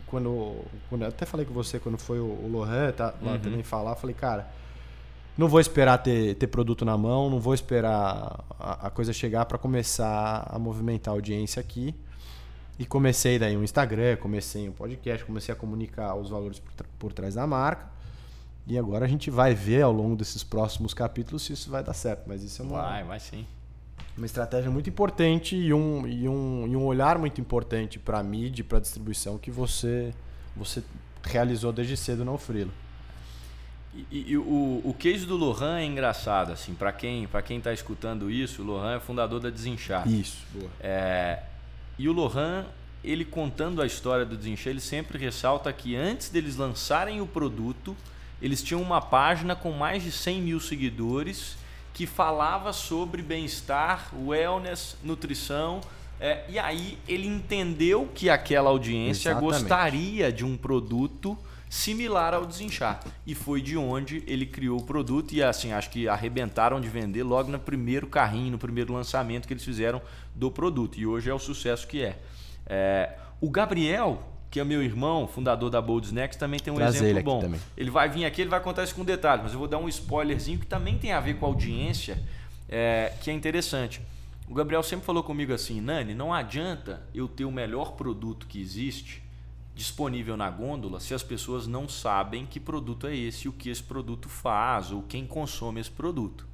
quando, 0.08 0.56
quando 0.90 1.04
eu 1.04 1.08
até 1.08 1.26
falei 1.26 1.46
com 1.46 1.54
você, 1.54 1.80
quando 1.80 1.98
foi 1.98 2.20
o, 2.20 2.48
Lohan 2.52 2.92
tá, 2.92 3.14
lá 3.22 3.34
uhum. 3.34 3.40
também 3.40 3.64
falar, 3.64 3.96
falei, 3.96 4.16
cara, 4.16 4.48
não 5.38 5.48
vou 5.48 5.60
esperar 5.60 5.98
ter, 6.00 6.36
ter 6.36 6.48
produto 6.48 6.84
na 6.84 6.98
mão, 6.98 7.30
não 7.30 7.40
vou 7.40 7.54
esperar 7.54 8.44
a, 8.60 8.88
a 8.88 8.90
coisa 8.90 9.14
chegar 9.14 9.46
para 9.46 9.58
começar 9.58 10.48
a 10.50 10.60
movimentar 10.60 11.14
a 11.14 11.16
audiência 11.16 11.60
aqui. 11.60 11.96
E 12.82 12.86
comecei 12.88 13.38
daí 13.38 13.56
um 13.56 13.64
Instagram, 13.64 14.18
comecei 14.18 14.68
um 14.68 14.72
podcast, 14.72 15.24
comecei 15.24 15.54
a 15.54 15.56
comunicar 15.56 16.16
os 16.16 16.32
valores 16.32 16.58
por, 16.58 16.74
por 16.98 17.14
trás 17.14 17.36
da 17.36 17.46
marca. 17.46 17.88
E 18.66 18.76
agora 18.76 19.06
a 19.06 19.08
gente 19.08 19.30
vai 19.30 19.54
ver 19.54 19.84
ao 19.84 19.92
longo 19.92 20.16
desses 20.16 20.44
próximos 20.44 20.92
capítulos 20.92 21.44
se 21.44 21.54
isso 21.54 21.70
vai 21.70 21.84
dar 21.84 21.94
certo. 21.94 22.24
Mas 22.26 22.42
isso 22.42 22.60
é 22.64 22.66
uma. 22.66 22.82
Vai, 22.82 23.04
vai 23.04 23.20
sim 23.20 23.46
uma 24.18 24.26
estratégia 24.26 24.72
muito 24.72 24.90
importante 24.90 25.56
e 25.56 25.72
um, 25.72 26.08
e 26.08 26.28
um, 26.28 26.68
e 26.68 26.76
um 26.76 26.84
olhar 26.84 27.20
muito 27.20 27.40
importante 27.40 28.00
para 28.00 28.18
a 28.18 28.24
mídia 28.24 28.62
e 28.62 28.64
para 28.64 28.80
a 28.80 28.82
distribuição 28.82 29.38
que 29.38 29.52
você, 29.52 30.12
você 30.56 30.84
realizou 31.24 31.72
desde 31.72 31.96
cedo 31.96 32.26
no 32.26 32.36
Frilo. 32.36 32.72
E, 33.94 34.32
e, 34.32 34.38
o, 34.38 34.82
o 34.84 34.96
case 34.98 35.26
do 35.26 35.38
Lohan 35.38 35.78
é 35.78 35.86
engraçado, 35.86 36.52
assim, 36.52 36.74
para 36.74 36.92
quem 36.92 37.28
para 37.28 37.44
quem 37.44 37.60
está 37.60 37.72
escutando 37.72 38.30
isso, 38.30 38.64
o 38.64 38.66
Lohan 38.66 38.96
é 38.96 39.00
fundador 39.00 39.40
da 39.40 39.52
Desinchar. 39.52 40.08
Isso, 40.08 40.46
boa. 40.52 40.70
É, 40.80 41.44
e 41.98 42.08
o 42.10 42.14
Lohan, 42.14 42.66
ele 43.04 43.26
contando 43.26 43.82
a 43.82 43.86
história 43.86 44.26
do 44.26 44.38
Desinchar, 44.38 44.72
ele 44.72 44.82
sempre 44.82 45.18
ressalta 45.18 45.72
que 45.74 45.96
antes 45.96 46.30
deles 46.30 46.56
lançarem 46.56 47.22
o 47.22 47.28
produto, 47.28 47.96
eles 48.42 48.62
tinham 48.64 48.82
uma 48.82 49.02
página 49.02 49.56
com 49.56 49.72
mais 49.72 50.04
de 50.04 50.12
100 50.12 50.42
mil 50.42 50.60
seguidores 50.60 51.58
que 51.94 52.08
falava 52.08 52.74
sobre 52.74 53.22
bem-estar, 53.22 54.10
wellness, 54.16 54.96
nutrição. 55.04 55.82
É, 56.20 56.46
e 56.48 56.58
aí 56.58 56.98
ele 57.08 57.28
entendeu 57.28 58.10
que 58.14 58.30
aquela 58.30 58.70
audiência 58.70 59.30
Exatamente. 59.30 59.60
gostaria 59.60 60.32
de 60.32 60.46
um 60.46 60.56
produto 60.56 61.38
similar 61.72 62.34
ao 62.34 62.46
desinchar. 62.46 63.00
E 63.26 63.34
foi 63.34 63.62
de 63.62 63.78
onde 63.78 64.22
ele 64.28 64.46
criou 64.46 64.78
o 64.78 64.84
produto 64.84 65.32
e 65.32 65.42
assim, 65.42 65.72
acho 65.72 65.90
que 65.90 66.06
arrebentaram 66.06 66.82
de 66.82 66.90
vender 66.90 67.24
logo 67.24 67.50
no 67.50 67.58
primeiro 67.58 68.08
carrinho, 68.08 68.52
no 68.52 68.58
primeiro 68.58 68.94
lançamento 68.94 69.48
que 69.48 69.54
eles 69.54 69.64
fizeram 69.64 70.02
do 70.36 70.52
produto. 70.52 71.00
E 71.00 71.08
hoje 71.08 71.30
é 71.30 71.34
o 71.34 71.40
sucesso 71.40 71.88
que 71.88 72.04
é. 72.04 72.20
é 72.68 73.18
o 73.40 73.50
Gabriel 73.50 74.28
que 74.52 74.60
é 74.60 74.66
meu 74.66 74.84
irmão, 74.84 75.30
fundador 75.30 75.70
da 75.70 75.82
Bold 75.82 76.08
Snacks, 76.08 76.38
também 76.38 76.60
tem 76.60 76.74
um 76.74 76.76
Traz 76.76 76.96
exemplo 76.96 77.14
ele 77.14 77.24
bom. 77.24 77.40
Também. 77.40 77.60
Ele 77.78 77.90
vai 77.90 78.10
vir 78.10 78.26
aqui, 78.26 78.42
ele 78.42 78.50
vai 78.50 78.60
contar 78.60 78.84
isso 78.84 78.94
com 78.94 79.06
detalhes, 79.06 79.44
mas 79.46 79.54
eu 79.54 79.60
vou 79.60 79.66
dar 79.66 79.78
um 79.78 79.88
spoilerzinho 79.88 80.60
que 80.60 80.66
também 80.66 80.98
tem 80.98 81.14
a 81.14 81.22
ver 81.22 81.36
com 81.36 81.46
a 81.46 81.48
audiência, 81.48 82.22
é, 82.68 83.14
que 83.22 83.32
é 83.32 83.34
interessante. 83.34 84.02
O 84.50 84.54
Gabriel 84.54 84.84
sempre 84.84 85.06
falou 85.06 85.24
comigo 85.24 85.54
assim, 85.54 85.80
Nani, 85.80 86.14
não 86.14 86.34
adianta 86.34 87.02
eu 87.16 87.30
ter 87.30 87.46
o 87.46 87.52
melhor 87.52 87.94
produto 87.94 88.46
que 88.46 88.60
existe 88.60 89.24
disponível 89.82 90.38
na 90.38 90.48
gôndola 90.50 91.00
se 91.00 91.12
as 91.12 91.24
pessoas 91.24 91.66
não 91.66 91.90
sabem 91.90 92.46
que 92.46 92.60
produto 92.60 93.08
é 93.08 93.16
esse, 93.16 93.50
o 93.50 93.52
que 93.52 93.68
esse 93.68 93.82
produto 93.82 94.30
faz, 94.30 94.92
ou 94.92 95.02
quem 95.02 95.26
consome 95.26 95.82
esse 95.82 95.90
produto. 95.90 96.48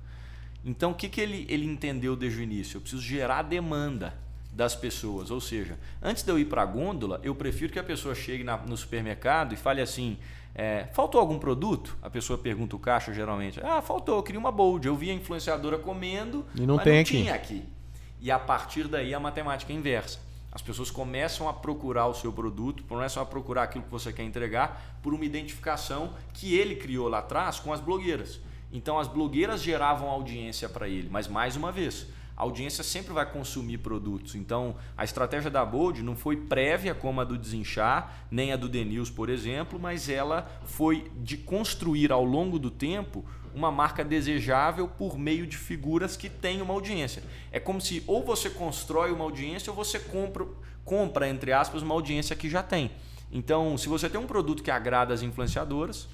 Então, 0.64 0.92
o 0.92 0.96
que, 0.96 1.10
que 1.10 1.20
ele, 1.20 1.46
ele 1.50 1.66
entendeu 1.66 2.16
desde 2.16 2.40
o 2.40 2.44
início? 2.44 2.78
Eu 2.78 2.82
preciso 2.82 3.02
gerar 3.02 3.42
demanda 3.42 4.18
das 4.52 4.76
pessoas. 4.76 5.30
Ou 5.30 5.42
seja, 5.42 5.78
antes 6.02 6.24
de 6.24 6.32
eu 6.32 6.40
ir 6.40 6.46
para 6.46 6.62
a 6.62 6.66
gôndola, 6.66 7.20
eu 7.22 7.36
prefiro 7.36 7.72
que 7.72 7.80
a 7.80 7.84
pessoa 7.84 8.16
chegue 8.16 8.44
na, 8.44 8.58
no 8.58 8.78
supermercado 8.78 9.54
e 9.54 9.58
fale 9.58 9.82
assim: 9.82 10.18
é, 10.56 10.88
faltou 10.94 11.20
algum 11.20 11.38
produto? 11.38 11.98
A 12.02 12.10
pessoa 12.10 12.40
pergunta 12.40 12.76
o 12.76 12.80
caixa 12.80 13.14
geralmente: 13.14 13.60
ah, 13.62 13.82
faltou, 13.82 14.16
eu 14.16 14.24
queria 14.24 14.40
uma 14.40 14.52
bold. 14.52 14.88
Eu 14.88 14.96
vi 14.96 15.12
a 15.12 15.14
influenciadora 15.14 15.78
comendo, 15.78 16.46
e 16.56 16.66
não, 16.66 16.76
mas 16.76 16.84
tem 16.86 16.94
não 16.94 17.02
aqui. 17.02 17.12
tinha 17.12 17.34
aqui. 17.36 17.66
E 18.22 18.32
a 18.32 18.40
partir 18.40 18.88
daí 18.88 19.14
a 19.14 19.20
matemática 19.20 19.72
é 19.72 19.76
inversa. 19.76 20.27
As 20.52 20.62
pessoas 20.62 20.90
começam 20.90 21.48
a 21.48 21.54
procurar 21.54 22.08
o 22.08 22.14
seu 22.14 22.32
produto, 22.32 22.84
começam 22.84 23.22
a 23.22 23.26
procurar 23.26 23.64
aquilo 23.64 23.84
que 23.84 23.92
você 23.92 24.14
quer 24.14 24.24
entregar 24.24 25.00
por 25.04 25.14
uma 25.14 25.26
identificação 25.26 26.14
que 26.34 26.56
ele 26.56 26.76
criou 26.76 27.08
lá 27.08 27.20
atrás 27.20 27.60
com 27.60 27.72
as 27.74 27.82
blogueiras. 27.82 28.40
Então 28.72 28.98
as 28.98 29.08
blogueiras 29.08 29.62
geravam 29.62 30.10
audiência 30.10 30.68
para 30.68 30.88
ele, 30.88 31.10
mas 31.10 31.28
mais 31.28 31.56
uma 31.56 31.72
vez, 31.72 32.08
a 32.38 32.44
audiência 32.44 32.84
sempre 32.84 33.14
vai 33.14 33.26
consumir 33.26 33.80
produtos. 33.80 34.36
Então, 34.36 34.76
a 34.96 35.04
estratégia 35.04 35.50
da 35.50 35.66
Bold 35.66 36.04
não 36.04 36.16
foi 36.16 36.38
prévia 36.38 36.94
como 36.94 37.20
a 37.20 37.24
do 37.24 37.36
Desinchar, 37.36 38.28
nem 38.30 38.54
a 38.54 38.56
do 38.56 38.70
Denils, 38.70 39.10
por 39.10 39.28
exemplo, 39.28 39.80
mas 39.80 40.08
ela 40.08 40.48
foi 40.64 41.12
de 41.16 41.36
construir 41.36 42.12
ao 42.12 42.24
longo 42.24 42.60
do 42.60 42.70
tempo 42.70 43.26
uma 43.58 43.72
marca 43.72 44.06
desejável 44.06 44.88
por 44.88 45.18
meio 45.18 45.48
de 45.48 45.58
figuras 45.58 46.16
que 46.16 46.30
têm 46.30 46.62
uma 46.62 46.74
audiência. 46.74 47.24
É 47.52 47.60
como 47.60 47.82
se 47.82 48.04
ou 48.06 48.24
você 48.24 48.52
constrói 48.52 49.12
uma 49.12 49.24
audiência 49.24 49.72
ou 49.72 49.76
você 49.76 50.00
compra, 50.00 50.46
compra 50.86 51.28
entre 51.28 51.52
aspas, 51.52 51.82
uma 51.82 51.96
audiência 51.96 52.36
que 52.36 52.48
já 52.48 52.62
tem. 52.62 52.92
Então, 53.32 53.76
se 53.78 53.90
você 53.90 54.08
tem 54.08 54.22
um 54.22 54.28
produto 54.28 54.62
que 54.62 54.70
agrada 54.70 55.14
as 55.14 55.24
influenciadoras, 55.24 56.08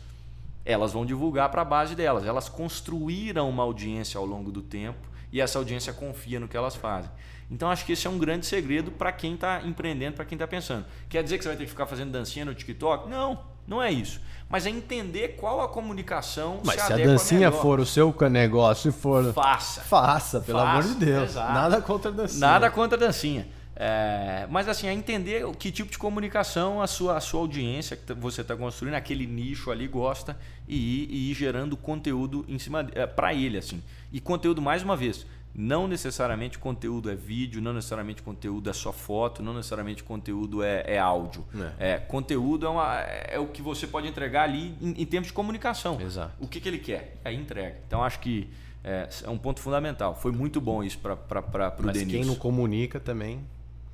elas 0.63 0.93
vão 0.93 1.05
divulgar 1.05 1.49
para 1.49 1.61
a 1.61 1.65
base 1.65 1.95
delas. 1.95 2.25
Elas 2.25 2.47
construíram 2.47 3.49
uma 3.49 3.63
audiência 3.63 4.17
ao 4.17 4.25
longo 4.25 4.49
do 4.49 4.61
tempo 4.61 5.09
e 5.31 5.41
essa 5.41 5.59
audiência 5.59 5.91
confia 5.91 6.39
no 6.39 6.47
que 6.47 6.55
elas 6.55 6.75
fazem. 6.75 7.11
Então 7.51 7.69
acho 7.69 7.85
que 7.85 7.91
esse 7.91 8.07
é 8.07 8.09
um 8.09 8.17
grande 8.17 8.45
segredo 8.45 8.89
para 8.89 9.11
quem 9.11 9.35
está 9.35 9.61
empreendendo, 9.63 10.15
para 10.15 10.25
quem 10.25 10.37
está 10.37 10.47
pensando. 10.47 10.85
Quer 11.09 11.21
dizer 11.23 11.37
que 11.37 11.43
você 11.43 11.49
vai 11.49 11.57
ter 11.57 11.65
que 11.65 11.69
ficar 11.69 11.85
fazendo 11.85 12.11
dancinha 12.11 12.45
no 12.45 12.55
TikTok? 12.55 13.09
Não, 13.09 13.43
não 13.67 13.81
é 13.81 13.91
isso. 13.91 14.21
Mas 14.49 14.67
é 14.67 14.69
entender 14.69 15.29
qual 15.29 15.61
a 15.61 15.67
comunicação 15.67 16.61
Mas 16.63 16.79
se, 16.79 16.87
se 16.87 16.93
a 16.93 16.97
dancinha 16.97 17.49
melhor. 17.49 17.61
for 17.61 17.79
o 17.79 17.85
seu 17.85 18.15
negócio 18.29 18.89
e 18.89 18.91
for. 18.91 19.33
Faça. 19.33 19.81
Faça, 19.81 20.39
pelo 20.41 20.59
Faça, 20.59 20.71
amor 20.71 20.83
de 20.83 21.05
Deus. 21.05 21.31
Exato. 21.31 21.53
Nada 21.53 21.81
contra 21.81 22.11
a 22.11 22.13
dancinha. 22.13 22.39
Nada 22.39 22.69
contra 22.69 22.97
a 22.97 22.99
dancinha. 22.99 23.47
É, 23.75 24.45
mas 24.51 24.69
assim, 24.69 24.87
é 24.87 24.93
entender 24.93 25.43
que 25.55 25.71
tipo 25.71 25.89
de 25.89 25.97
comunicação 25.97 26.79
a 26.79 26.85
sua, 26.85 27.17
a 27.17 27.19
sua 27.19 27.39
audiência 27.39 27.97
que 27.97 28.13
você 28.13 28.41
está 28.41 28.55
construindo, 28.55 28.93
aquele 28.93 29.25
nicho 29.25 29.71
ali 29.71 29.87
gosta 29.87 30.37
e 30.67 30.75
ir, 30.75 31.07
e 31.09 31.31
ir 31.31 31.33
gerando 31.33 31.75
conteúdo 31.75 32.45
em 32.47 32.59
cima 32.59 32.87
é, 32.93 33.07
para 33.07 33.33
ele. 33.33 33.57
assim 33.57 33.81
E 34.11 34.19
conteúdo, 34.19 34.61
mais 34.61 34.83
uma 34.83 34.95
vez, 34.95 35.25
não 35.55 35.87
necessariamente 35.87 36.57
conteúdo 36.57 37.11
é 37.11 37.15
vídeo, 37.15 37.61
não 37.61 37.73
necessariamente 37.73 38.23
conteúdo 38.23 38.69
é 38.69 38.73
só 38.73 38.91
foto, 38.91 39.43
não 39.43 39.53
necessariamente 39.53 40.03
conteúdo 40.03 40.63
é, 40.63 40.83
é 40.87 40.99
áudio. 40.99 41.45
É. 41.79 41.91
é. 41.91 41.97
conteúdo 41.99 42.65
é, 42.65 42.69
uma, 42.69 42.99
é 42.99 43.37
o 43.37 43.47
que 43.47 43.61
você 43.61 43.85
pode 43.85 44.07
entregar 44.07 44.43
ali 44.43 44.75
em, 44.81 45.01
em 45.01 45.05
termos 45.05 45.27
de 45.27 45.33
comunicação. 45.33 46.01
Exato. 46.01 46.33
O 46.39 46.47
que, 46.47 46.59
que 46.59 46.67
ele 46.67 46.79
quer? 46.79 47.17
Aí 47.23 47.35
entrega. 47.35 47.77
Então 47.87 48.03
acho 48.03 48.19
que 48.19 48.49
é, 48.83 49.07
é 49.23 49.29
um 49.29 49.37
ponto 49.37 49.59
fundamental. 49.59 50.15
Foi 50.15 50.31
muito 50.31 50.59
bom 50.59 50.83
isso 50.83 50.97
para 50.97 51.13
o 51.13 51.83
Denis. 51.83 52.03
Mas 52.03 52.11
quem 52.11 52.25
não 52.25 52.35
comunica 52.35 52.99
também 52.99 53.39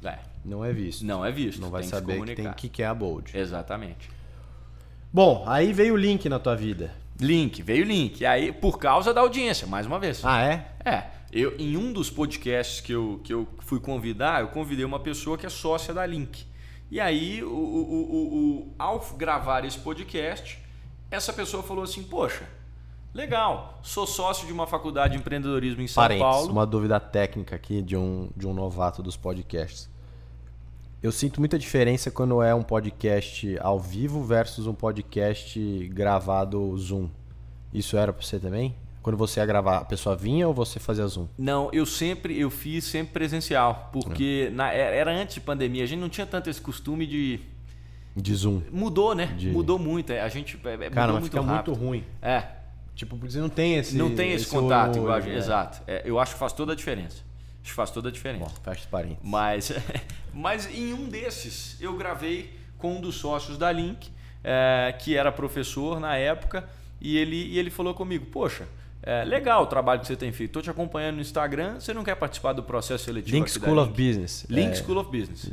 É, 0.04 0.18
Não 0.46 0.64
é 0.64 0.72
visto. 0.72 1.06
não 1.06 1.26
é 1.26 1.32
visto. 1.32 1.60
Não 1.60 1.70
vai 1.70 1.82
tem 1.82 1.90
saber 1.90 2.20
que 2.22 2.26
que 2.26 2.36
tem 2.36 2.54
que 2.54 2.70
que 2.70 2.84
é 2.84 2.88
a 2.88 2.94
Bold. 2.94 3.38
Exatamente. 3.38 4.10
Bom, 5.12 5.44
aí 5.46 5.74
veio 5.74 5.96
o 5.96 5.98
link 5.98 6.30
na 6.30 6.40
tua 6.40 6.56
vida. 6.56 6.94
Link, 7.20 7.62
veio 7.62 7.84
link. 7.84 8.22
E 8.22 8.26
aí, 8.26 8.52
por 8.52 8.80
causa 8.80 9.14
da 9.14 9.20
audiência, 9.20 9.68
mais 9.68 9.86
uma 9.86 10.00
vez. 10.00 10.24
Ah, 10.24 10.42
é? 10.42 10.68
É, 10.86 11.04
eu, 11.32 11.56
em 11.58 11.78
um 11.78 11.92
dos 11.94 12.10
podcasts 12.10 12.82
que 12.82 12.92
eu, 12.92 13.20
que 13.24 13.34
eu 13.34 13.48
fui 13.60 13.80
convidar, 13.80 14.42
eu 14.42 14.48
convidei 14.50 14.84
uma 14.86 15.00
pessoa 15.00 15.38
que 15.38 15.46
é 15.46 15.50
sócia 15.50 15.94
da 15.94 16.06
Link. 16.06 16.46
E 16.92 17.00
aí, 17.00 17.44
o, 17.44 17.48
o, 17.50 17.52
o, 17.54 18.38
o- 18.62 18.74
ao 18.80 19.00
gravar 19.16 19.64
esse 19.66 19.78
podcast, 19.80 20.58
essa 21.12 21.32
pessoa 21.32 21.62
falou 21.62 21.84
assim: 21.84 22.02
Poxa, 22.04 22.44
legal, 23.14 23.80
sou 23.84 24.08
sócio 24.08 24.48
de 24.48 24.54
uma 24.54 24.66
faculdade 24.66 25.14
de 25.14 25.20
empreendedorismo 25.20 25.82
em 25.82 25.88
São 25.88 26.02
Parênteses, 26.04 26.32
Paulo. 26.32 26.52
uma 26.52 26.66
dúvida 26.66 27.00
técnica 27.00 27.56
aqui 27.56 27.82
de 27.82 27.96
um, 27.96 28.30
de 28.36 28.48
um 28.48 28.54
novato 28.54 29.04
dos 29.04 29.16
podcasts. 29.16 29.88
Eu 31.02 31.12
sinto 31.14 31.40
muita 31.40 31.58
diferença 31.58 32.12
quando 32.12 32.42
é 32.42 32.54
um 32.54 32.62
podcast 32.64 33.58
ao 33.62 33.80
vivo 33.80 34.22
versus 34.24 34.68
um 34.68 34.74
podcast 34.74 35.88
gravado 35.94 36.76
Zoom. 36.78 37.08
Isso 37.74 37.96
era 37.98 38.12
pra 38.12 38.22
você 38.26 38.38
também? 38.40 38.76
Quando 39.10 39.18
você 39.18 39.40
ia 39.40 39.46
gravar, 39.48 39.78
a 39.80 39.86
pessoa 39.86 40.16
vinha 40.16 40.48
ou 40.48 40.54
você 40.54 40.80
fazia 40.80 41.08
Zoom? 41.08 41.26
Não, 41.36 41.68
eu 41.74 41.84
sempre, 41.84 42.40
eu 42.40 42.52
fiz 42.52 42.84
sempre 42.84 43.12
presencial, 43.14 43.90
porque 43.92 44.52
na- 44.54 44.72
era 44.72 45.12
antes 45.12 45.34
de 45.34 45.42
pandemia, 45.42 45.84
a 45.84 45.88
gente 45.88 46.00
não 46.00 46.10
tinha 46.10 46.28
tanto 46.28 46.48
esse 46.48 46.62
costume 46.62 47.08
de. 47.08 47.40
De 48.16 48.36
Zoom. 48.36 48.62
Mudou, 48.72 49.16
né? 49.16 49.26
De- 49.36 49.50
Mudou 49.50 49.80
muito. 49.80 50.12
é, 50.12 50.22
A 50.22 50.30
gente. 50.30 50.60
é, 50.64 50.74
é, 50.86 50.90
Cara, 50.92 51.14
mas 51.14 51.22
muito 51.22 51.32
fica 51.32 51.42
rápido. 51.44 51.72
muito 51.72 51.84
ruim. 51.88 52.04
É, 52.22 52.44
Tipo, 52.94 53.18
porque 53.18 53.32
você 53.34 53.40
não 53.40 53.50
tem 53.50 53.78
esse. 53.78 53.96
não 53.98 54.14
tem 54.14 54.32
esse, 54.34 54.46
contato 54.46 54.92
olho, 54.92 55.00
igual 55.06 55.18
a 55.18 55.22
gente. 55.22 55.34
é. 55.34 55.38
Exato. 55.38 55.82
É, 55.88 56.02
eu 56.06 56.20
acho 56.20 56.34
que 56.34 56.40
faz 56.40 56.54
toda 56.54 56.74
a 56.74 56.76
diferença. 56.76 57.24
Acho 57.64 57.72
que 57.72 57.72
faz 57.72 57.90
toda 57.90 58.10
a 58.10 58.12
diferença. 58.12 58.44
Bom, 58.46 58.52
fecha 58.64 58.82
os 58.82 58.86
parênteses. 58.86 59.24
Mas, 59.24 59.72
mas 60.32 60.70
em 60.72 60.94
um 60.94 61.10
desses 61.10 61.78
eu 61.82 61.96
gravei 61.98 62.54
com 62.78 62.98
um 62.98 63.02
dos 63.02 63.16
sócios 63.16 63.58
da 63.58 63.72
Link, 63.72 64.12
é, 64.44 64.94
que 65.00 65.16
era 65.16 65.32
professor 65.32 66.00
na 66.00 66.16
época, 66.16 66.70
e 67.02 67.18
ele, 67.18 67.38
e 67.38 67.58
ele 67.58 67.72
falou 67.72 67.94
comigo: 67.96 68.28
Poxa, 68.28 68.68
é, 69.02 69.24
legal 69.24 69.64
o 69.64 69.68
trabalho 69.68 70.02
que 70.02 70.08
você 70.08 70.16
tem 70.16 70.32
feito. 70.32 70.50
Estou 70.50 70.62
te 70.62 70.70
acompanhando 70.70 71.16
no 71.16 71.22
Instagram. 71.22 71.80
Você 71.80 71.94
não 71.94 72.04
quer 72.04 72.16
participar 72.16 72.54
do 72.54 72.64
processo 72.64 73.06
seletivo? 73.06 73.36
Link 73.38 73.50
School 73.50 73.78
of 73.78 73.90
Link? 73.92 74.08
Business. 74.08 74.46
Link 74.50 74.72
É, 74.72 74.76
School 74.76 74.98
of 74.98 75.10
Business. 75.18 75.52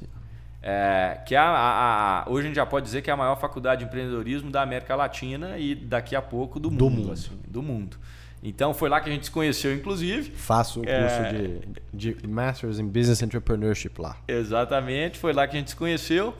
É, 0.63 1.21
que 1.25 1.35
é 1.35 1.39
a, 1.39 1.45
a- 1.49 2.23
a- 2.23 2.31
hoje 2.31 2.47
a 2.47 2.49
gente 2.49 2.57
já 2.57 2.67
pode 2.67 2.85
dizer 2.87 3.01
que 3.03 3.09
é 3.09 3.13
a 3.13 3.17
maior 3.17 3.37
faculdade 3.39 3.81
de 3.81 3.87
empreendedorismo 3.87 4.51
da 4.51 4.63
América 4.63 4.97
Latina 4.97 5.57
e 5.59 5.75
daqui 5.77 6.17
a 6.17 6.23
pouco 6.23 6.59
do 6.59 6.71
mundo. 6.71 6.79
Do 6.79 6.91
mundo. 6.91 7.13
assim, 7.13 7.39
do 7.47 7.63
mundo. 7.63 7.97
Então 8.43 8.75
foi 8.75 8.89
lá 8.89 9.01
que 9.01 9.09
a 9.09 9.13
gente 9.13 9.27
se 9.27 9.31
conheceu, 9.31 9.73
inclusive. 9.75 10.31
Faço 10.33 10.81
o 10.81 10.83
curso 10.85 10.95
É. 10.99 11.33
de, 11.93 12.15
de 12.15 12.27
Masters 12.27 12.79
in 12.81 12.87
Business 12.89 13.23
Entrepreneurship 13.23 13.93
lá. 13.99 14.17
Exatamente, 14.27 15.19
foi 15.19 15.33
lá 15.33 15.47
que 15.47 15.57
a 15.57 15.59
gente 15.61 15.71
se 15.71 15.77
conheceu. 15.77 16.35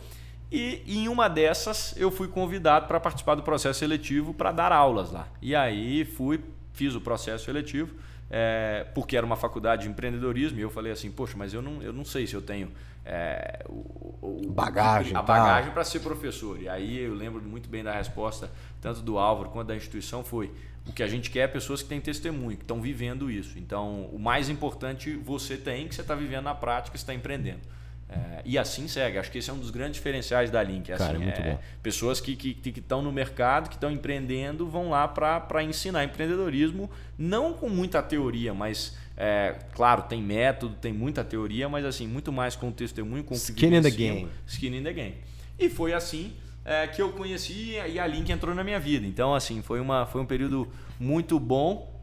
E 0.51 0.83
em 0.87 1.09
uma 1.09 1.29
dessas 1.29 1.95
eu 1.97 2.11
fui 2.11 2.29
convidado 2.29 2.87
para 2.87 2.99
participar 3.01 3.35
do 3.37 3.43
processo 3.43 3.79
seletivo 3.79 4.35
para 4.35 4.51
dar 4.53 4.73
aulas 4.73 5.11
lá. 5.13 5.27
E 5.43 5.55
aí 5.55 6.05
fui, 6.05 6.41
fiz 6.77 6.95
o 6.95 7.01
processo 7.01 7.47
seletivo, 7.47 7.95
é, 8.31 8.87
porque 8.95 9.17
era 9.17 9.25
uma 9.25 9.37
faculdade 9.37 9.85
de 9.85 9.89
empreendedorismo, 9.89 10.59
e 10.59 10.63
eu 10.63 10.71
falei 10.71 10.93
assim, 10.93 11.11
poxa, 11.11 11.35
mas 11.37 11.55
eu 11.55 11.63
não, 11.63 11.83
eu 11.83 11.93
não 11.93 12.05
sei 12.05 12.27
se 12.27 12.35
eu 12.35 12.43
tenho 12.43 12.71
é, 13.05 13.65
o, 13.69 14.15
o- 14.21 14.51
Bagagem, 14.51 15.13
a 15.17 15.23
tá. 15.23 15.23
bagagem 15.23 15.71
para 15.73 15.85
ser 15.85 16.01
professor. 16.01 16.61
E 16.61 16.69
aí 16.69 16.99
eu 16.99 17.15
lembro 17.15 17.41
muito 17.43 17.69
bem 17.69 17.83
da 17.83 17.93
resposta, 17.93 18.51
tanto 18.81 19.01
do 19.01 19.17
Álvaro 19.19 19.49
quanto 19.51 19.69
da 19.69 19.77
instituição, 19.77 20.23
foi 20.23 20.53
o 20.87 20.93
que 20.93 21.03
a 21.03 21.07
gente 21.07 21.31
quer 21.31 21.41
é 21.41 21.47
pessoas 21.49 21.83
que 21.83 21.89
têm 21.89 22.01
testemunho, 22.01 22.57
que 22.57 22.63
estão 22.65 22.81
vivendo 22.81 23.31
isso. 23.31 23.59
Então, 23.59 24.05
o 24.13 24.19
mais 24.19 24.49
importante 24.49 25.17
você 25.17 25.57
tem, 25.57 25.89
que 25.89 25.95
você 25.95 26.03
está 26.03 26.15
vivendo 26.15 26.45
na 26.45 26.55
prática, 26.55 26.97
está 26.97 27.15
empreendendo. 27.15 27.61
É, 28.09 28.43
e 28.45 28.57
assim 28.57 28.87
segue. 28.87 29.19
Acho 29.19 29.31
que 29.31 29.39
esse 29.39 29.51
é 29.51 29.53
um 29.53 29.59
dos 29.59 29.71
grandes 29.71 29.95
diferenciais 29.97 30.51
da 30.51 30.63
Link. 30.63 30.91
Assim, 30.93 31.05
Cara, 31.05 31.17
é 31.17 31.21
muito 31.21 31.43
bom. 31.43 31.59
Pessoas 31.83 32.21
que 32.21 32.33
estão 32.33 32.63
que, 32.63 32.81
que 32.81 32.95
no 33.03 33.13
mercado, 33.13 33.69
que 33.69 33.75
estão 33.75 33.91
empreendendo, 33.91 34.67
vão 34.67 34.91
lá 34.91 35.09
para 35.09 35.63
ensinar 35.65 36.05
empreendedorismo, 36.05 36.89
não 37.19 37.53
com 37.53 37.69
muita 37.69 38.01
teoria, 38.03 38.55
mas, 38.55 38.97
é, 39.17 39.57
claro, 39.75 40.03
tem 40.03 40.23
método, 40.23 40.77
tem 40.77 40.93
muita 40.93 41.25
teoria, 41.25 41.69
mas 41.69 41.85
assim, 41.85 42.07
muito 42.07 42.31
mais 42.31 42.55
com 42.55 42.71
testemunho, 42.71 43.25
com 43.25 43.35
Skin 43.35 43.75
in 43.75 43.83
the 43.83 43.91
game. 43.91 44.29
Skin 44.47 44.77
in 44.77 44.83
the 44.83 44.93
game. 44.93 45.15
E 45.59 45.69
foi 45.69 45.93
assim 45.93 46.35
é, 46.65 46.87
que 46.87 47.03
eu 47.03 47.11
conheci 47.13 47.77
e 47.89 47.99
a 47.99 48.07
Link 48.07 48.31
entrou 48.31 48.55
na 48.55 48.63
minha 48.63 48.79
vida. 48.79 49.07
Então, 49.07 49.35
assim, 49.35 49.63
foi, 49.63 49.81
uma, 49.81 50.07
foi 50.07 50.21
um 50.21 50.27
período 50.27 50.69
muito 50.99 51.41
bom 51.41 51.96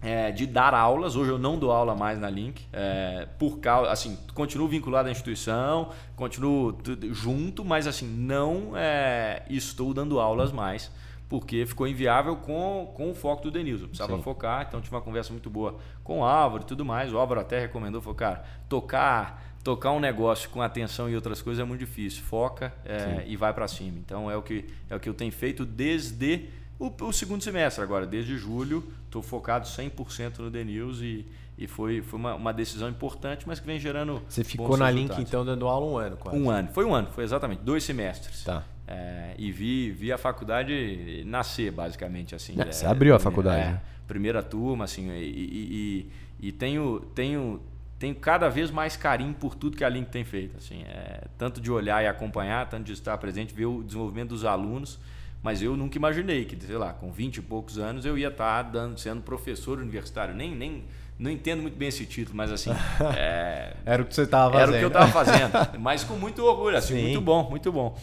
é, 0.00 0.30
de 0.30 0.46
dar 0.46 0.74
aulas. 0.74 1.16
Hoje 1.16 1.30
eu 1.30 1.38
não 1.38 1.58
dou 1.58 1.70
aula 1.70 1.94
mais 1.94 2.18
na 2.18 2.30
Link, 2.30 2.66
é, 2.72 3.26
por 3.38 3.58
causa, 3.58 3.90
assim, 3.90 4.16
continuo 4.34 4.68
vinculado 4.68 5.08
à 5.08 5.12
instituição, 5.12 5.90
continuo 6.16 6.76
junto, 7.12 7.64
mas 7.64 7.86
assim 7.86 8.06
não 8.06 8.72
é, 8.76 9.42
estou 9.48 9.92
dando 9.92 10.20
aulas 10.20 10.52
mais. 10.52 10.90
Porque 11.28 11.66
ficou 11.66 11.86
inviável 11.86 12.36
com, 12.36 12.90
com 12.94 13.10
o 13.10 13.14
foco 13.14 13.42
do 13.42 13.50
Denilson. 13.50 13.84
Precisava 13.84 14.16
Sim. 14.16 14.22
focar, 14.22 14.64
então 14.66 14.80
tive 14.80 14.94
uma 14.94 15.02
conversa 15.02 15.30
muito 15.30 15.50
boa 15.50 15.76
com 16.02 16.20
o 16.20 16.24
Álvaro 16.24 16.62
e 16.62 16.66
tudo 16.66 16.86
mais. 16.86 17.12
O 17.12 17.18
Álvaro 17.18 17.42
até 17.42 17.60
recomendou, 17.60 18.00
falou, 18.00 18.14
cara, 18.14 18.44
tocar, 18.66 19.44
tocar 19.62 19.92
um 19.92 20.00
negócio 20.00 20.48
com 20.48 20.62
atenção 20.62 21.06
e 21.10 21.14
outras 21.14 21.42
coisas 21.42 21.60
é 21.60 21.66
muito 21.66 21.80
difícil. 21.80 22.22
Foca 22.22 22.72
é, 22.82 23.24
e 23.26 23.36
vai 23.36 23.52
para 23.52 23.68
cima. 23.68 23.98
Então 23.98 24.30
é 24.30 24.38
o, 24.38 24.42
que, 24.42 24.64
é 24.88 24.96
o 24.96 25.00
que 25.00 25.06
eu 25.06 25.12
tenho 25.12 25.30
feito 25.30 25.66
desde 25.66 26.48
o, 26.78 26.92
o 27.04 27.12
segundo 27.12 27.42
semestre 27.42 27.82
agora, 27.82 28.06
desde 28.06 28.36
julho. 28.36 28.84
Estou 29.04 29.22
focado 29.22 29.66
100% 29.66 30.38
no 30.38 30.50
The 30.50 30.64
News 30.64 31.00
e, 31.00 31.26
e 31.56 31.66
foi, 31.66 32.02
foi 32.02 32.18
uma, 32.18 32.34
uma 32.34 32.52
decisão 32.52 32.88
importante, 32.88 33.44
mas 33.48 33.58
que 33.58 33.66
vem 33.66 33.78
gerando. 33.80 34.22
Você 34.28 34.44
ficou 34.44 34.76
na 34.76 34.90
Link, 34.90 35.02
resultados. 35.08 35.28
então, 35.28 35.44
dando 35.44 35.66
aula 35.66 35.86
um 35.86 35.96
ano 35.96 36.16
quase. 36.16 36.38
Um 36.38 36.50
ano. 36.50 36.68
Foi 36.72 36.84
um 36.84 36.94
ano, 36.94 37.08
foi 37.10 37.24
exatamente, 37.24 37.62
dois 37.62 37.82
semestres. 37.84 38.44
Tá. 38.44 38.64
É, 38.86 39.34
e 39.38 39.50
vi, 39.52 39.90
vi 39.90 40.12
a 40.12 40.18
faculdade 40.18 41.22
nascer, 41.26 41.70
basicamente. 41.72 42.34
assim. 42.34 42.54
É, 42.60 42.70
você 42.70 42.86
abriu 42.86 43.14
a 43.14 43.18
faculdade, 43.18 43.60
é, 43.60 43.64
né? 43.72 43.80
primeira 44.06 44.42
turma, 44.42 44.84
assim, 44.84 45.10
e, 45.10 45.24
e, 45.24 46.08
e- 46.40 46.48
e 46.48 46.52
tenho, 46.52 47.00
tenho, 47.14 47.60
tenho 47.98 48.14
cada 48.14 48.48
vez 48.48 48.70
mais 48.70 48.96
carinho 48.96 49.34
por 49.34 49.54
tudo 49.54 49.76
que 49.76 49.82
a 49.84 49.88
Link 49.88 50.08
tem 50.08 50.24
feito. 50.24 50.56
Assim, 50.56 50.82
é, 50.84 51.26
tanto 51.36 51.60
de 51.60 51.70
olhar 51.70 52.02
e 52.02 52.06
acompanhar, 52.06 52.68
tanto 52.68 52.84
de 52.84 52.92
estar 52.92 53.16
presente, 53.18 53.52
ver 53.52 53.66
o 53.66 53.82
desenvolvimento 53.82 54.28
dos 54.30 54.44
alunos. 54.44 54.98
Mas 55.42 55.62
eu 55.62 55.76
nunca 55.76 55.96
imaginei 55.96 56.44
que, 56.44 56.56
sei 56.64 56.76
lá, 56.76 56.92
com 56.92 57.12
20 57.12 57.36
e 57.36 57.42
poucos 57.42 57.78
anos 57.78 58.04
eu 58.04 58.18
ia 58.18 58.28
estar 58.28 58.62
dando, 58.62 58.98
sendo 58.98 59.22
professor 59.22 59.78
universitário. 59.78 60.34
Nem, 60.34 60.54
nem, 60.54 60.84
não 61.18 61.30
entendo 61.30 61.62
muito 61.62 61.76
bem 61.76 61.88
esse 61.88 62.04
título, 62.06 62.36
mas 62.36 62.50
assim. 62.50 62.70
é, 63.16 63.74
Era 63.86 64.02
o 64.02 64.04
que 64.04 64.14
você 64.14 64.26
tava 64.26 64.56
era 64.58 64.66
fazendo. 64.66 64.74
o 64.74 64.78
que 64.78 64.84
eu 64.84 64.88
estava 65.02 65.12
fazendo. 65.12 65.78
Mas 65.80 66.02
com 66.04 66.14
muito 66.14 66.44
orgulho, 66.44 66.76
assim, 66.76 66.94
Sim. 66.96 67.02
muito 67.02 67.20
bom, 67.20 67.48
muito 67.48 67.70
bom. 67.72 67.96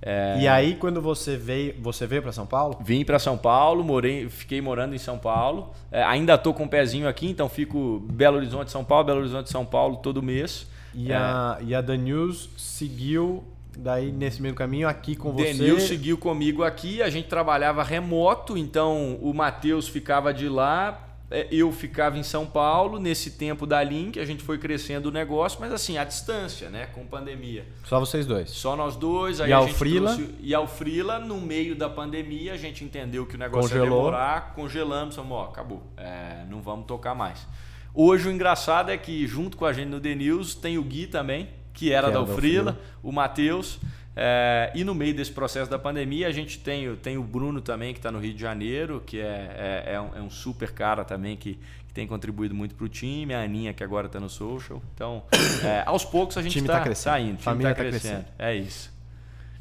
É, 0.00 0.38
E 0.40 0.46
aí, 0.48 0.76
quando 0.76 1.02
você 1.02 1.36
veio, 1.36 1.74
você 1.80 2.06
veio 2.06 2.22
para 2.22 2.30
São 2.32 2.46
Paulo? 2.46 2.78
Vim 2.80 3.04
para 3.04 3.18
São 3.18 3.36
Paulo, 3.36 3.82
morei, 3.84 4.28
fiquei 4.28 4.60
morando 4.60 4.94
em 4.94 4.98
São 4.98 5.18
Paulo. 5.18 5.72
É, 5.90 6.02
ainda 6.04 6.34
estou 6.36 6.54
com 6.54 6.62
um 6.64 6.68
pezinho 6.68 7.08
aqui, 7.08 7.28
então 7.28 7.48
fico 7.48 7.98
Belo 8.12 8.36
Horizonte, 8.36 8.70
São 8.70 8.84
Paulo, 8.84 9.04
Belo 9.04 9.18
Horizonte, 9.20 9.50
São 9.50 9.66
Paulo 9.66 9.96
todo 9.96 10.22
mês. 10.22 10.66
E, 10.94 11.10
É. 11.12 11.16
a, 11.16 11.58
e 11.60 11.74
a 11.74 11.82
The 11.82 11.96
News 11.96 12.48
seguiu 12.56 13.44
daí 13.78 14.10
nesse 14.12 14.42
meio 14.42 14.54
caminho 14.54 14.88
aqui 14.88 15.14
com 15.16 15.32
você. 15.32 15.54
Denil 15.54 15.80
seguiu 15.80 16.18
comigo 16.18 16.62
aqui, 16.64 17.00
a 17.02 17.08
gente 17.08 17.28
trabalhava 17.28 17.82
remoto, 17.82 18.56
então 18.58 19.16
o 19.22 19.32
Matheus 19.32 19.86
ficava 19.88 20.34
de 20.34 20.48
lá, 20.48 21.04
é, 21.30 21.46
eu 21.52 21.70
ficava 21.70 22.16
em 22.18 22.22
São 22.22 22.46
Paulo. 22.46 22.98
Nesse 22.98 23.32
tempo 23.32 23.66
da 23.66 23.82
Link, 23.82 24.18
a 24.18 24.24
gente 24.24 24.42
foi 24.42 24.58
crescendo 24.58 25.06
o 25.06 25.12
negócio, 25.12 25.60
mas 25.60 25.70
assim, 25.72 25.96
à 25.98 26.04
distância, 26.04 26.70
né? 26.70 26.86
Com 26.86 27.04
pandemia. 27.06 27.66
Só 27.84 28.00
vocês 28.00 28.24
dois. 28.26 28.50
Só 28.50 28.74
nós 28.74 28.96
dois. 28.96 29.40
Aí 29.40 29.50
E 29.50 29.52
a 29.52 29.58
ao 29.58 29.66
gente 29.66 29.76
Freela? 29.76 30.14
trouxe- 30.14 30.34
e 30.40 30.54
ao 30.54 30.66
Freela, 30.66 31.18
no 31.18 31.38
meio 31.40 31.76
da 31.76 31.88
pandemia, 31.88 32.54
a 32.54 32.56
gente 32.56 32.82
entendeu 32.82 33.26
que 33.26 33.36
o 33.36 33.38
negócio 33.38 33.74
ia 33.74 33.80
Congelou. 33.80 33.98
demorar, 34.06 34.54
congelamos, 34.54 35.14
falamos, 35.14 35.36
ó, 35.36 35.44
acabou, 35.44 35.82
é, 35.96 36.44
não 36.48 36.60
vamos 36.62 36.86
tocar 36.86 37.14
mais. 37.14 37.46
Hoje 37.94 38.28
o 38.28 38.32
engraçado 38.32 38.90
é 38.90 38.96
que 38.96 39.26
junto 39.26 39.56
com 39.56 39.64
a 39.66 39.72
gente 39.72 39.88
no 39.88 40.00
The 40.00 40.14
News 40.14 40.54
tem 40.54 40.78
o 40.78 40.82
Gui 40.82 41.06
também, 41.08 41.48
que 41.78 41.92
era 41.92 42.08
Que 42.08 42.14
da 42.14 42.26
Freela. 42.26 42.78
o 43.02 43.12
Matheus. 43.12 43.78
é, 44.16 44.72
e 44.74 44.82
no 44.82 44.94
meio 44.96 45.14
desse 45.14 45.30
processo 45.30 45.70
da 45.70 45.78
pandemia, 45.78 46.26
a 46.26 46.32
gente 46.32 46.58
tem, 46.58 46.88
o- 46.88 46.96
tem 46.96 47.16
o 47.16 47.22
Bruno 47.22 47.60
também, 47.60 47.92
que 47.92 48.00
está 48.00 48.10
no 48.10 48.18
Rio 48.18 48.34
de 48.34 48.40
Janeiro, 48.40 49.00
que 49.06 49.20
é, 49.20 49.84
é, 49.86 49.94
é 49.94 50.00
um, 50.00 50.08
é 50.16 50.20
um 50.20 50.28
super 50.30 50.72
cara 50.72 51.04
também, 51.04 51.36
que, 51.36 51.54
que 51.86 51.94
tem 51.94 52.04
contribuído 52.06 52.52
muito 52.54 52.74
para 52.74 52.84
o 52.84 52.88
time. 52.88 53.32
A 53.32 53.42
Aninha, 53.42 53.72
que 53.72 53.84
agora 53.84 54.06
está 54.08 54.18
no 54.18 54.28
social. 54.28 54.82
Então, 54.94 55.22
é, 55.64 55.84
aos 55.86 56.04
poucos 56.04 56.36
a 56.36 56.42
gente 56.42 56.58
está 56.58 56.78
tá 56.78 56.80
crescendo. 56.80 57.18
indo, 57.18 57.24
o 57.26 57.36
time 57.36 57.42
Família 57.44 57.70
está 57.70 57.84
tá 57.84 57.88
crescendo. 57.90 58.24
crescendo. 58.24 58.34
É 58.40 58.56
isso. 58.56 58.92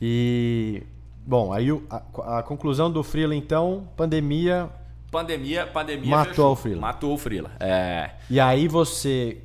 E 0.02 0.84
bom, 1.26 1.54
aí 1.54 1.68
a, 1.90 2.40
a 2.40 2.44
conclusão 2.44 2.92
do 2.92 3.04
Freela 3.04 3.36
então, 3.36 3.88
pandemia. 3.96 4.70
Pandemia, 5.12 5.66
pandemia 5.68 6.10
Matou 6.10 6.30
fechou. 6.34 6.52
o 6.52 6.56
Freela. 6.56 6.82
Matou 6.82 7.14
o 7.14 7.18
Freela. 7.18 7.52
É, 7.60 8.10
E 8.30 8.40
aí 8.40 8.68
você 8.68 9.38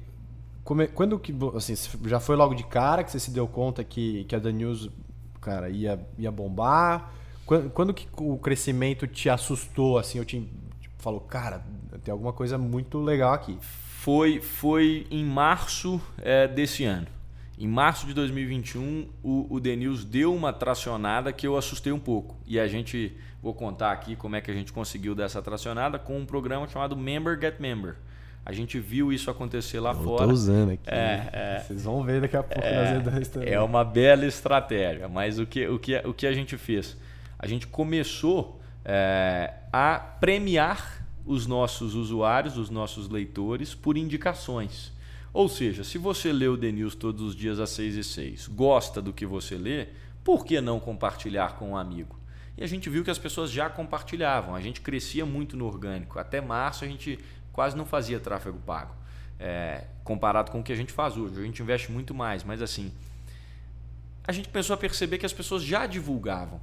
quando 0.94 1.18
que 1.18 1.34
assim, 1.56 1.74
já 2.06 2.20
foi 2.20 2.36
logo 2.36 2.54
de 2.54 2.64
cara 2.64 3.02
que 3.02 3.10
você 3.10 3.18
se 3.18 3.30
deu 3.30 3.48
conta 3.48 3.82
que, 3.82 4.24
que 4.24 4.36
a 4.36 4.40
The 4.40 4.52
News, 4.52 4.90
cara, 5.40 5.68
ia 5.68 6.00
ia 6.16 6.30
bombar? 6.30 7.12
Quando, 7.44 7.70
quando 7.70 7.94
que 7.94 8.08
o 8.16 8.38
crescimento 8.38 9.06
te 9.06 9.28
assustou 9.28 9.98
assim, 9.98 10.18
eu 10.18 10.24
te 10.24 10.40
tipo, 10.80 10.94
falou, 10.98 11.20
cara, 11.20 11.64
tem 12.04 12.12
alguma 12.12 12.32
coisa 12.32 12.56
muito 12.56 13.00
legal 13.00 13.34
aqui. 13.34 13.58
foi, 13.60 14.40
foi 14.40 15.06
em 15.10 15.24
março 15.24 16.00
é, 16.18 16.46
desse 16.46 16.84
ano. 16.84 17.06
Em 17.58 17.68
março 17.68 18.06
de 18.06 18.14
2021, 18.14 19.08
o, 19.22 19.46
o 19.54 19.60
The 19.60 19.76
News 19.76 20.04
deu 20.04 20.34
uma 20.34 20.52
tracionada 20.52 21.32
que 21.32 21.46
eu 21.46 21.56
assustei 21.56 21.92
um 21.92 21.98
pouco. 21.98 22.36
E 22.46 22.58
a 22.58 22.66
gente, 22.66 23.16
vou 23.40 23.54
contar 23.54 23.92
aqui 23.92 24.16
como 24.16 24.34
é 24.34 24.40
que 24.40 24.50
a 24.50 24.54
gente 24.54 24.72
conseguiu 24.72 25.14
dessa 25.14 25.40
tracionada 25.42 25.98
com 25.98 26.18
um 26.18 26.26
programa 26.26 26.66
chamado 26.66 26.96
Member 26.96 27.38
Get 27.40 27.60
Member. 27.60 27.96
A 28.44 28.52
gente 28.52 28.78
viu 28.78 29.12
isso 29.12 29.30
acontecer 29.30 29.78
lá 29.78 29.90
eu 29.90 30.02
fora. 30.02 30.22
Estou 30.22 30.32
usando 30.32 30.70
aqui. 30.72 30.82
É, 30.86 31.28
é, 31.32 31.58
Vocês 31.60 31.84
vão 31.84 32.02
ver 32.02 32.20
daqui 32.20 32.36
a 32.36 32.42
pouco 32.42 32.66
é, 32.66 32.98
nas 32.98 33.12
redes 33.12 33.28
também. 33.28 33.48
É 33.48 33.60
uma 33.60 33.84
bela 33.84 34.26
estratégia, 34.26 35.08
mas 35.08 35.38
o 35.38 35.46
que, 35.46 35.66
o, 35.68 35.78
que, 35.78 35.96
o 35.98 36.12
que 36.12 36.26
a 36.26 36.32
gente 36.32 36.56
fez? 36.56 36.96
A 37.38 37.46
gente 37.46 37.66
começou 37.68 38.60
é, 38.84 39.52
a 39.72 39.98
premiar 39.98 41.06
os 41.24 41.46
nossos 41.46 41.94
usuários, 41.94 42.58
os 42.58 42.68
nossos 42.68 43.08
leitores, 43.08 43.74
por 43.74 43.96
indicações. 43.96 44.92
Ou 45.32 45.48
seja, 45.48 45.84
se 45.84 45.96
você 45.96 46.32
lê 46.32 46.48
o 46.48 46.58
The 46.58 46.72
News 46.72 46.94
todos 46.94 47.22
os 47.22 47.36
dias 47.36 47.58
às 47.58 47.70
6 47.70 47.96
e 47.96 48.04
6, 48.04 48.48
gosta 48.48 49.00
do 49.00 49.12
que 49.12 49.24
você 49.24 49.56
lê, 49.56 49.86
por 50.22 50.44
que 50.44 50.60
não 50.60 50.78
compartilhar 50.78 51.56
com 51.56 51.70
um 51.70 51.76
amigo? 51.76 52.18
E 52.56 52.62
a 52.62 52.66
gente 52.66 52.90
viu 52.90 53.02
que 53.02 53.10
as 53.10 53.18
pessoas 53.18 53.50
já 53.50 53.70
compartilhavam, 53.70 54.54
a 54.54 54.60
gente 54.60 54.80
crescia 54.80 55.24
muito 55.24 55.56
no 55.56 55.64
orgânico. 55.64 56.18
Até 56.18 56.40
março 56.40 56.84
a 56.84 56.88
gente 56.88 57.18
quase 57.52 57.76
não 57.76 57.84
fazia 57.84 58.18
tráfego 58.18 58.58
pago, 58.58 58.94
é, 59.38 59.84
comparado 60.02 60.50
com 60.50 60.60
o 60.60 60.62
que 60.62 60.72
a 60.72 60.76
gente 60.76 60.92
faz 60.92 61.16
hoje. 61.16 61.38
A 61.38 61.42
gente 61.44 61.62
investe 61.62 61.90
muito 61.90 62.14
mais, 62.14 62.42
mas 62.44 62.62
assim, 62.62 62.92
a 64.24 64.32
gente 64.32 64.48
começou 64.48 64.74
a 64.74 64.76
perceber 64.76 65.18
que 65.18 65.26
as 65.26 65.32
pessoas 65.32 65.62
já 65.62 65.86
divulgavam. 65.86 66.60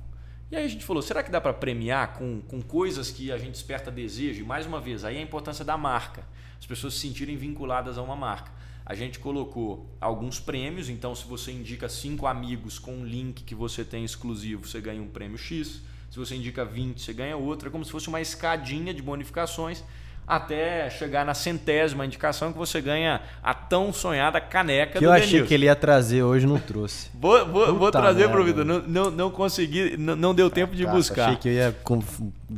E 0.51 0.55
aí 0.55 0.65
a 0.65 0.67
gente 0.67 0.83
falou, 0.83 1.01
será 1.01 1.21
que 1.21 1.29
dá 1.29 1.39
para 1.39 1.53
premiar 1.53 2.13
com, 2.13 2.41
com 2.41 2.59
coisas 2.59 3.11
que 3.11 3.31
a 3.31 3.37
gente 3.37 3.51
desperta 3.51 3.91
desejo? 3.91 4.41
E 4.41 4.43
mais 4.43 4.65
uma 4.65 4.81
vez, 4.81 5.05
aí 5.05 5.17
a 5.17 5.21
importância 5.21 5.63
da 5.63 5.77
marca. 5.77 6.23
As 6.59 6.65
pessoas 6.65 6.95
se 6.95 7.01
sentirem 7.01 7.37
vinculadas 7.37 7.97
a 7.97 8.01
uma 8.01 8.15
marca. 8.15 8.51
A 8.83 8.95
gente 8.95 9.19
colocou 9.19 9.87
alguns 10.01 10.39
prêmios, 10.39 10.89
então 10.89 11.13
se 11.13 11.23
você 11.27 11.51
indica 11.51 11.87
cinco 11.87 12.25
amigos 12.25 12.79
com 12.79 12.93
um 12.93 13.05
link 13.05 13.43
que 13.43 13.53
você 13.53 13.85
tem 13.85 14.03
exclusivo, 14.03 14.67
você 14.67 14.81
ganha 14.81 14.99
um 14.99 15.07
prêmio 15.07 15.37
X. 15.37 15.83
Se 16.09 16.17
você 16.17 16.35
indica 16.35 16.65
20, 16.65 16.99
você 16.99 17.13
ganha 17.13 17.37
outro. 17.37 17.67
É 17.67 17.71
como 17.71 17.85
se 17.85 17.91
fosse 17.91 18.07
uma 18.07 18.19
escadinha 18.19 18.91
de 18.91 19.03
bonificações 19.03 19.83
até 20.29 20.87
chegar 20.91 21.25
na 21.25 21.33
centésima 21.33 22.05
indicação 22.05 22.51
que 22.51 22.57
você 22.57 22.79
ganha 22.79 23.19
a 23.41 23.51
tão 23.51 23.91
sonhada 23.91 24.39
caneca 24.39 24.93
que 24.93 24.99
do 24.99 25.05
eu 25.05 25.11
achei 25.11 25.25
Denilson. 25.25 25.47
que 25.47 25.53
ele 25.55 25.65
ia 25.65 25.75
trazer 25.75 26.21
hoje 26.21 26.45
não 26.45 26.59
trouxe. 26.59 27.09
Vou, 27.19 27.45
vou, 27.47 27.75
vou 27.75 27.91
trazer 27.91 28.19
merda. 28.19 28.33
pro 28.33 28.45
Vitor. 28.45 28.63
Não, 28.63 28.79
não, 28.79 29.11
não 29.11 29.31
consegui, 29.31 29.97
não, 29.97 30.15
não 30.15 30.35
deu 30.35 30.49
tempo 30.49 30.75
de 30.75 30.83
Cara, 30.83 30.95
buscar. 30.95 31.25
Achei 31.25 31.37
que 31.37 31.49
eu 31.49 31.53
ia, 31.53 31.75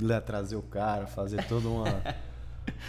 ia 0.10 0.22
trazer 0.22 0.58
o 0.58 0.62
cara, 0.62 1.08
fazer 1.08 1.44
toda 1.46 1.68
uma. 1.68 1.86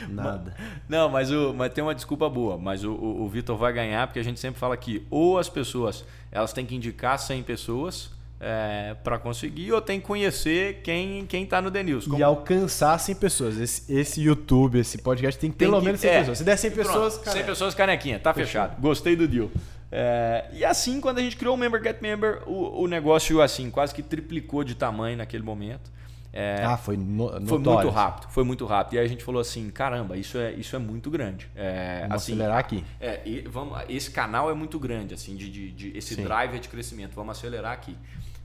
Nada. 0.08 0.54
Não, 0.88 1.08
mas, 1.08 1.30
o, 1.30 1.54
mas 1.54 1.72
tem 1.72 1.82
uma 1.82 1.94
desculpa 1.94 2.28
boa. 2.28 2.58
Mas 2.58 2.82
o, 2.82 2.92
o, 2.92 3.22
o 3.22 3.28
Vitor 3.28 3.56
vai 3.56 3.72
ganhar 3.72 4.06
porque 4.06 4.18
a 4.18 4.24
gente 4.24 4.40
sempre 4.40 4.58
fala 4.58 4.76
que 4.76 5.06
ou 5.08 5.38
as 5.38 5.48
pessoas 5.48 6.04
elas 6.30 6.52
têm 6.52 6.66
que 6.66 6.74
indicar 6.74 7.18
100 7.18 7.42
pessoas 7.44 8.10
é, 8.45 8.97
para 9.05 9.18
conseguir, 9.20 9.70
ou 9.72 9.80
tem 9.80 10.01
que 10.01 10.07
conhecer 10.07 10.80
quem 10.82 11.24
quem 11.26 11.45
está 11.45 11.62
no 11.62 11.70
The 11.70 11.82
News. 11.84 12.07
Como- 12.07 12.18
E 12.18 12.22
alcançar 12.24 12.99
100 12.99 13.14
pessoas. 13.14 13.57
Esse, 13.57 13.93
esse 13.95 14.20
YouTube, 14.20 14.80
esse 14.80 14.99
podcast 14.99 15.40
tem 15.40 15.49
que 15.51 15.57
ter 15.57 15.64
Tem 15.66 15.70
pelo 15.70 15.80
que- 15.80 15.86
menos 15.86 16.01
100 16.01 16.11
é. 16.11 16.18
pessoas. 16.18 16.38
Se 16.38 16.45
der 16.45 16.57
100 16.57 16.70
Pronto, 16.72 16.86
pessoas, 16.88 17.12
100 17.14 17.22
cara. 17.24 17.45
pessoas 17.45 17.74
canequinha, 17.74 18.18
tá 18.18 18.34
fechado. 18.34 18.80
Gostei 18.80 19.14
do 19.14 19.28
deal. 19.28 19.49
É, 19.93 20.47
e 20.55 20.64
assim, 20.64 21.01
quando 21.01 21.18
a 21.18 21.22
gente 21.22 21.36
criou 21.36 21.55
o 21.55 21.59
Member 21.59 21.80
Get 21.82 22.01
Member, 22.01 22.43
o, 22.47 22.82
o 22.82 22.88
negócio 22.88 23.40
assim 23.40 23.70
quase 23.70 23.95
que 23.95 24.03
triplicou 24.03 24.64
de 24.64 24.74
tamanho 24.74 25.16
naquele 25.18 25.43
momento. 25.45 25.90
É, 26.34 26.64
Ah, 26.64 26.78
foi, 26.78 26.97
no, 26.97 27.28
foi 27.47 27.59
muito 27.59 27.90
rápido, 27.90 28.30
foi 28.30 28.43
muito 28.43 28.64
rápido. 28.64 28.95
E 28.95 28.99
aí 28.99 29.05
a 29.05 29.09
gente 29.09 29.22
falou 29.22 29.38
assim, 29.38 29.68
caramba, 29.70 30.16
isso 30.16 30.38
é, 30.38 30.51
isso 30.55 30.74
é 30.74 30.78
muito 30.78 31.11
grande. 31.11 31.47
É, 31.55 32.01
Vamos 32.09 32.16
assim, 32.16 32.32
acelerar 32.32 32.59
aqui. 32.59 32.82
é, 32.99 33.20
vamos, 33.51 33.78
esse 33.86 34.11
canal 34.11 34.51
é 34.51 34.55
muito 34.55 34.78
grande, 34.80 35.12
assim, 35.12 35.36
de, 35.36 35.51
de, 35.51 35.70
de- 35.70 35.97
esse 35.99 36.14
Sim. 36.14 36.22
drive 36.24 36.57
é 36.57 36.59
de 36.59 36.70
crescimento. 36.70 37.12
Vamos 37.14 37.36
acelerar 37.36 37.72
aqui. 37.72 37.95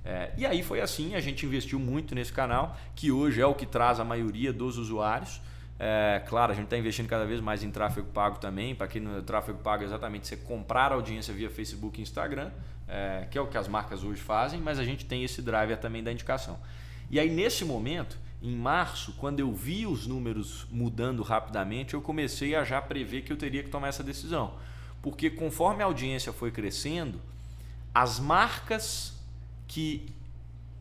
É, 0.07 0.31
e 0.37 0.45
aí 0.45 0.63
foi 0.63 0.79
assim, 0.79 1.15
a 1.15 1.19
gente 1.19 1.45
investiu 1.45 1.77
muito 1.77 2.15
nesse 2.15 2.31
canal, 2.31 2.77
que 2.95 3.11
hoje 3.11 3.41
é 3.41 3.45
o 3.45 3.53
que 3.53 3.65
traz 3.65 3.99
a 3.99 4.05
maioria 4.05 4.53
dos 4.53 4.77
usuários. 4.77 5.41
É, 5.77 6.23
claro, 6.25 6.53
a 6.53 6.55
gente 6.55 6.63
está 6.63 6.77
investindo 6.77 7.09
cada 7.09 7.25
vez 7.25 7.41
mais 7.41 7.61
em 7.61 7.69
tráfego 7.69 8.07
pago 8.13 8.39
também. 8.39 8.73
Para 8.73 8.87
quem 8.87 9.01
não 9.01 9.21
tráfego 9.21 9.59
pago 9.59 9.83
é 9.83 9.85
exatamente 9.85 10.25
você 10.25 10.37
comprar 10.37 10.93
audiência 10.93 11.33
via 11.33 11.49
Facebook 11.49 11.99
e 11.99 12.03
Instagram, 12.03 12.51
é, 12.87 13.27
que 13.29 13.37
é 13.37 13.41
o 13.41 13.47
que 13.47 13.57
as 13.57 13.67
marcas 13.67 14.01
hoje 14.05 14.21
fazem, 14.21 14.61
mas 14.61 14.79
a 14.79 14.85
gente 14.85 15.03
tem 15.03 15.25
esse 15.25 15.41
driver 15.41 15.77
também 15.77 16.01
da 16.01 16.09
indicação. 16.09 16.57
E 17.11 17.19
aí, 17.19 17.29
nesse 17.29 17.65
momento, 17.65 18.17
em 18.41 18.55
março, 18.55 19.11
quando 19.17 19.41
eu 19.41 19.51
vi 19.51 19.85
os 19.85 20.07
números 20.07 20.65
mudando 20.71 21.21
rapidamente, 21.21 21.95
eu 21.95 22.01
comecei 22.01 22.55
a 22.55 22.63
já 22.63 22.81
prever 22.81 23.23
que 23.23 23.33
eu 23.33 23.37
teria 23.37 23.61
que 23.61 23.69
tomar 23.69 23.89
essa 23.89 24.05
decisão. 24.05 24.53
Porque 25.01 25.29
conforme 25.29 25.83
a 25.83 25.85
audiência 25.85 26.31
foi 26.31 26.49
crescendo, 26.49 27.19
as 27.93 28.21
marcas 28.21 29.16
que 29.67 30.07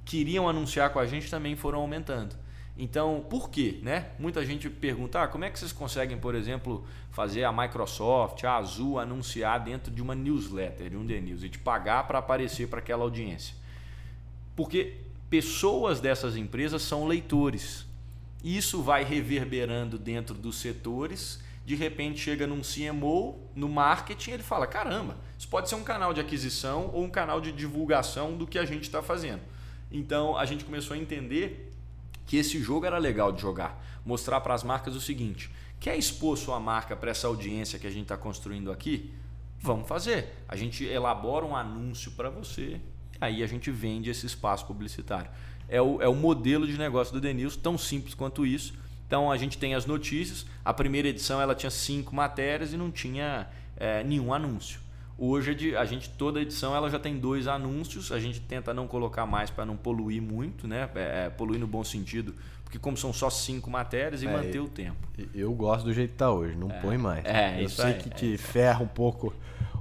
queriam 0.05 0.49
anunciar 0.49 0.91
com 0.91 0.99
a 0.99 1.07
gente 1.07 1.29
também 1.29 1.57
foram 1.57 1.81
aumentando. 1.81 2.37
Então, 2.79 3.25
por 3.31 3.49
quê? 3.49 3.79
Né? 3.83 4.11
Muita 4.19 4.45
gente 4.45 4.69
pergunta, 4.69 5.23
ah, 5.23 5.29
como 5.29 5.45
é 5.45 5.51
que 5.51 5.59
vocês 5.59 5.73
conseguem, 5.73 6.19
por 6.19 6.35
exemplo, 6.35 6.87
fazer 7.11 7.45
a 7.45 7.53
Microsoft, 7.53 8.45
a 8.45 8.57
Azul 8.57 8.99
anunciar 8.99 9.61
dentro 9.61 9.91
de 9.91 10.03
uma 10.03 10.15
newsletter, 10.15 10.91
de 10.91 10.97
um 10.97 11.07
The 11.07 11.21
News, 11.21 11.43
e 11.43 11.49
te 11.49 11.59
pagar 11.59 12.07
para 12.07 12.19
aparecer 12.19 12.69
para 12.69 12.81
aquela 12.81 13.03
audiência? 13.03 13.55
Porque 14.55 14.99
pessoas 15.31 16.01
dessas 16.01 16.37
empresas 16.37 16.83
são 16.83 17.07
leitores. 17.07 17.87
Isso 18.45 18.83
vai 18.83 19.05
reverberando 19.05 19.99
dentro 19.99 20.35
dos 20.35 20.57
setores. 20.57 21.43
De 21.65 21.75
repente 21.75 22.21
chega 22.21 22.47
num 22.47 22.61
CMO, 22.61 23.41
no 23.55 23.69
marketing, 23.71 24.33
ele 24.33 24.43
fala: 24.43 24.67
caramba, 24.67 25.17
isso 25.39 25.49
pode 25.49 25.69
ser 25.69 25.75
um 25.75 25.83
canal 25.83 26.15
de 26.15 26.21
aquisição 26.21 26.91
ou 26.93 27.05
um 27.05 27.11
canal 27.11 27.41
de 27.41 27.53
divulgação 27.53 28.37
do 28.37 28.47
que 28.47 28.59
a 28.59 28.65
gente 28.65 28.85
está 28.85 29.03
fazendo. 29.03 29.43
Então 29.91 30.37
a 30.37 30.45
gente 30.45 30.65
começou 30.65 30.95
a 30.95 30.99
entender 30.99 31.73
que 32.27 32.37
esse 32.37 32.61
jogo 32.61 32.87
era 32.87 32.99
legal 32.99 33.33
de 33.33 33.41
jogar. 33.41 33.83
Mostrar 34.05 34.41
para 34.41 34.55
as 34.55 34.63
marcas 34.63 34.95
o 34.95 35.01
seguinte: 35.01 35.51
quer 35.79 35.97
expor 35.97 36.37
sua 36.37 36.59
marca 36.59 36.97
para 36.97 37.11
essa 37.11 37.27
audiência 37.27 37.79
que 37.79 37.87
a 37.87 37.91
gente 37.91 38.03
está 38.03 38.17
construindo 38.17 38.73
aqui? 38.73 39.13
Vamos 39.59 39.89
fazer. 39.89 40.35
A 40.49 40.57
gente 40.57 40.85
elabora 40.85 41.45
um 41.45 41.57
anúncio 41.57 42.13
para 42.13 42.31
você, 42.31 42.81
aí 43.21 43.43
a 43.43 43.47
gente 43.47 43.71
vende 43.71 44.11
esse 44.11 44.27
espaço 44.27 44.67
publicitário. 44.67 45.31
É 45.69 45.83
o, 45.83 46.01
é 46.01 46.09
o 46.09 46.15
modelo 46.15 46.67
de 46.67 46.79
negócio 46.79 47.13
do 47.13 47.21
Denilson, 47.21 47.61
tão 47.61 47.77
simples 47.77 48.15
quanto 48.15 48.47
isso. 48.47 48.75
Então 49.07 49.31
a 49.31 49.37
gente 49.37 49.59
tem 49.59 49.75
as 49.75 49.87
notícias. 49.87 50.47
A 50.65 50.73
primeira 50.73 51.09
edição 51.09 51.41
ela 51.41 51.55
tinha 51.55 51.71
cinco 51.71 52.15
matérias 52.15 52.73
e 52.73 52.77
não 52.77 52.91
tinha 52.91 53.49
é, 53.77 54.05
nenhum 54.05 54.33
anúncio. 54.33 54.81
Hoje 55.19 55.77
a 55.77 55.85
gente 55.85 56.11
toda 56.11 56.41
edição 56.41 56.77
ela 56.77 56.91
já 56.91 56.99
tem 56.99 57.17
dois 57.19 57.47
anúncios. 57.47 58.13
A 58.13 58.19
gente 58.19 58.41
tenta 58.41 58.75
não 58.75 58.87
colocar 58.87 59.25
mais 59.25 59.49
para 59.49 59.65
não 59.65 59.77
poluir 59.77 60.21
muito, 60.21 60.69
né? 60.69 60.89
É, 60.95 61.27
é, 61.27 61.31
poluir 61.31 61.59
no 61.59 61.67
bom 61.67 61.83
sentido, 61.83 62.35
porque 62.63 62.79
como 62.79 62.97
são 62.97 63.13
só 63.13 63.31
cinco 63.31 63.71
matérias 63.71 64.23
e 64.23 64.27
É, 64.27 64.33
manter 64.33 64.61
o 64.61 64.69
tempo. 64.69 64.97
Eu 65.35 65.53
gosto 65.55 65.87
do 65.87 65.93
jeito 65.93 66.11
que 66.11 66.17
tá 66.19 66.31
hoje, 66.31 66.55
não 66.55 66.69
põe 66.69 66.99
mais. 66.99 67.25
é, 67.25 67.61
eu 67.61 67.67
isso 67.67 67.77
sei 67.77 67.87
aí, 67.87 67.95
que 67.95 68.09
é 68.11 68.13
te 68.13 68.37
ferra 68.37 68.83
um 68.83 68.89
pouco 68.89 69.33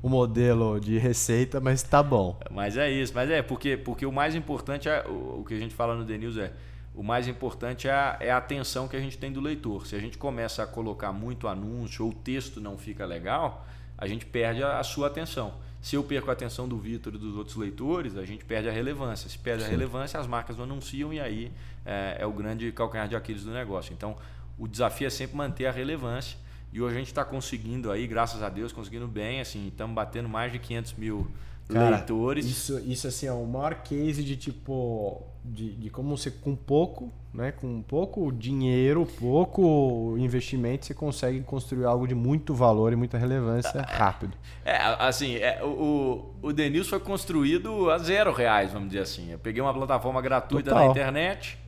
o 0.01 0.07
modelo 0.07 0.79
de 0.79 0.97
receita, 0.97 1.59
mas 1.59 1.83
tá 1.83 2.01
bom. 2.01 2.39
Mas 2.49 2.77
é 2.77 2.89
isso, 2.89 3.11
mas 3.13 3.29
é 3.29 3.41
porque, 3.41 3.75
porque 3.75 4.05
o 4.05 4.11
mais 4.11 4.35
importante 4.35 4.87
é 4.87 5.03
o, 5.05 5.41
o 5.41 5.45
que 5.45 5.53
a 5.53 5.59
gente 5.59 5.73
fala 5.73 5.95
no 5.95 6.05
The 6.05 6.17
News 6.17 6.37
é 6.37 6.53
o 6.93 7.03
mais 7.03 7.27
importante 7.27 7.89
é 7.89 7.91
a, 7.91 8.17
é 8.21 8.31
a 8.31 8.37
atenção 8.37 8.87
que 8.87 8.95
a 8.95 8.99
gente 9.01 9.17
tem 9.17 9.29
do 9.31 9.41
leitor. 9.41 9.85
Se 9.85 9.95
a 9.97 9.99
gente 9.99 10.17
começa 10.17 10.63
a 10.63 10.67
colocar 10.67 11.11
muito 11.11 11.45
anúncio 11.45 12.05
ou 12.05 12.11
o 12.11 12.13
texto 12.13 12.61
não 12.61 12.77
fica 12.77 13.05
legal, 13.05 13.67
a 13.97 14.07
gente 14.07 14.25
perde 14.25 14.63
a, 14.63 14.79
a 14.79 14.83
sua 14.83 15.07
atenção. 15.07 15.53
Se 15.81 15.95
eu 15.95 16.03
perco 16.03 16.29
a 16.29 16.33
atenção 16.33 16.67
do 16.67 16.77
Vitor 16.77 17.13
e 17.13 17.17
dos 17.17 17.35
outros 17.35 17.55
leitores, 17.55 18.17
a 18.17 18.25
gente 18.25 18.43
perde 18.43 18.67
a 18.67 18.71
relevância. 18.71 19.29
Se 19.29 19.37
perde 19.37 19.63
a 19.63 19.67
relevância, 19.67 20.19
as 20.19 20.25
marcas 20.25 20.57
não 20.57 20.63
anunciam 20.63 21.13
e 21.13 21.19
aí 21.19 21.51
é, 21.85 22.17
é 22.19 22.25
o 22.25 22.31
grande 22.31 22.71
calcanhar 22.71 23.07
de 23.07 23.15
Aquiles 23.15 23.43
do 23.43 23.51
negócio. 23.51 23.93
Então, 23.93 24.15
o 24.57 24.67
desafio 24.67 25.05
é 25.05 25.09
sempre 25.09 25.37
manter 25.37 25.67
a 25.67 25.71
relevância. 25.71 26.37
E 26.73 26.81
hoje 26.81 26.95
a 26.95 26.97
gente 26.97 27.07
está 27.07 27.23
conseguindo 27.23 27.91
aí, 27.91 28.07
graças 28.07 28.41
a 28.41 28.49
Deus, 28.49 28.73
conseguindo 28.73 29.07
bem. 29.07 29.39
Assim, 29.39 29.67
estamos 29.67 29.93
batendo 29.93 30.27
mais 30.27 30.51
de 30.51 30.59
500 30.59 30.93
mil 30.93 31.27
Cara, 31.67 31.97
leitores. 31.97 32.45
Isso, 32.45 32.79
isso 32.85 33.07
assim, 33.07 33.25
é 33.25 33.31
o 33.31 33.45
maior 33.45 33.75
case 33.75 34.23
de 34.23 34.35
tipo. 34.35 35.23
De, 35.43 35.73
de 35.73 35.89
como 35.91 36.17
você 36.17 36.31
com 36.31 36.55
pouco, 36.55 37.11
né? 37.31 37.51
Com 37.51 37.81
pouco 37.81 38.31
dinheiro, 38.31 39.07
pouco 39.19 40.15
investimento, 40.17 40.85
você 40.85 40.93
consegue 40.93 41.41
construir 41.41 41.85
algo 41.85 42.07
de 42.07 42.15
muito 42.15 42.53
valor 42.53 42.91
e 42.93 42.95
muita 42.95 43.17
relevância 43.17 43.81
rápido. 43.81 44.35
É, 44.63 44.77
assim, 44.99 45.35
é, 45.35 45.63
o, 45.63 46.33
o, 46.41 46.51
News 46.51 46.87
foi 46.87 46.99
construído 46.99 47.91
a 47.91 47.99
zero 47.99 48.31
reais, 48.31 48.71
vamos 48.71 48.89
dizer 48.89 49.01
assim. 49.01 49.31
Eu 49.31 49.37
peguei 49.37 49.61
uma 49.61 49.73
plataforma 49.73 50.19
gratuita 50.19 50.71
Total. 50.71 50.85
na 50.85 50.91
internet, 50.91 51.59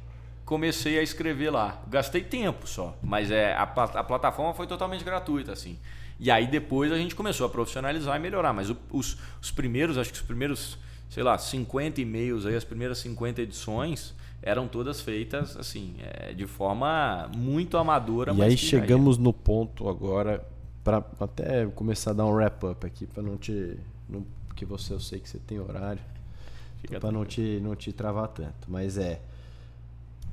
comecei 0.44 0.98
a 0.98 1.04
escrever 1.04 1.52
lá. 1.52 1.80
Gastei 1.88 2.22
tempo 2.22 2.66
só, 2.66 2.98
mas 3.04 3.30
é, 3.30 3.54
a, 3.54 3.64
a 3.64 4.04
plataforma 4.04 4.56
foi 4.56 4.66
totalmente 4.66 5.04
gratuita, 5.04 5.52
assim. 5.52 5.78
E 6.20 6.32
aí 6.32 6.48
depois 6.48 6.92
a 6.92 6.98
gente 6.98 7.16
começou 7.16 7.46
a 7.46 7.50
profissionalizar 7.50 8.16
e 8.16 8.20
melhorar. 8.20 8.54
Mas 8.54 8.70
os, 8.92 9.18
os 9.42 9.52
primeiros, 9.52 9.98
acho 9.98 10.12
que 10.12 10.20
os 10.20 10.26
primeiros, 10.26 10.78
sei 11.10 11.24
lá, 11.24 11.38
50 11.38 12.02
e-mails 12.02 12.46
aí, 12.46 12.56
as 12.56 12.64
primeiras 12.64 12.98
50 13.00 13.42
edições 13.42 14.16
eram 14.42 14.68
todas 14.68 15.02
feitas 15.02 15.58
assim, 15.58 15.96
é, 16.00 16.34
de 16.34 16.46
forma 16.46 17.30
muito 17.36 17.78
amadora. 17.78 18.34
e 18.34 18.42
aí 18.42 18.58
chegamos 18.58 19.18
no 19.18 19.34
ponto 19.34 19.90
agora, 19.90 20.46
para 20.84 21.04
até 21.20 21.66
começar 21.68 22.12
a 22.12 22.14
dar 22.14 22.26
um 22.26 22.32
wrap-up 22.32 22.86
aqui, 22.86 23.06
para 23.06 23.22
não 23.22 23.38
te. 23.38 23.78
Não 24.08 24.26
porque 24.48 24.66
você 24.66 24.94
eu 24.94 25.00
sei 25.00 25.20
que 25.20 25.30
você 25.30 25.38
tem 25.38 25.60
horário. 25.60 26.02
Para 27.00 27.12
não 27.12 27.26
te, 27.26 27.60
não 27.62 27.76
te 27.76 27.94
travar 27.94 28.28
tanto. 28.30 28.68
Mas 28.68 28.98
é. 28.98 29.22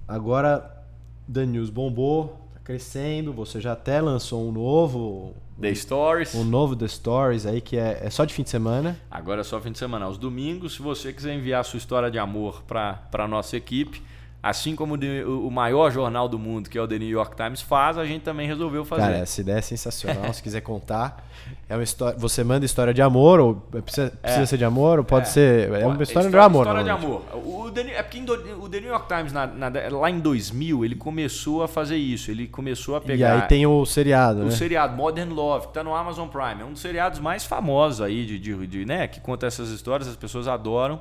Agora, 0.08 0.82
The 1.30 1.44
News 1.44 1.68
bombou, 1.68 2.40
tá 2.54 2.60
crescendo. 2.64 3.34
Você 3.34 3.60
já 3.60 3.72
até 3.72 4.00
lançou 4.00 4.48
um 4.48 4.52
novo. 4.52 5.34
The 5.60 5.74
Stories. 5.74 6.34
Um 6.34 6.44
novo 6.44 6.74
The 6.74 6.88
Stories 6.88 7.46
aí, 7.46 7.60
que 7.60 7.76
é, 7.76 8.00
é 8.02 8.10
só 8.10 8.24
de 8.24 8.34
fim 8.34 8.42
de 8.42 8.50
semana. 8.50 8.98
Agora 9.10 9.40
é 9.40 9.44
só 9.44 9.60
fim 9.60 9.72
de 9.72 9.78
semana. 9.78 10.04
Aos 10.06 10.18
domingos, 10.18 10.74
se 10.74 10.82
você 10.82 11.12
quiser 11.12 11.34
enviar 11.34 11.60
a 11.60 11.64
sua 11.64 11.78
história 11.78 12.10
de 12.10 12.18
amor 12.18 12.62
para 12.62 13.08
a 13.12 13.28
nossa 13.28 13.56
equipe 13.56 14.02
assim 14.44 14.76
como 14.76 14.94
o 14.94 15.50
maior 15.50 15.90
jornal 15.90 16.28
do 16.28 16.38
mundo, 16.38 16.68
que 16.68 16.76
é 16.76 16.82
o 16.82 16.86
The 16.86 16.98
New 16.98 17.08
York 17.08 17.34
Times, 17.34 17.62
faz, 17.62 17.96
a 17.96 18.04
gente 18.04 18.20
também 18.20 18.46
resolveu 18.46 18.84
fazer. 18.84 19.00
Cara, 19.00 19.16
essa 19.16 19.40
ideia 19.40 19.56
é 19.56 19.62
sensacional. 19.62 20.30
Se 20.34 20.42
quiser 20.42 20.60
contar, 20.60 21.26
é 21.66 21.74
uma 21.74 21.82
história. 21.82 22.18
Você 22.18 22.44
manda 22.44 22.66
história 22.66 22.92
de 22.92 23.00
amor, 23.00 23.40
ou 23.40 23.54
precisa, 23.54 24.10
precisa 24.10 24.42
é. 24.42 24.46
ser 24.46 24.58
de 24.58 24.64
amor, 24.66 24.98
ou 24.98 25.04
pode 25.04 25.28
é. 25.28 25.30
ser. 25.30 25.72
É 25.72 25.86
uma 25.86 26.02
história, 26.02 26.28
história 26.28 26.30
de 26.30 26.36
amor. 26.36 26.66
História 26.66 26.84
de 26.84 26.90
amor. 26.90 27.22
O, 27.42 27.70
The, 27.70 27.80
é 27.92 28.02
porque 28.02 28.20
o 28.20 28.68
The 28.68 28.80
New 28.80 28.90
York 28.90 29.08
Times, 29.08 29.32
na, 29.32 29.46
na, 29.46 29.72
lá 29.90 30.10
em 30.10 30.20
2000, 30.20 30.84
ele 30.84 30.94
começou 30.94 31.62
a 31.62 31.68
fazer 31.68 31.96
isso. 31.96 32.30
Ele 32.30 32.46
começou 32.46 32.96
a 32.96 33.00
pegar. 33.00 33.38
E 33.38 33.40
aí 33.40 33.48
tem 33.48 33.66
o 33.66 33.86
seriado, 33.86 34.42
o 34.42 34.44
né? 34.44 34.50
Seriado 34.50 34.94
Modern 34.94 35.32
Love, 35.32 35.62
que 35.62 35.70
está 35.70 35.82
no 35.82 35.94
Amazon 35.94 36.28
Prime. 36.28 36.60
É 36.60 36.64
um 36.66 36.72
dos 36.72 36.82
seriados 36.82 37.18
mais 37.18 37.46
famosos 37.46 38.02
aí, 38.02 38.26
de, 38.26 38.38
de, 38.38 38.66
de, 38.66 38.84
né? 38.84 39.08
Que 39.08 39.20
conta 39.20 39.46
essas 39.46 39.70
histórias, 39.70 40.06
as 40.06 40.16
pessoas 40.16 40.46
adoram. 40.46 41.00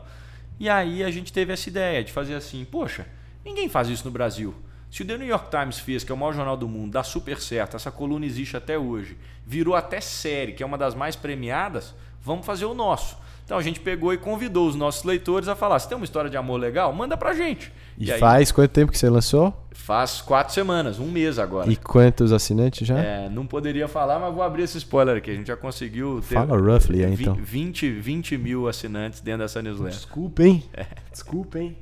E 0.58 0.70
aí 0.70 1.04
a 1.04 1.12
gente 1.12 1.34
teve 1.34 1.52
essa 1.52 1.68
ideia 1.68 2.02
de 2.06 2.14
fazer 2.14 2.36
assim, 2.36 2.64
poxa 2.64 3.06
Ninguém 3.44 3.68
faz 3.70 3.90
isso 3.90 4.06
no 4.06 4.12
Brasil. 4.12 4.54
Se 4.90 5.02
o 5.02 5.06
The 5.06 5.18
New 5.18 5.28
York 5.28 5.50
Times 5.50 5.80
fez, 5.80 6.04
que 6.04 6.12
é 6.12 6.16
o 6.16 6.18
maior 6.18 6.34
jornal 6.34 6.56
do 6.56 6.68
mundo, 6.68 6.92
dá 6.92 7.04
super 7.04 7.40
certo, 7.40 7.76
essa 7.76 7.90
coluna 7.90 8.26
existe 8.26 8.56
até 8.56 8.78
hoje, 8.78 9.18
virou 9.46 9.74
até 9.74 10.00
série, 10.00 10.54
que 10.54 10.62
é 10.62 10.66
uma 10.66 10.78
das 10.78 10.94
mais 10.94 11.16
premiadas, 11.16 11.96
vamos 12.22 12.46
fazer 12.46 12.66
o 12.66 12.76
nosso. 12.76 13.18
Então 13.44 13.58
a 13.58 13.62
gente 13.62 13.80
pegou 13.80 14.14
e 14.14 14.18
convidou 14.18 14.68
os 14.68 14.76
nossos 14.76 15.04
leitores 15.04 15.48
a 15.48 15.56
falar: 15.56 15.80
se 15.80 15.88
tem 15.90 15.98
uma 15.98 16.06
história 16.06 16.30
de 16.30 16.38
amor 16.38 16.58
legal, 16.58 16.94
manda 16.94 17.18
pra 17.18 17.34
gente. 17.34 17.72
E, 17.98 18.06
e 18.06 18.12
aí, 18.12 18.20
faz 18.20 18.52
quanto 18.52 18.72
tempo 18.72 18.92
que 18.92 18.98
você 18.98 19.10
lançou? 19.10 19.54
Faz 19.72 20.22
quatro 20.22 20.54
semanas, 20.54 21.00
um 21.00 21.12
mês 21.12 21.38
agora. 21.38 21.70
E 21.70 21.76
quantos 21.76 22.32
assinantes 22.32 22.88
já? 22.88 22.98
É, 22.98 23.30
não 23.30 23.46
poderia 23.46 23.88
falar, 23.88 24.20
mas 24.20 24.34
vou 24.34 24.44
abrir 24.44 24.64
esse 24.64 24.78
spoiler 24.78 25.18
aqui. 25.18 25.32
A 25.32 25.36
gente 25.36 25.48
já 25.48 25.58
conseguiu 25.58 26.24
ter. 26.28 26.36
Fala 26.36 26.56
roughly 26.56 27.04
aí, 27.04 27.14
então. 27.14 27.36
20, 27.36 27.92
20 27.92 28.38
mil 28.38 28.68
assinantes 28.68 29.20
dentro 29.20 29.42
dessa 29.42 29.62
newsletter. 29.62 29.98
Desculpa, 29.98 30.44
hein? 30.44 30.64
É. 30.74 30.86
Desculpa, 31.12 31.60
hein? 31.60 31.76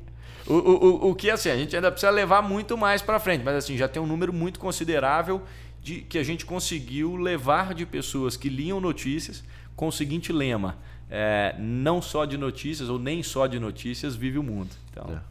O, 0.47 0.53
o, 0.53 1.09
o 1.11 1.15
que 1.15 1.29
assim, 1.29 1.49
a 1.49 1.55
gente 1.55 1.75
ainda 1.75 1.91
precisa 1.91 2.11
levar 2.11 2.41
muito 2.41 2.77
mais 2.77 3.01
para 3.01 3.19
frente, 3.19 3.43
mas 3.43 3.55
assim, 3.55 3.77
já 3.77 3.87
tem 3.87 4.01
um 4.01 4.07
número 4.07 4.33
muito 4.33 4.59
considerável 4.59 5.41
de 5.81 6.01
que 6.01 6.17
a 6.17 6.23
gente 6.23 6.45
conseguiu 6.45 7.15
levar 7.15 7.73
de 7.73 7.85
pessoas 7.85 8.37
que 8.37 8.49
liam 8.49 8.79
notícias 8.79 9.43
com 9.75 9.87
o 9.87 9.91
seguinte 9.91 10.31
lema: 10.31 10.77
é, 11.09 11.55
não 11.59 12.01
só 12.01 12.25
de 12.25 12.37
notícias 12.37 12.89
ou 12.89 12.99
nem 12.99 13.23
só 13.23 13.47
de 13.47 13.59
notícias 13.59 14.15
vive 14.15 14.37
o 14.37 14.43
mundo. 14.43 14.69
Então, 14.91 15.09
é. 15.09 15.21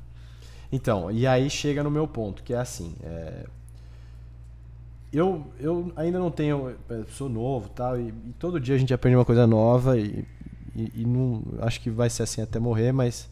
então 0.73 1.11
e 1.11 1.27
aí 1.27 1.49
chega 1.49 1.83
no 1.83 1.91
meu 1.91 2.07
ponto, 2.07 2.43
que 2.43 2.53
é 2.53 2.59
assim. 2.59 2.95
É... 3.03 3.47
Eu, 5.13 5.45
eu 5.59 5.93
ainda 5.97 6.21
não 6.21 6.31
tenho. 6.31 6.77
É, 6.89 7.03
sou 7.11 7.29
novo 7.29 7.69
tal, 7.71 7.99
e, 7.99 8.09
e 8.09 8.35
todo 8.39 8.61
dia 8.61 8.77
a 8.77 8.79
gente 8.79 8.95
aprende 8.95 9.17
uma 9.17 9.25
coisa 9.25 9.45
nova 9.45 9.99
e, 9.99 10.25
e, 10.75 11.03
e 11.03 11.05
não, 11.05 11.43
acho 11.63 11.81
que 11.81 11.91
vai 11.91 12.09
ser 12.09 12.23
assim 12.23 12.41
até 12.43 12.61
morrer, 12.61 12.93
mas 12.93 13.29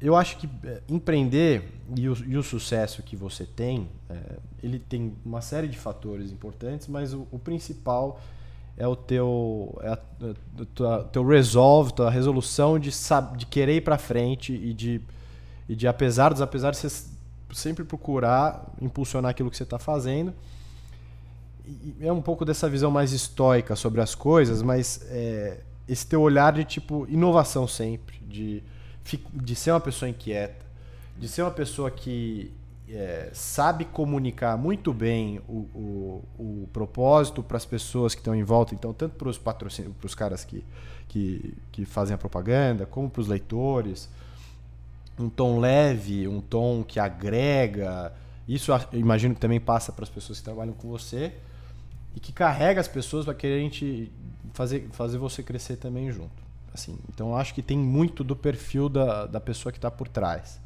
eu 0.00 0.14
acho 0.14 0.36
que 0.36 0.48
é, 0.64 0.82
empreender 0.88 1.72
e 1.96 2.08
o, 2.08 2.16
e 2.26 2.36
o, 2.36 2.42
sucesso 2.42 3.02
que 3.02 3.16
você 3.16 3.44
tem, 3.46 3.88
é, 4.10 4.36
ele 4.62 4.78
tem 4.78 5.14
uma 5.24 5.40
série 5.40 5.68
de 5.68 5.78
fatores 5.78 6.30
importantes, 6.30 6.86
mas 6.86 7.14
o, 7.14 7.26
o 7.30 7.38
principal 7.38 8.20
é 8.76 8.86
o 8.86 8.94
teu, 8.94 9.78
é 9.82 9.88
a, 9.88 9.92
a, 9.92 10.64
tua, 10.74 11.04
teu 11.04 11.26
resolve, 11.26 11.94
tua 11.94 12.10
resolução 12.10 12.78
de, 12.78 12.90
de 13.36 13.46
querer 13.46 13.76
ir 13.76 13.80
para 13.80 13.96
frente 13.96 14.52
e 14.52 14.74
de, 14.74 15.00
e 15.68 15.74
de, 15.74 15.88
apesar 15.88 16.30
dos 16.30 16.42
apesar 16.42 16.72
de 16.72 16.76
você 16.76 17.06
sempre 17.52 17.84
procurar 17.84 18.66
impulsionar 18.80 19.30
aquilo 19.30 19.50
que 19.50 19.56
você 19.56 19.62
está 19.62 19.78
fazendo. 19.78 20.34
E 21.66 21.96
é 22.00 22.12
um 22.12 22.20
pouco 22.20 22.44
dessa 22.44 22.68
visão 22.68 22.90
mais 22.90 23.12
estoica 23.12 23.74
sobre 23.74 24.00
as 24.00 24.14
coisas, 24.14 24.62
mas 24.62 25.00
é, 25.08 25.60
esse 25.88 26.06
teu 26.06 26.20
olhar 26.20 26.52
de 26.52 26.64
tipo 26.64 27.06
inovação 27.08 27.66
sempre, 27.66 28.20
de 28.28 28.62
de 29.32 29.54
ser 29.54 29.70
uma 29.70 29.80
pessoa 29.80 30.08
inquieta, 30.08 30.64
de 31.18 31.28
ser 31.28 31.42
uma 31.42 31.50
pessoa 31.50 31.90
que 31.90 32.52
é, 32.88 33.30
sabe 33.32 33.84
comunicar 33.84 34.56
muito 34.56 34.92
bem 34.92 35.40
o, 35.48 35.68
o, 35.74 36.24
o 36.38 36.68
propósito 36.72 37.42
para 37.42 37.56
as 37.56 37.66
pessoas 37.66 38.14
que 38.14 38.20
estão 38.20 38.34
em 38.34 38.44
volta, 38.44 38.74
então 38.74 38.92
tanto 38.92 39.16
para 39.16 39.28
os 39.28 39.38
patrocínios, 39.38 39.94
para 39.96 40.06
os 40.06 40.14
caras 40.14 40.44
que, 40.44 40.64
que, 41.08 41.54
que 41.72 41.84
fazem 41.84 42.14
a 42.14 42.18
propaganda, 42.18 42.86
como 42.86 43.10
para 43.10 43.20
os 43.20 43.28
leitores, 43.28 44.08
um 45.18 45.28
tom 45.28 45.58
leve, 45.58 46.28
um 46.28 46.40
tom 46.40 46.84
que 46.84 47.00
agrega. 47.00 48.12
Isso 48.46 48.70
imagino 48.92 49.34
que 49.34 49.40
também 49.40 49.60
passa 49.60 49.90
para 49.90 50.04
as 50.04 50.10
pessoas 50.10 50.38
que 50.38 50.44
trabalham 50.44 50.74
com 50.74 50.88
você 50.88 51.32
e 52.14 52.20
que 52.20 52.32
carrega 52.32 52.80
as 52.80 52.88
pessoas 52.88 53.24
para 53.24 53.34
querer 53.34 53.70
fazer, 54.52 54.88
fazer 54.92 55.18
você 55.18 55.42
crescer 55.42 55.76
também 55.76 56.10
junto. 56.12 56.45
Assim, 56.76 56.98
então 57.08 57.34
acho 57.34 57.54
que 57.54 57.62
tem 57.62 57.78
muito 57.78 58.22
do 58.22 58.36
perfil 58.36 58.88
da, 58.88 59.26
da 59.26 59.40
pessoa 59.40 59.72
que 59.72 59.78
está 59.78 59.90
por 59.90 60.08
trás 60.08 60.60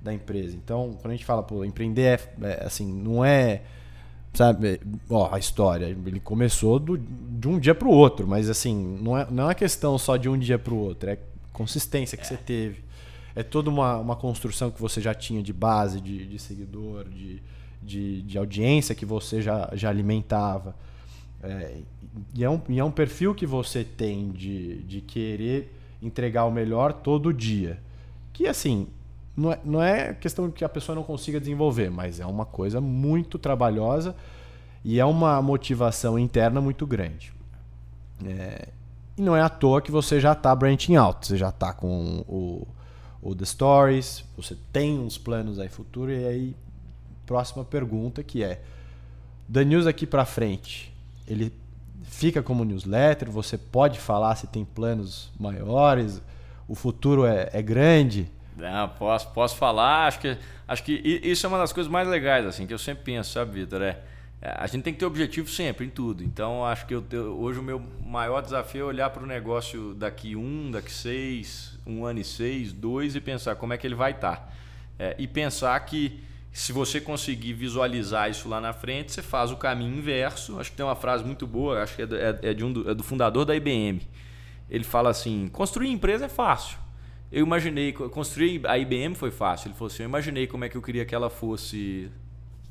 da 0.00 0.12
empresa. 0.12 0.54
Então, 0.54 0.96
quando 1.00 1.12
a 1.12 1.16
gente 1.16 1.24
fala, 1.24 1.42
pô, 1.42 1.64
empreender 1.64 2.20
é, 2.42 2.46
é 2.46 2.66
assim, 2.66 2.86
não 2.86 3.24
é 3.24 3.62
sabe, 4.34 4.78
ó, 5.08 5.34
a 5.34 5.38
história, 5.38 5.86
ele 5.86 6.20
começou 6.20 6.78
do, 6.78 6.98
de 6.98 7.48
um 7.48 7.58
dia 7.58 7.74
para 7.74 7.88
o 7.88 7.90
outro, 7.90 8.26
mas 8.26 8.50
assim, 8.50 8.98
não 9.00 9.16
é, 9.16 9.26
não 9.30 9.44
é 9.44 9.46
uma 9.46 9.54
questão 9.54 9.96
só 9.96 10.16
de 10.16 10.28
um 10.28 10.38
dia 10.38 10.58
para 10.58 10.74
o 10.74 10.76
outro, 10.76 11.08
é 11.08 11.18
consistência 11.50 12.16
que 12.16 12.24
é. 12.24 12.26
você 12.26 12.36
teve. 12.36 12.84
É 13.34 13.42
toda 13.42 13.70
uma, 13.70 13.96
uma 13.96 14.16
construção 14.16 14.70
que 14.70 14.80
você 14.80 15.00
já 15.00 15.14
tinha 15.14 15.42
de 15.42 15.52
base, 15.52 16.00
de, 16.00 16.26
de 16.26 16.38
seguidor, 16.38 17.08
de, 17.08 17.42
de, 17.82 18.22
de 18.22 18.38
audiência 18.38 18.94
que 18.94 19.06
você 19.06 19.40
já, 19.40 19.70
já 19.72 19.88
alimentava. 19.88 20.76
É, 21.42 21.78
e, 22.34 22.44
é 22.44 22.50
um, 22.50 22.60
e 22.68 22.78
é 22.78 22.84
um 22.84 22.90
perfil 22.90 23.34
que 23.34 23.46
você 23.46 23.84
tem 23.84 24.30
de, 24.30 24.82
de 24.82 25.00
querer 25.00 25.74
entregar 26.02 26.44
o 26.44 26.50
melhor 26.50 26.92
todo 26.92 27.32
dia. 27.32 27.80
Que 28.32 28.46
assim, 28.46 28.86
não 29.36 29.52
é, 29.52 29.60
não 29.64 29.82
é 29.82 30.14
questão 30.14 30.50
que 30.50 30.64
a 30.64 30.68
pessoa 30.68 30.96
não 30.96 31.02
consiga 31.02 31.38
desenvolver, 31.38 31.90
mas 31.90 32.20
é 32.20 32.26
uma 32.26 32.44
coisa 32.44 32.80
muito 32.80 33.38
trabalhosa 33.38 34.14
e 34.84 34.98
é 34.98 35.04
uma 35.04 35.40
motivação 35.42 36.18
interna 36.18 36.60
muito 36.60 36.86
grande. 36.86 37.32
É, 38.24 38.68
e 39.16 39.22
não 39.22 39.36
é 39.36 39.42
à 39.42 39.48
toa 39.48 39.82
que 39.82 39.90
você 39.90 40.20
já 40.20 40.32
está 40.32 40.54
branching 40.54 40.96
out, 40.96 41.26
você 41.26 41.36
já 41.36 41.48
está 41.48 41.72
com 41.72 42.24
o, 42.28 42.66
o 43.20 43.34
The 43.34 43.44
Stories, 43.44 44.24
você 44.36 44.56
tem 44.72 44.98
uns 44.98 45.18
planos 45.18 45.58
aí 45.58 45.68
futuro, 45.68 46.12
e 46.12 46.26
aí, 46.26 46.56
próxima 47.26 47.64
pergunta 47.64 48.22
que 48.22 48.42
é: 48.42 48.62
The 49.52 49.64
News 49.64 49.86
aqui 49.86 50.06
para 50.06 50.24
frente, 50.24 50.94
ele 51.26 51.52
fica 52.04 52.42
como 52.42 52.64
newsletter, 52.64 53.30
você 53.30 53.56
pode 53.56 53.98
falar 53.98 54.36
se 54.36 54.46
tem 54.46 54.64
planos 54.64 55.30
maiores, 55.38 56.22
o 56.66 56.74
futuro 56.74 57.24
é, 57.24 57.48
é 57.52 57.62
grande. 57.62 58.30
Não, 58.56 58.88
posso, 58.88 59.28
posso 59.30 59.56
falar, 59.56 60.06
acho 60.06 60.18
que, 60.20 60.36
acho 60.66 60.82
que 60.82 60.92
isso 61.22 61.46
é 61.46 61.48
uma 61.48 61.58
das 61.58 61.72
coisas 61.72 61.90
mais 61.90 62.08
legais, 62.08 62.44
assim, 62.44 62.66
que 62.66 62.74
eu 62.74 62.78
sempre 62.78 63.04
penso, 63.04 63.32
sabe, 63.32 63.52
Vitor? 63.52 63.82
É, 63.82 64.00
é 64.42 64.50
a 64.58 64.66
gente 64.66 64.82
tem 64.82 64.92
que 64.92 64.98
ter 64.98 65.06
objetivo 65.06 65.48
sempre, 65.48 65.86
em 65.86 65.90
tudo. 65.90 66.24
Então, 66.24 66.64
acho 66.64 66.84
que 66.86 66.94
eu, 66.94 67.04
hoje 67.38 67.60
o 67.60 67.62
meu 67.62 67.80
maior 68.04 68.40
desafio 68.42 68.82
é 68.82 68.84
olhar 68.84 69.10
para 69.10 69.22
o 69.22 69.26
negócio 69.26 69.94
daqui 69.94 70.34
um, 70.34 70.70
daqui 70.70 70.90
seis, 70.90 71.78
um 71.86 72.04
ano 72.04 72.18
e 72.18 72.24
seis, 72.24 72.72
dois, 72.72 73.14
e 73.14 73.20
pensar 73.20 73.54
como 73.54 73.72
é 73.72 73.78
que 73.78 73.86
ele 73.86 73.94
vai 73.94 74.10
estar. 74.10 74.36
Tá. 74.36 74.48
É, 74.98 75.14
e 75.16 75.28
pensar 75.28 75.78
que 75.80 76.20
se 76.52 76.72
você 76.72 77.00
conseguir 77.00 77.52
visualizar 77.52 78.30
isso 78.30 78.48
lá 78.48 78.60
na 78.60 78.72
frente, 78.72 79.12
você 79.12 79.22
faz 79.22 79.50
o 79.50 79.56
caminho 79.56 79.96
inverso. 79.96 80.58
Acho 80.58 80.70
que 80.70 80.76
tem 80.76 80.84
uma 80.84 80.96
frase 80.96 81.24
muito 81.24 81.46
boa, 81.46 81.82
acho 81.82 81.96
que 81.96 82.02
é, 82.02 82.06
é, 82.06 82.50
é 82.50 82.54
de 82.54 82.64
um 82.64 82.72
do, 82.72 82.90
é 82.90 82.94
do 82.94 83.02
fundador 83.02 83.44
da 83.44 83.54
IBM. 83.54 84.00
Ele 84.68 84.84
fala 84.84 85.10
assim: 85.10 85.48
construir 85.48 85.90
empresa 85.90 86.26
é 86.26 86.28
fácil. 86.28 86.78
Eu 87.30 87.44
imaginei, 87.44 87.92
construir 87.92 88.66
a 88.66 88.78
IBM 88.78 89.14
foi 89.14 89.30
fácil. 89.30 89.68
Ele 89.68 89.74
falou 89.74 89.88
assim: 89.88 90.02
eu 90.02 90.08
imaginei 90.08 90.46
como 90.46 90.64
é 90.64 90.68
que 90.68 90.76
eu 90.76 90.82
queria 90.82 91.04
que 91.04 91.14
ela 91.14 91.30
fosse 91.30 92.10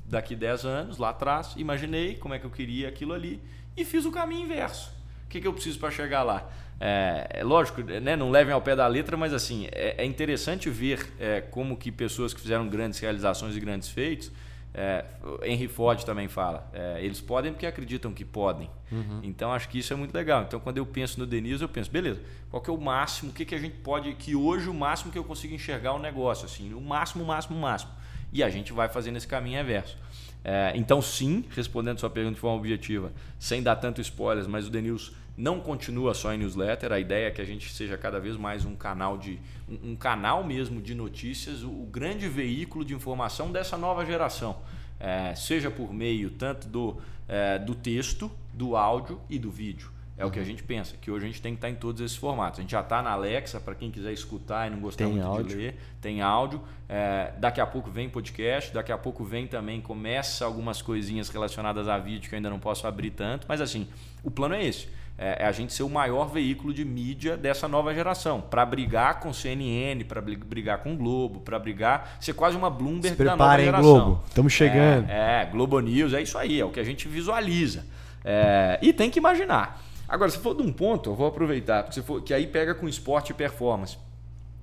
daqui 0.05 0.35
10 0.35 0.65
anos, 0.65 0.97
lá 0.97 1.09
atrás. 1.09 1.53
Imaginei 1.57 2.15
como 2.15 2.33
é 2.33 2.39
que 2.39 2.45
eu 2.45 2.51
queria 2.51 2.89
aquilo 2.89 3.13
ali 3.13 3.41
e 3.75 3.85
fiz 3.85 4.05
o 4.05 4.11
caminho 4.11 4.45
inverso. 4.45 4.91
O 5.25 5.29
que, 5.29 5.41
que 5.41 5.47
eu 5.47 5.53
preciso 5.53 5.77
para 5.79 5.91
chegar 5.91 6.23
lá? 6.23 6.49
É, 6.79 7.27
é, 7.39 7.43
lógico, 7.43 7.81
né, 7.81 8.15
não 8.15 8.29
levem 8.29 8.53
ao 8.53 8.61
pé 8.61 8.75
da 8.75 8.85
letra, 8.87 9.17
mas 9.17 9.33
assim 9.33 9.67
é, 9.71 9.95
é 9.97 10.05
interessante 10.05 10.69
ver 10.69 11.11
é, 11.19 11.41
como 11.41 11.75
que 11.75 11.91
pessoas 11.91 12.33
que 12.33 12.39
fizeram 12.39 12.67
grandes 12.67 12.99
realizações 12.99 13.55
e 13.55 13.59
grandes 13.59 13.89
feitos, 13.89 14.31
é, 14.73 15.03
Henry 15.43 15.67
Ford 15.67 16.03
também 16.03 16.27
fala, 16.27 16.69
é, 16.71 17.03
eles 17.03 17.19
podem 17.19 17.51
porque 17.51 17.65
acreditam 17.65 18.13
que 18.13 18.23
podem. 18.23 18.69
Uhum. 18.91 19.21
Então 19.23 19.51
acho 19.51 19.67
que 19.69 19.79
isso 19.79 19.91
é 19.91 19.95
muito 19.95 20.13
legal. 20.13 20.43
Então 20.43 20.59
quando 20.59 20.77
eu 20.77 20.85
penso 20.85 21.19
no 21.19 21.25
Denise, 21.25 21.63
eu 21.63 21.69
penso, 21.69 21.89
beleza, 21.89 22.21
qual 22.51 22.61
que 22.61 22.69
é 22.69 22.73
o 22.73 22.79
máximo, 22.79 23.31
o 23.31 23.33
que, 23.33 23.43
que 23.43 23.55
a 23.55 23.59
gente 23.59 23.77
pode, 23.77 24.13
que 24.13 24.35
hoje 24.35 24.69
o 24.69 24.73
máximo 24.73 25.11
que 25.11 25.17
eu 25.17 25.23
consigo 25.23 25.55
enxergar 25.55 25.93
o 25.93 25.99
negócio, 25.99 26.45
assim, 26.45 26.73
o 26.73 26.81
máximo, 26.81 27.23
o 27.23 27.27
máximo, 27.27 27.57
o 27.57 27.59
máximo. 27.59 27.91
E 28.31 28.43
a 28.43 28.49
gente 28.49 28.71
vai 28.71 28.87
fazendo 28.87 29.15
esse 29.15 29.27
caminho 29.27 29.57
reverso. 29.57 29.97
É, 30.43 30.71
então, 30.75 31.01
sim, 31.01 31.43
respondendo 31.49 31.99
sua 31.99 32.09
pergunta 32.09 32.35
de 32.35 32.39
forma 32.39 32.57
objetiva, 32.57 33.11
sem 33.39 33.63
dar 33.63 33.75
tanto 33.77 33.99
spoilers, 33.99 34.47
mas 34.47 34.67
o 34.67 34.71
News 34.71 35.11
não 35.37 35.59
continua 35.59 36.15
só 36.15 36.33
em 36.33 36.37
newsletter. 36.39 36.91
A 36.91 36.99
ideia 36.99 37.27
é 37.27 37.31
que 37.31 37.41
a 37.41 37.45
gente 37.45 37.71
seja 37.71 37.95
cada 37.95 38.19
vez 38.19 38.35
mais 38.35 38.65
um 38.65 38.75
canal 38.75 39.17
de 39.17 39.39
um, 39.69 39.91
um 39.91 39.95
canal 39.95 40.43
mesmo 40.43 40.81
de 40.81 40.95
notícias, 40.95 41.61
o, 41.63 41.69
o, 41.69 41.85
grande 41.85 42.27
veículo 42.27 42.83
de 42.83 42.95
informação 42.95 43.51
dessa 43.51 43.77
nova 43.77 44.03
geração, 44.03 44.57
é, 44.99 45.35
seja 45.35 45.69
por 45.69 45.93
meio 45.93 46.31
tanto 46.31 46.67
do, 46.67 46.97
é, 47.27 47.59
do 47.59 47.75
texto, 47.75 48.31
do 48.51 48.75
áudio 48.75 49.21
e 49.29 49.37
do 49.37 49.51
vídeo. 49.51 49.95
É 50.17 50.23
uhum. 50.23 50.29
o 50.29 50.33
que 50.33 50.39
a 50.39 50.41
uhum. 50.41 50.47
gente 50.47 50.63
pensa, 50.63 50.95
que 50.99 51.11
hoje 51.11 51.25
a 51.25 51.27
gente 51.27 51.39
tem 51.39 51.53
que 51.53 51.57
estar 51.59 51.69
em 51.69 51.75
todos 51.75 52.01
esses 52.01 52.17
formatos. 52.17 52.59
A 52.59 52.63
gente 52.63 52.71
já 52.71 52.81
está 52.81 53.03
na 53.03 53.11
Alexa, 53.11 53.59
para 53.59 53.75
quem 53.75 53.91
quiser 53.91 54.11
escutar 54.11 54.65
e 54.65 54.71
não 54.71 54.79
gostar 54.79 55.05
tem 55.05 55.13
muito 55.13 55.27
áudio. 55.27 55.45
de 55.45 55.55
ler, 55.55 55.75
tem 56.01 56.21
áudio. 56.21 56.59
É, 56.89 57.33
daqui 57.37 57.61
a 57.61 57.67
pouco 57.67 57.91
vem 57.91 58.09
podcast, 58.09 58.73
daqui 58.73 58.91
a 58.91 58.97
pouco 58.97 59.23
vem 59.23 59.45
também, 59.45 59.79
começa 59.79 60.43
algumas 60.43 60.81
coisinhas 60.81 61.29
relacionadas 61.29 61.87
a 61.87 61.99
vídeo 61.99 62.27
que 62.27 62.33
eu 62.33 62.37
ainda 62.37 62.49
não 62.49 62.59
posso 62.59 62.87
abrir 62.87 63.11
tanto, 63.11 63.45
mas 63.47 63.61
assim, 63.61 63.87
o 64.23 64.31
plano 64.31 64.55
é 64.55 64.65
esse. 64.65 64.89
É, 65.17 65.43
é 65.43 65.47
a 65.47 65.51
gente 65.51 65.73
ser 65.73 65.83
o 65.83 65.89
maior 65.89 66.29
veículo 66.29 66.73
de 66.73 66.85
mídia 66.85 67.35
dessa 67.35 67.67
nova 67.67 67.93
geração, 67.93 68.39
para 68.39 68.63
brigar 68.65 69.19
com 69.19 69.33
CNN, 69.33 70.03
para 70.03 70.21
brigar 70.21 70.79
com 70.79 70.95
Globo, 70.95 71.39
para 71.39 71.57
brigar, 71.57 72.17
ser 72.19 72.33
quase 72.33 72.55
uma 72.55 72.69
Bloomberg 72.69 73.17
Se 73.17 73.23
da 73.23 73.35
nova 73.35 73.59
geração. 73.59 73.81
Globo, 73.81 74.23
estamos 74.27 74.53
chegando. 74.53 75.09
É, 75.09 75.41
é, 75.41 75.45
Globo 75.45 75.79
News, 75.79 76.13
é 76.13 76.21
isso 76.21 76.37
aí, 76.37 76.59
é 76.59 76.65
o 76.65 76.69
que 76.69 76.79
a 76.79 76.83
gente 76.83 77.07
visualiza. 77.07 77.85
É, 78.23 78.77
e 78.81 78.93
tem 78.93 79.09
que 79.09 79.17
imaginar. 79.17 79.81
Agora, 80.07 80.29
se 80.29 80.37
for 80.37 80.55
de 80.55 80.61
um 80.61 80.71
ponto, 80.71 81.09
eu 81.09 81.15
vou 81.15 81.27
aproveitar, 81.27 81.83
porque 81.83 82.01
for, 82.01 82.21
que 82.21 82.33
aí 82.33 82.45
pega 82.47 82.75
com 82.75 82.87
esporte 82.87 83.31
e 83.31 83.33
performance. 83.33 83.97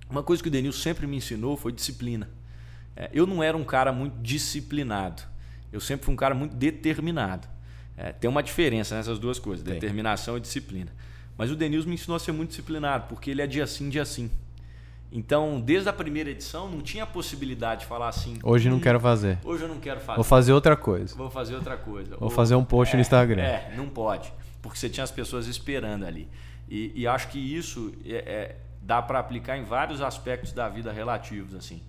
Uma 0.08 0.22
coisa 0.22 0.42
que 0.42 0.48
o 0.48 0.52
Denil 0.52 0.72
sempre 0.72 1.06
me 1.06 1.16
ensinou 1.16 1.56
foi 1.56 1.72
disciplina. 1.72 2.30
É, 2.96 3.10
eu 3.12 3.26
não 3.26 3.42
era 3.42 3.56
um 3.56 3.64
cara 3.64 3.92
muito 3.92 4.16
disciplinado. 4.20 5.22
Eu 5.72 5.80
sempre 5.80 6.06
fui 6.06 6.14
um 6.14 6.16
cara 6.16 6.34
muito 6.34 6.54
determinado. 6.54 7.48
É, 7.96 8.12
tem 8.12 8.28
uma 8.28 8.42
diferença 8.42 8.96
nessas 8.96 9.18
duas 9.18 9.38
coisas, 9.38 9.64
tem. 9.64 9.74
determinação 9.74 10.36
e 10.36 10.40
disciplina. 10.40 10.90
Mas 11.36 11.50
o 11.50 11.56
Denilson 11.56 11.88
me 11.88 11.94
ensinou 11.94 12.16
a 12.16 12.20
ser 12.20 12.32
muito 12.32 12.50
disciplinado, 12.50 13.06
porque 13.08 13.30
ele 13.30 13.42
é 13.42 13.46
dia 13.46 13.66
sim, 13.66 13.88
dia 13.88 14.04
sim. 14.04 14.30
Então, 15.10 15.60
desde 15.60 15.88
a 15.88 15.92
primeira 15.92 16.30
edição, 16.30 16.68
não 16.68 16.80
tinha 16.80 17.06
possibilidade 17.06 17.82
de 17.82 17.86
falar 17.86 18.08
assim. 18.08 18.38
Hoje 18.42 18.68
não 18.68 18.80
quero 18.80 18.98
fazer. 18.98 19.38
Hoje 19.44 19.62
eu 19.62 19.68
não 19.68 19.78
quero 19.78 20.00
fazer. 20.00 20.16
Vou 20.16 20.24
fazer 20.24 20.52
outra 20.52 20.76
coisa. 20.76 21.14
Vou 21.14 21.30
fazer 21.30 21.54
outra 21.54 21.76
coisa. 21.76 22.16
Vou 22.16 22.24
Ou, 22.24 22.30
fazer 22.30 22.56
um 22.56 22.64
post 22.64 22.94
é, 22.94 22.96
no 22.96 23.00
Instagram. 23.00 23.42
É, 23.42 23.74
não 23.76 23.88
pode 23.88 24.32
porque 24.64 24.78
você 24.78 24.88
tinha 24.88 25.04
as 25.04 25.10
pessoas 25.10 25.46
esperando 25.46 26.06
ali. 26.06 26.26
E, 26.66 26.90
e 27.02 27.06
acho 27.06 27.28
que 27.28 27.38
isso 27.38 27.92
é, 28.02 28.14
é, 28.14 28.56
dá 28.80 29.02
para 29.02 29.18
aplicar 29.18 29.58
em 29.58 29.62
vários 29.62 30.00
aspectos 30.00 30.52
da 30.52 30.70
vida 30.70 30.90
relativos. 30.90 31.54
assim. 31.54 31.82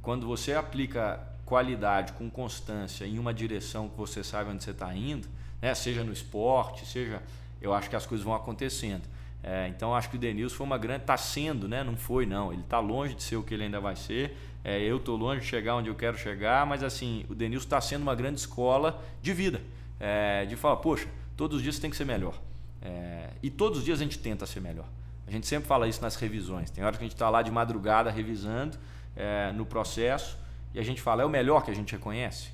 Quando 0.00 0.24
você 0.24 0.54
aplica 0.54 1.18
qualidade 1.44 2.12
com 2.12 2.30
constância 2.30 3.04
em 3.04 3.18
uma 3.18 3.34
direção 3.34 3.88
que 3.88 3.96
você 3.96 4.22
sabe 4.22 4.50
onde 4.50 4.62
você 4.62 4.70
está 4.70 4.94
indo, 4.94 5.26
né? 5.62 5.74
seja 5.74 6.04
no 6.04 6.12
esporte, 6.12 6.84
seja. 6.84 7.22
Eu 7.60 7.72
acho 7.72 7.88
que 7.88 7.96
as 7.96 8.04
coisas 8.04 8.24
vão 8.24 8.34
acontecendo. 8.34 9.02
É, 9.42 9.68
então 9.68 9.94
acho 9.94 10.10
que 10.10 10.16
o 10.16 10.18
Denilson 10.18 10.56
foi 10.56 10.66
uma 10.66 10.78
grande. 10.78 11.02
Está 11.02 11.16
sendo, 11.16 11.68
né? 11.68 11.82
Não 11.82 11.96
foi, 11.96 12.26
não. 12.26 12.52
Ele 12.52 12.62
está 12.62 12.80
longe 12.80 13.14
de 13.14 13.22
ser 13.22 13.36
o 13.36 13.42
que 13.42 13.54
ele 13.54 13.64
ainda 13.64 13.80
vai 13.80 13.96
ser. 13.96 14.36
É, 14.64 14.80
eu 14.80 14.96
estou 14.98 15.16
longe 15.16 15.40
de 15.40 15.46
chegar 15.46 15.76
onde 15.76 15.88
eu 15.88 15.94
quero 15.94 16.18
chegar, 16.18 16.66
mas 16.66 16.82
assim, 16.82 17.24
o 17.28 17.34
Denilson 17.34 17.64
está 17.64 17.80
sendo 17.80 18.02
uma 18.02 18.14
grande 18.14 18.40
escola 18.40 19.02
de 19.22 19.32
vida. 19.32 19.60
É, 19.98 20.44
de 20.44 20.56
falar, 20.56 20.76
poxa, 20.76 21.08
Todos 21.36 21.56
os 21.56 21.62
dias 21.62 21.78
tem 21.78 21.90
que 21.90 21.96
ser 21.96 22.04
melhor. 22.04 22.38
É, 22.80 23.30
e 23.42 23.50
todos 23.50 23.78
os 23.78 23.84
dias 23.84 24.00
a 24.00 24.04
gente 24.04 24.18
tenta 24.18 24.46
ser 24.46 24.60
melhor. 24.60 24.86
A 25.26 25.30
gente 25.30 25.46
sempre 25.46 25.66
fala 25.66 25.88
isso 25.88 26.00
nas 26.02 26.16
revisões. 26.16 26.70
Tem 26.70 26.84
hora 26.84 26.96
que 26.96 27.02
a 27.02 27.06
gente 27.06 27.14
está 27.14 27.28
lá 27.30 27.42
de 27.42 27.50
madrugada 27.50 28.10
revisando 28.10 28.76
é, 29.16 29.52
no 29.52 29.64
processo 29.64 30.38
e 30.74 30.78
a 30.78 30.82
gente 30.82 31.00
fala, 31.00 31.22
é 31.22 31.24
o 31.24 31.28
melhor 31.28 31.64
que 31.64 31.70
a 31.70 31.74
gente 31.74 31.92
reconhece? 31.92 32.50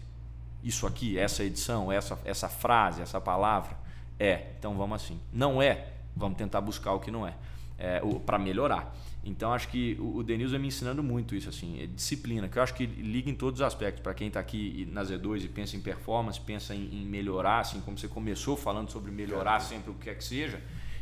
Isso 0.62 0.86
aqui, 0.86 1.18
essa 1.18 1.44
edição, 1.44 1.90
essa, 1.90 2.18
essa 2.24 2.48
frase, 2.48 3.00
essa 3.00 3.20
palavra? 3.20 3.76
É, 4.18 4.46
então 4.58 4.74
vamos 4.74 5.02
assim. 5.02 5.20
Não 5.32 5.62
é, 5.62 5.86
vamos 6.16 6.36
tentar 6.36 6.60
buscar 6.60 6.92
o 6.92 7.00
que 7.00 7.10
não 7.10 7.26
é, 7.26 7.34
é 7.78 8.00
para 8.26 8.38
melhorar. 8.38 8.92
Então 9.24 9.52
acho 9.52 9.68
que 9.68 9.96
o 10.00 10.22
Denilson 10.22 10.52
vem 10.52 10.60
me 10.60 10.68
ensinando 10.68 11.02
muito 11.02 11.34
isso, 11.34 11.48
assim, 11.48 11.82
é 11.82 11.86
disciplina, 11.86 12.48
que 12.48 12.58
eu 12.58 12.62
acho 12.62 12.74
que 12.74 12.86
liga 12.86 13.28
em 13.28 13.34
todos 13.34 13.60
os 13.60 13.66
aspectos. 13.66 14.02
Para 14.02 14.14
quem 14.14 14.28
está 14.28 14.40
aqui 14.40 14.88
na 14.90 15.02
Z2 15.02 15.44
e 15.44 15.48
pensa 15.48 15.76
em 15.76 15.80
performance, 15.80 16.40
pensa 16.40 16.74
em, 16.74 16.88
em, 16.92 17.04
melhorar, 17.04 17.60
assim 17.60 17.80
como 17.80 17.98
você 17.98 18.08
começou 18.08 18.56
falando 18.56 18.90
sobre 18.90 19.10
melhorar 19.10 19.60
sempre 19.60 19.90
o 19.90 19.94
que 19.94 20.04
quer 20.04 20.16
que 20.16 20.24
seja, 20.24 20.60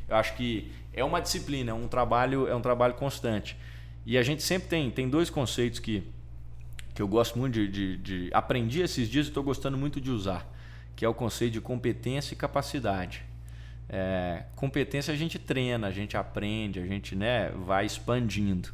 eu 0.09 0.17
acho 0.17 0.35
que 0.35 0.73
é 0.93 1.05
uma 1.05 1.21
disciplina, 1.21 1.71
é 1.71 1.75
um 1.75 1.89
trabalho, 1.89 2.49
é 2.49 2.55
um 2.55 2.61
trabalho 2.61 2.95
constante. 2.95 3.57
E 4.05 4.17
a 4.17 4.23
gente 4.23 4.43
sempre 4.43 4.69
tem, 4.69 4.91
tem 4.91 5.09
dois 5.09 5.31
conceitos 5.31 5.79
que, 5.79 6.03
que 6.97 7.03
eu 7.03 7.07
gosto 7.07 7.39
muito 7.39 7.53
de, 7.53 7.69
de, 7.69 7.97
de 7.99 8.31
aprendi 8.33 8.81
esses 8.81 9.07
dias 9.07 9.27
e 9.27 9.29
estou 9.29 9.45
gostando 9.45 9.77
muito 9.77 10.01
de 10.01 10.11
usar, 10.11 10.51
que 10.97 11.05
é 11.05 11.09
o 11.09 11.13
conceito 11.13 11.53
de 11.53 11.61
competência 11.61 12.33
e 12.33 12.37
capacidade. 12.37 13.23
É, 13.87 14.45
competência 14.57 15.13
a 15.13 15.17
gente 15.17 15.39
treina, 15.39 15.89
a 15.89 15.91
gente 15.91 16.17
aprende, 16.17 16.81
a 16.81 16.87
gente 16.87 17.15
né, 17.15 17.51
vai 17.51 17.85
expandindo. 17.85 18.71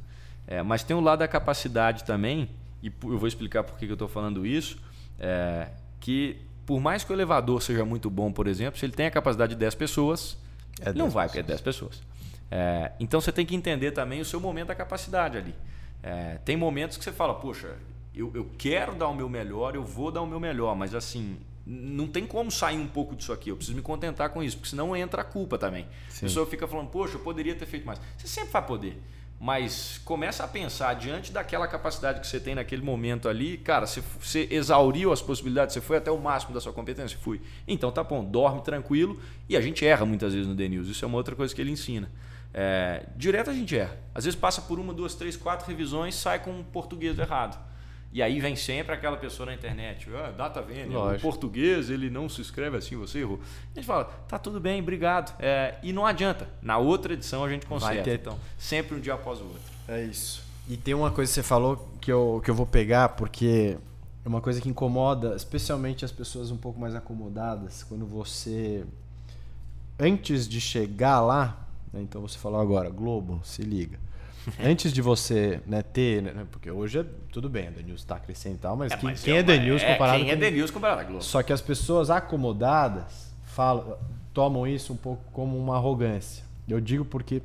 É, 0.47 0.63
mas 0.63 0.85
tem 0.85 0.97
o 0.97 1.01
lado 1.01 1.19
da 1.19 1.27
capacidade 1.27 2.05
também, 2.05 2.49
e 2.81 2.93
eu 3.03 3.19
vou 3.19 3.27
explicar 3.27 3.65
por 3.65 3.77
que 3.77 3.87
eu 3.87 3.95
estou 3.95 4.07
falando 4.07 4.47
isso, 4.47 4.79
é, 5.19 5.67
que 5.99 6.41
por 6.65 6.81
mais 6.81 7.03
que 7.03 7.11
o 7.11 7.15
elevador 7.17 7.61
seja 7.61 7.85
muito 7.85 8.09
bom, 8.09 8.31
por 8.31 8.47
exemplo, 8.47 8.79
se 8.79 8.87
ele 8.87 8.93
tem 8.93 9.07
a 9.07 9.11
capacidade 9.11 9.55
de 9.55 9.59
10 9.59 9.75
pessoas, 9.75 10.39
é 10.81 10.93
não 10.93 11.11
vai, 11.11 11.27
porque 11.27 11.41
é 11.41 11.43
10 11.43 11.61
pessoas. 11.61 12.01
É, 12.49 12.93
então 13.01 13.21
você 13.21 13.33
tem 13.33 13.45
que 13.45 13.57
entender 13.57 13.91
também 13.91 14.21
o 14.21 14.25
seu 14.25 14.39
momento 14.39 14.69
da 14.69 14.77
capacidade 14.77 15.37
ali. 15.37 15.55
É, 16.05 16.39
tem 16.45 16.57
momentos 16.57 16.97
que 16.97 17.03
você 17.03 17.13
fala, 17.13 17.35
poxa, 17.35 17.77
eu, 18.15 18.31
eu 18.35 18.51
quero 18.59 18.95
dar 18.95 19.09
o 19.09 19.15
meu 19.15 19.29
melhor, 19.29 19.75
eu 19.75 19.85
vou 19.85 20.11
dar 20.11 20.23
o 20.23 20.27
meu 20.27 20.39
melhor, 20.39 20.77
mas 20.77 20.95
assim, 20.95 21.39
não 21.67 22.07
tem 22.07 22.27
como 22.27 22.51
sair 22.51 22.79
um 22.79 22.87
pouco 22.87 23.17
disso 23.17 23.33
aqui. 23.33 23.51
Eu 23.51 23.57
preciso 23.57 23.77
me 23.77 23.83
contentar 23.83 24.31
com 24.31 24.43
isso, 24.43 24.57
porque 24.57 24.71
senão 24.71 24.95
entra 24.97 25.23
a 25.23 25.25
culpa 25.25 25.57
também. 25.57 25.87
Sim. 26.09 26.27
A 26.27 26.29
pessoa 26.29 26.47
fica 26.47 26.67
falando, 26.67 26.89
poxa, 26.89 27.15
eu 27.15 27.21
poderia 27.21 27.55
ter 27.55 27.67
feito 27.67 27.87
mais. 27.87 28.01
Você 28.17 28.27
sempre 28.27 28.51
vai 28.51 28.67
poder. 28.67 29.03
Mas 29.41 30.01
começa 30.05 30.45
a 30.45 30.49
pensar, 30.49 30.95
diante 30.95 31.33
daquela 31.33 31.67
capacidade 31.67 32.21
que 32.21 32.27
você 32.29 32.39
tem 32.39 32.55
naquele 32.55 32.81
momento 32.81 33.29
ali, 33.29 33.57
cara, 33.57 33.87
você, 33.87 34.01
você 34.21 34.47
exauriu 34.51 35.13
as 35.13 35.21
possibilidades, 35.21 35.75
você 35.75 35.81
foi 35.81 35.97
até 35.97 36.13
o 36.13 36.19
máximo 36.19 36.55
da 36.55 36.61
sua 36.61 36.73
competência? 36.73 37.19
Fui. 37.19 37.41
Então 37.67 37.91
tá 37.91 38.05
bom, 38.05 38.25
dorme 38.25 38.63
tranquilo. 38.63 39.21
E 39.49 39.57
a 39.57 39.61
gente 39.61 39.85
erra 39.85 40.07
muitas 40.07 40.33
vezes 40.33 40.47
no 40.47 40.55
DNews. 40.55 40.87
Isso 40.87 41.05
é 41.05 41.09
uma 41.09 41.17
outra 41.17 41.35
coisa 41.35 41.53
que 41.53 41.61
ele 41.61 41.73
ensina. 41.73 42.09
É, 42.55 43.07
direto 43.17 43.51
a 43.51 43.55
gente 43.55 43.77
erra. 43.77 43.99
Às 44.15 44.27
vezes 44.27 44.39
passa 44.39 44.63
por 44.63 44.79
uma, 44.79 44.95
duas, 44.95 45.15
três, 45.17 45.37
quatro 45.37 45.67
revisões 45.67 46.15
sai 46.15 46.39
com 46.39 46.51
um 46.53 46.63
português 46.63 47.19
errado. 47.19 47.72
E 48.13 48.21
aí 48.21 48.41
vem 48.41 48.55
sempre 48.55 48.95
aquela 48.95 49.17
pessoa 49.17 49.47
na 49.47 49.55
internet, 49.55 50.07
ah, 50.15 50.31
data 50.31 50.61
vênia, 50.61 50.99
o 50.99 51.19
português 51.19 51.89
ele 51.89 52.11
não 52.11 52.29
se 52.29 52.43
escreve 52.43 52.77
assim, 52.77 52.95
você 52.95 53.21
errou. 53.21 53.41
A 53.73 53.79
gente 53.79 53.87
fala, 53.87 54.05
tá 54.05 54.39
tudo 54.39 54.61
bem, 54.61 54.83
obrigado. 54.83 55.35
É, 55.41 55.77
e 55.83 55.95
não 55.95 56.05
adianta. 56.05 56.47
Na 56.61 56.77
outra 56.77 57.15
edição 57.15 57.43
a 57.43 57.49
gente 57.49 57.65
consegue. 57.65 58.03
Ter... 58.03 58.21
Então, 58.21 58.39
sempre 58.59 58.95
um 58.95 59.01
dia 59.01 59.15
após 59.15 59.41
o 59.41 59.45
outro. 59.45 59.63
É 59.89 60.05
isso. 60.05 60.45
E 60.69 60.77
tem 60.77 60.93
uma 60.93 61.11
coisa 61.11 61.31
que 61.31 61.35
você 61.35 61.43
falou 61.43 61.89
que 62.03 62.13
eu, 62.13 62.43
que 62.45 62.51
eu 62.51 62.55
vou 62.55 62.67
pegar, 62.67 63.11
porque 63.11 63.79
é 64.23 64.29
uma 64.29 64.43
coisa 64.43 64.61
que 64.61 64.69
incomoda, 64.69 65.35
especialmente 65.35 66.05
as 66.05 66.13
pessoas 66.13 66.51
um 66.51 66.59
pouco 66.59 66.79
mais 66.79 66.95
acomodadas, 66.95 67.83
quando 67.83 68.05
você, 68.05 68.85
antes 69.99 70.47
de 70.47 70.61
chegar 70.61 71.23
lá, 71.23 71.67
né, 71.91 72.03
então 72.03 72.21
você 72.21 72.39
falou 72.39 72.61
agora, 72.61 72.91
Globo, 72.91 73.41
se 73.43 73.63
liga 73.63 73.99
Antes 74.63 74.93
de 74.93 75.01
você 75.01 75.61
né, 75.67 75.83
ter, 75.83 76.23
né, 76.23 76.47
porque 76.51 76.71
hoje 76.71 77.01
é 77.01 77.07
tudo 77.31 77.49
bem, 77.49 77.69
a 77.69 77.71
Denilson 77.71 78.03
está 78.03 78.19
crescendo 78.19 78.57
e 78.57 78.59
tal, 78.59 78.77
mas, 78.77 78.93
é, 78.93 78.97
quem, 78.97 79.11
mas 79.11 79.23
quem 79.23 79.35
é, 79.35 79.39
é 79.39 79.43
Denilson 79.43 79.85
é, 79.85 79.93
comparado 79.93 80.19
quem 80.19 80.31
é 80.31 80.37
Denilson 80.37 80.73
comparado 80.73 81.01
à 81.01 81.05
Globo? 81.05 81.23
Só 81.23 81.43
que 81.43 81.53
as 81.53 81.61
pessoas 81.61 82.11
acomodadas 82.11 83.33
falam, 83.45 83.99
tomam 84.33 84.67
isso 84.67 84.93
um 84.93 84.97
pouco 84.97 85.23
como 85.33 85.59
uma 85.59 85.77
arrogância. 85.77 86.45
Eu 86.69 86.81
digo 86.81 87.05
porque, 87.05 87.43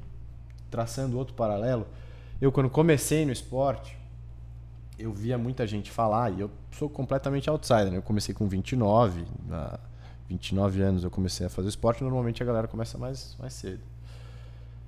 traçando 0.71 1.17
outro 1.17 1.33
paralelo, 1.33 1.87
eu 2.41 2.51
quando 2.51 2.69
comecei 2.69 3.25
no 3.25 3.31
esporte, 3.31 3.97
eu 4.97 5.11
via 5.11 5.37
muita 5.37 5.67
gente 5.67 5.91
falar, 5.91 6.31
e 6.31 6.39
eu 6.39 6.49
sou 6.71 6.89
completamente 6.89 7.49
outsider, 7.49 7.91
né? 7.91 7.97
eu 7.97 8.01
comecei 8.01 8.33
com 8.33 8.47
29, 8.47 9.25
29 10.27 10.81
anos 10.81 11.03
eu 11.03 11.11
comecei 11.11 11.45
a 11.45 11.49
fazer 11.49 11.69
esporte, 11.69 12.03
normalmente 12.03 12.41
a 12.41 12.45
galera 12.45 12.67
começa 12.67 12.97
mais, 12.97 13.35
mais 13.39 13.53
cedo. 13.53 13.81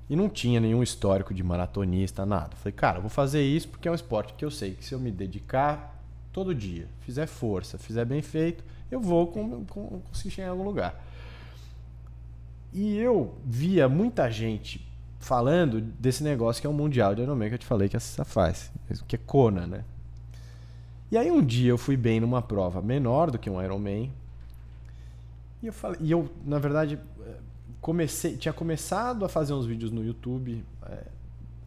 E 0.09 0.15
não 0.15 0.27
tinha 0.27 0.59
nenhum 0.59 0.81
histórico 0.81 1.33
de 1.33 1.43
maratonista, 1.43 2.25
nada. 2.25 2.55
Falei, 2.55 2.73
cara, 2.73 2.99
vou 2.99 3.09
fazer 3.09 3.43
isso 3.43 3.67
porque 3.67 3.87
é 3.87 3.91
um 3.91 3.95
esporte 3.95 4.33
que 4.33 4.43
eu 4.43 4.49
sei 4.49 4.73
que 4.73 4.83
se 4.83 4.93
eu 4.93 4.99
me 4.99 5.11
dedicar 5.11 6.01
todo 6.33 6.55
dia, 6.55 6.87
fizer 7.01 7.27
força, 7.27 7.77
fizer 7.77 8.05
bem 8.05 8.21
feito, 8.21 8.63
eu 8.89 8.99
vou 8.99 9.27
com, 9.27 9.65
com, 9.65 10.01
conseguir 10.01 10.31
chegar 10.31 10.47
em 10.47 10.51
algum 10.51 10.63
lugar. 10.63 11.03
E 12.73 12.97
eu 12.97 13.35
via 13.45 13.87
muita 13.87 14.31
gente 14.31 14.87
falando 15.19 15.81
desse 15.81 16.23
negócio 16.23 16.61
que 16.61 16.67
é 16.67 16.69
o 16.69 16.73
Mundial 16.73 17.13
de 17.13 17.21
Ironman 17.21 17.49
que 17.49 17.55
eu 17.55 17.59
te 17.59 17.65
falei 17.65 17.89
que 17.89 17.97
a 17.97 17.99
Cissa 17.99 18.23
faz, 18.23 18.71
que 19.07 19.15
é 19.15 19.19
Kona, 19.19 19.67
né? 19.67 19.83
E 21.11 21.17
aí 21.17 21.29
um 21.29 21.43
dia 21.43 21.71
eu 21.71 21.77
fui 21.77 21.97
bem 21.97 22.19
numa 22.19 22.41
prova 22.41 22.81
menor 22.81 23.31
do 23.31 23.39
que 23.39 23.49
um 23.49 23.61
Ironman. 23.61 24.11
E 25.61 25.67
eu 25.67 25.73
falei, 25.73 25.99
e 26.01 26.11
eu, 26.11 26.29
na 26.45 26.59
verdade, 26.59 26.99
comecei, 27.81 28.37
tinha 28.37 28.53
começado 28.53 29.25
a 29.25 29.29
fazer 29.29 29.53
uns 29.53 29.65
vídeos 29.65 29.91
no 29.91 30.03
YouTube, 30.03 30.63
é, 30.85 31.03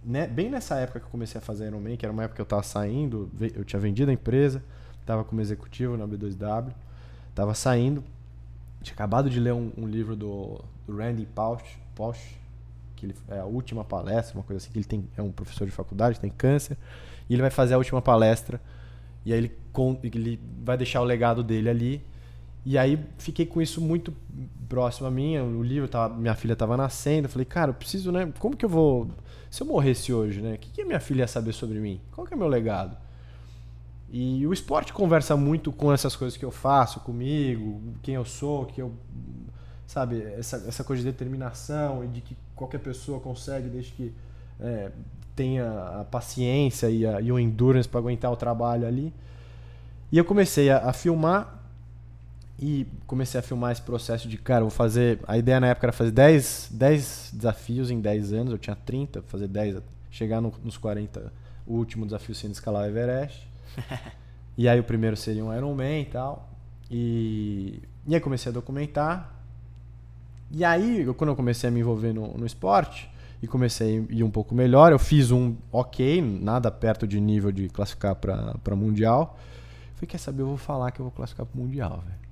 né, 0.05 0.27
bem 0.27 0.51
nessa 0.51 0.77
época 0.77 1.01
que 1.01 1.07
eu 1.07 1.11
comecei 1.11 1.39
a 1.39 1.43
fazer 1.43 1.67
Ironman, 1.67 1.97
que 1.97 2.05
era 2.05 2.13
uma 2.13 2.25
época 2.25 2.37
que 2.37 2.41
eu 2.41 2.45
estava 2.45 2.63
saindo, 2.63 3.31
eu 3.55 3.65
tinha 3.65 3.79
vendido 3.79 4.11
a 4.11 4.15
empresa, 4.15 4.63
estava 5.01 5.25
como 5.25 5.41
executivo 5.41 5.97
na 5.97 6.07
B2W. 6.07 6.73
Tava 7.35 7.55
saindo, 7.55 8.05
tinha 8.83 8.95
acabado 8.95 9.31
de 9.31 9.41
ler 9.41 9.53
um, 9.53 9.73
um 9.77 9.87
livro 9.87 10.15
do, 10.17 10.61
do 10.87 10.97
Randy 10.97 11.27
Pausch, 11.27 11.65
Pausch, 11.95 12.37
que 12.97 13.07
ele, 13.07 13.15
é 13.29 13.39
a 13.39 13.45
última 13.45 13.85
palestra, 13.85 14.37
uma 14.37 14.45
coisa 14.45 14.63
assim, 14.63 14.73
que 14.73 14.79
ele 14.79 14.85
tem, 14.85 15.09
é 15.17 15.23
um 15.23 15.33
professor 15.33 15.65
de 15.65 15.71
faculdade, 15.71 16.21
tem 16.21 16.31
câncer, 16.31 16.77
e 17.29 17.35
ele 17.35 17.43
vai 17.43 17.51
fazer 17.51 17.75
a 17.75 17.79
última 17.79 18.03
palestra, 18.03 18.61
e 19.25 19.33
aí 19.33 19.39
ele, 19.39 19.59
ele 20.03 20.41
vai 20.63 20.77
deixar 20.77 21.01
o 21.01 21.05
legado 21.05 21.43
dele 21.43 21.71
ali, 21.71 22.05
e 22.65 22.79
aí 22.79 22.99
fiquei 23.19 23.45
com 23.45 23.61
isso 23.61 23.81
muito 23.81 24.15
próximo 24.69 25.07
a 25.07 25.11
mim, 25.11 25.39
o 25.39 25.63
livro, 25.63 25.89
tava, 25.89 26.15
minha 26.15 26.35
filha 26.35 26.53
estava 26.53 26.77
nascendo, 26.77 27.29
falei, 27.29 27.45
cara, 27.45 27.71
eu 27.71 27.75
preciso, 27.75 28.11
né, 28.13 28.33
como 28.39 28.57
que 28.57 28.65
eu 28.65 28.69
vou, 28.69 29.09
se 29.51 29.63
eu 29.63 29.67
morresse 29.67 30.13
hoje, 30.13 30.41
né, 30.41 30.55
o 30.55 30.59
que, 30.59 30.71
que 30.71 30.83
a 30.83 30.87
minha 30.87 31.01
filha 31.01 31.23
ia 31.23 31.29
saber 31.29 31.53
sobre 31.53 31.79
mim? 31.79 32.01
Qual 32.13 32.27
que 32.27 32.33
é 32.33 32.37
o 32.37 32.39
meu 32.39 32.49
legado? 32.49 32.97
E 34.11 34.47
o 34.47 34.53
esporte 34.53 34.93
conversa 34.93 35.37
muito 35.37 35.73
com 35.73 35.93
essas 35.93 36.15
coisas 36.15 36.37
que 36.37 36.45
eu 36.45 36.51
faço 36.51 37.01
comigo, 37.01 37.81
quem 38.03 38.15
eu 38.15 38.25
sou, 38.25 38.67
que 38.67 38.81
eu 38.81 38.93
sabe, 39.87 40.23
essa, 40.39 40.57
essa 40.69 40.85
coisa 40.85 41.03
de 41.03 41.11
determinação 41.11 42.05
e 42.05 42.09
de 42.09 42.21
que 42.21 42.37
qualquer 42.55 42.79
pessoa 42.79 43.21
consegue 43.21 43.69
desde 43.69 43.93
que 43.93 44.13
é, 44.61 44.91
tenha 45.35 46.01
a 46.01 46.05
paciência 46.05 46.89
e, 46.89 47.07
a, 47.07 47.21
e 47.21 47.31
o 47.31 47.39
endurance 47.39 47.89
para 47.89 48.01
aguentar 48.01 48.31
o 48.31 48.37
trabalho 48.37 48.87
ali. 48.87 49.13
E 50.11 50.19
eu 50.19 50.25
comecei 50.25 50.71
a, 50.71 50.79
a, 50.79 50.93
filmar 50.93 51.62
e 52.63 52.87
comecei 53.09 53.41
a 53.41 53.43
filmar 53.43 53.73
esse 53.73 53.83
processo 53.83 54.29
de, 54.29 54.39
cara, 54.39 54.61
vou 54.61 54.71
fazer. 54.71 55.19
A 55.27 55.37
ideia 55.37 55.59
na 55.59 55.67
época 55.67 55.87
era 55.87 55.93
fazer 55.93 56.13
10, 56.13 56.69
10 56.71 57.31
desafios 57.35 57.91
em 57.91 58.01
10 58.01 58.33
anos, 58.33 58.53
eu 58.53 58.59
tinha 58.59 58.77
30, 58.77 59.21
fazer 59.23 59.49
10, 59.49 59.83
chegar 60.13 60.41
no, 60.41 60.55
nos 60.63 60.77
40, 60.77 61.33
o 61.67 61.75
último 61.75 62.05
desafio 62.05 62.37
sendo 62.37 62.53
escalar 62.53 62.85
o 62.85 62.87
Everest. 62.87 63.49
e 64.57 64.69
aí 64.69 64.79
o 64.79 64.85
primeiro 64.85 65.17
seria 65.17 65.45
um 65.45 65.53
Ironman 65.53 66.03
e 66.03 66.05
tal. 66.05 66.49
E, 66.89 67.83
e 68.07 68.15
aí 68.15 68.21
comecei 68.21 68.51
a 68.51 68.53
documentar. 68.53 69.35
E 70.49 70.65
aí, 70.65 71.05
quando 71.17 71.31
eu 71.31 71.37
comecei 71.37 71.69
a 71.69 71.73
me 71.73 71.81
envolver 71.81 72.13
no, 72.13 72.39
no 72.39 72.47
esporte 72.47 73.11
e 73.43 73.49
comecei 73.49 74.07
a 74.09 74.15
ir 74.15 74.23
um 74.23 74.31
pouco 74.31 74.55
melhor, 74.55 74.93
eu 74.93 75.01
fiz 75.01 75.33
um 75.33 75.57
ok, 75.73 76.23
nada 76.23 76.71
perto 76.71 77.09
de 77.09 77.21
nível 77.21 77.51
de 77.51 77.69
classificar 77.69 78.15
para 78.15 78.77
Mundial. 78.77 79.37
Falei, 79.97 80.07
quer 80.07 80.19
saber, 80.19 80.43
eu 80.43 80.47
vou 80.47 80.57
falar 80.57 80.93
que 80.93 81.01
eu 81.01 81.07
vou 81.07 81.13
classificar 81.13 81.45
para 81.45 81.61
Mundial, 81.61 82.05
velho. 82.07 82.23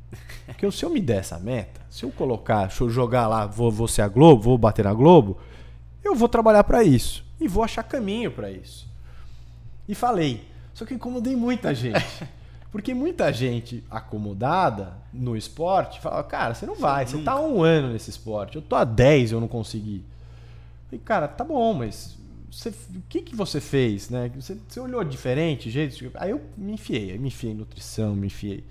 Porque 0.46 0.70
se 0.70 0.84
eu 0.84 0.90
me 0.90 1.00
der 1.00 1.18
essa 1.18 1.38
meta, 1.38 1.80
se 1.88 2.04
eu 2.04 2.11
colocar, 2.11 2.70
se 2.70 2.80
eu 2.80 2.90
jogar 2.90 3.26
lá, 3.28 3.46
vou, 3.46 3.70
vou 3.70 3.88
ser 3.88 4.02
a 4.02 4.08
Globo, 4.08 4.42
vou 4.42 4.58
bater 4.58 4.84
na 4.84 4.92
Globo, 4.92 5.38
eu 6.04 6.14
vou 6.14 6.28
trabalhar 6.28 6.64
para 6.64 6.82
isso. 6.82 7.24
E 7.40 7.48
vou 7.48 7.62
achar 7.62 7.82
caminho 7.82 8.30
para 8.30 8.50
isso. 8.50 8.88
E 9.88 9.94
falei. 9.94 10.46
Só 10.74 10.84
que 10.84 10.92
eu 10.92 10.96
incomodei 10.96 11.36
muita 11.36 11.74
gente. 11.74 12.00
Porque 12.70 12.94
muita 12.94 13.32
gente 13.32 13.82
acomodada 13.90 14.96
no 15.12 15.36
esporte 15.36 16.00
fala, 16.00 16.22
cara, 16.22 16.54
você 16.54 16.64
não 16.66 16.76
vai, 16.76 17.04
você, 17.04 17.16
você 17.16 17.24
tá 17.24 17.32
há 17.32 17.40
um 17.40 17.62
ano 17.62 17.92
nesse 17.92 18.11
esporte, 18.11 18.54
eu 18.54 18.62
tô 18.62 18.76
há 18.76 18.84
10 18.84 19.30
e 19.30 19.34
eu 19.34 19.40
não 19.40 19.48
consegui. 19.48 20.04
E 20.92 20.98
cara, 20.98 21.26
tá 21.26 21.42
bom, 21.42 21.74
mas 21.74 22.16
você, 22.50 22.68
o 22.68 23.02
que, 23.08 23.22
que 23.22 23.34
você 23.34 23.61
fez, 23.61 24.08
né? 24.08 24.30
Você, 24.36 24.56
você 24.68 24.78
olhou 24.78 25.02
diferente, 25.02 25.68
jeito. 25.68 26.11
Aí 26.14 26.30
eu 26.30 26.40
me 26.56 26.72
enfiei, 26.72 27.18
me 27.18 27.28
enfiei 27.28 27.52
em 27.52 27.56
nutrição, 27.56 28.14
me 28.14 28.28
enfiei. 28.28 28.64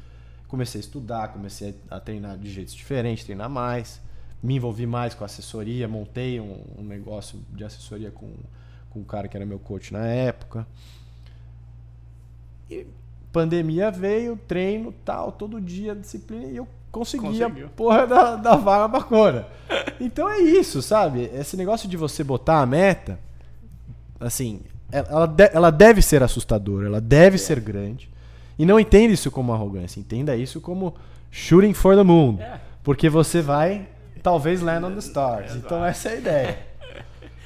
Comecei 0.49 0.79
a 0.79 0.83
estudar, 0.83 1.29
comecei 1.29 1.73
a 1.89 1.99
treinar 1.99 2.37
de 2.37 2.51
jeitos 2.51 2.73
diferentes, 2.73 3.23
treinar 3.23 3.49
mais. 3.49 4.01
Me 4.43 4.55
envolvi 4.55 4.85
mais 4.85 5.13
com 5.13 5.23
assessoria, 5.23 5.87
montei 5.87 6.39
um, 6.39 6.65
um 6.77 6.83
negócio 6.83 7.39
de 7.51 7.63
assessoria 7.63 8.11
com, 8.11 8.29
com 8.89 8.99
um 8.99 9.03
cara 9.03 9.27
que 9.27 9.37
era 9.37 9.45
meu 9.45 9.59
coach 9.59 9.93
na 9.93 10.05
época. 10.05 10.67
E 12.69 12.85
pandemia 13.31 13.91
veio, 13.91 14.37
treino, 14.47 14.93
tal, 15.05 15.31
todo 15.31 15.61
dia, 15.61 15.95
disciplina, 15.95 16.45
e 16.45 16.57
eu 16.57 16.67
conseguia 16.91 17.47
a 17.47 17.69
porra 17.69 18.07
da, 18.07 18.35
da 18.35 18.55
vaga 18.55 18.87
bacana. 18.87 19.47
Então 20.01 20.29
é 20.29 20.39
isso, 20.39 20.81
sabe? 20.81 21.29
Esse 21.33 21.57
negócio 21.57 21.87
de 21.89 21.97
você 21.97 22.23
botar 22.23 22.61
a 22.61 22.65
meta, 22.65 23.19
assim, 24.17 24.61
ela, 24.89 25.25
de, 25.25 25.49
ela 25.53 25.69
deve 25.71 26.01
ser 26.01 26.23
assustadora, 26.23 26.87
ela 26.87 27.01
deve 27.01 27.35
é. 27.35 27.37
ser 27.37 27.59
grande. 27.59 28.09
E 28.59 28.65
não 28.65 28.77
entenda 28.77 29.13
isso 29.13 29.31
como 29.31 29.53
arrogância, 29.53 30.01
entenda 30.01 30.35
isso 30.35 30.59
como 30.59 30.93
shooting 31.31 31.73
for 31.73 31.95
the 31.95 32.03
moon. 32.03 32.37
É. 32.41 32.59
Porque 32.83 33.09
você 33.09 33.41
vai, 33.41 33.87
talvez, 34.21 34.59
land 34.59 34.85
on 34.85 34.91
the 34.91 34.99
stars. 34.99 35.55
Então 35.55 35.83
essa 35.85 36.09
é 36.09 36.11
a 36.11 36.15
ideia. 36.17 36.69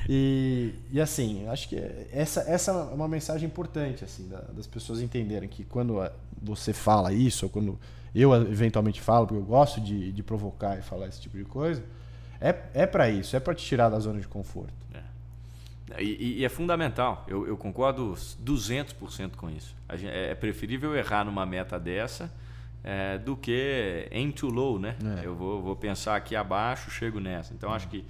E, 0.10 0.74
e 0.92 1.00
assim, 1.00 1.48
acho 1.48 1.70
que 1.70 1.78
essa, 2.12 2.42
essa 2.42 2.72
é 2.72 2.74
uma 2.94 3.08
mensagem 3.08 3.48
importante, 3.48 4.04
assim, 4.04 4.28
da, 4.28 4.40
das 4.40 4.68
pessoas 4.68 5.02
entenderem 5.02 5.48
que 5.48 5.64
quando 5.64 6.04
você 6.42 6.74
fala 6.74 7.14
isso, 7.14 7.46
ou 7.46 7.50
quando 7.50 7.80
eu 8.14 8.34
eventualmente 8.34 9.00
falo, 9.00 9.28
porque 9.28 9.42
eu 9.42 9.46
gosto 9.46 9.80
de, 9.80 10.12
de 10.12 10.24
provocar 10.24 10.78
e 10.78 10.82
falar 10.82 11.08
esse 11.08 11.22
tipo 11.22 11.38
de 11.38 11.46
coisa, 11.46 11.84
é, 12.42 12.56
é 12.74 12.86
para 12.86 13.10
isso, 13.10 13.36
é 13.36 13.40
para 13.40 13.56
te 13.56 13.64
tirar 13.64 13.90
da 13.90 14.00
zona 14.00 14.20
de 14.20 14.28
conforto. 14.28 14.74
É. 15.92 16.02
E, 16.04 16.40
e, 16.40 16.46
é 16.46 16.50
fundamental, 16.50 17.26
eu, 17.28 17.48
eu 17.48 17.58
concordo 17.58 18.14
200% 18.14 19.36
com 19.36 19.50
isso. 19.50 19.76
Gente, 19.94 20.12
é, 20.12 20.32
é 20.32 20.36
preferível 20.36 20.96
errar 20.96 21.24
numa 21.26 21.46
meta 21.46 21.80
dessa 21.80 22.32
é, 22.84 23.18
do 23.18 23.36
que 23.36 24.08
aim 24.12 24.32
too 24.32 24.50
low, 24.50 24.80
né? 24.80 24.96
É. 25.22 25.26
Eu 25.26 25.36
vou, 25.36 25.62
vou 25.62 25.76
pensar 25.76 26.16
aqui 26.16 26.36
abaixo, 26.36 26.92
chego 26.92 27.20
nessa. 27.20 27.54
Então, 27.54 27.72
acho 27.72 27.88
que 27.88 28.06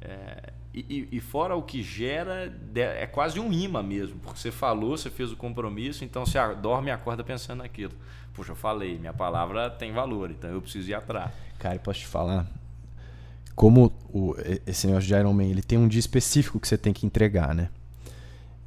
é, 0.00 0.52
e, 0.72 1.08
e, 1.10 1.20
fora 1.20 1.56
o 1.56 1.62
que 1.62 1.82
gera, 1.82 2.54
é 2.74 3.06
quase 3.06 3.40
um 3.40 3.52
imã 3.52 3.82
mesmo, 3.82 4.20
porque 4.20 4.38
você 4.38 4.52
falou, 4.52 4.96
você 4.96 5.10
fez 5.10 5.32
o 5.32 5.36
compromisso, 5.36 6.04
então 6.04 6.24
você 6.24 6.38
dorme 6.56 6.88
e 6.88 6.92
acorda 6.92 7.24
pensando 7.24 7.58
naquilo. 7.58 7.94
Poxa, 8.32 8.52
eu 8.52 8.56
falei, 8.56 8.96
minha 8.98 9.12
palavra 9.12 9.68
tem 9.70 9.92
valor, 9.92 10.30
então 10.30 10.48
eu 10.50 10.62
preciso 10.62 10.90
ir 10.90 10.94
atrás. 10.94 11.32
Cara, 11.58 11.78
posso 11.80 12.00
te 12.00 12.06
falar, 12.06 12.46
como 13.58 13.92
o, 14.14 14.36
esse 14.64 14.86
negócio 14.86 15.08
de 15.08 15.14
Iron 15.14 15.32
Man, 15.32 15.46
ele 15.46 15.62
tem 15.62 15.76
um 15.76 15.88
dia 15.88 15.98
específico 15.98 16.60
que 16.60 16.68
você 16.68 16.78
tem 16.78 16.92
que 16.92 17.04
entregar, 17.04 17.52
né? 17.52 17.70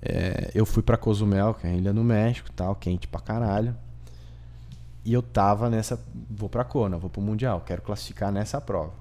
É, 0.01 0.51
eu 0.53 0.65
fui 0.65 0.83
para 0.83 0.97
Cozumel, 0.97 1.53
que 1.53 1.65
é 1.65 1.69
a 1.69 1.73
ilha 1.73 1.93
no 1.93 2.03
México, 2.03 2.51
tal, 2.51 2.75
quente 2.75 3.07
pra 3.07 3.21
caralho. 3.21 3.73
E 5.05 5.13
eu 5.13 5.21
tava 5.21 5.69
nessa, 5.69 5.97
vou 6.29 6.49
pra 6.49 6.65
Kona, 6.65 6.97
vou 6.97 7.09
pro 7.09 7.21
Mundial, 7.21 7.63
quero 7.65 7.81
classificar 7.81 8.33
nessa 8.33 8.59
prova. 8.59 8.91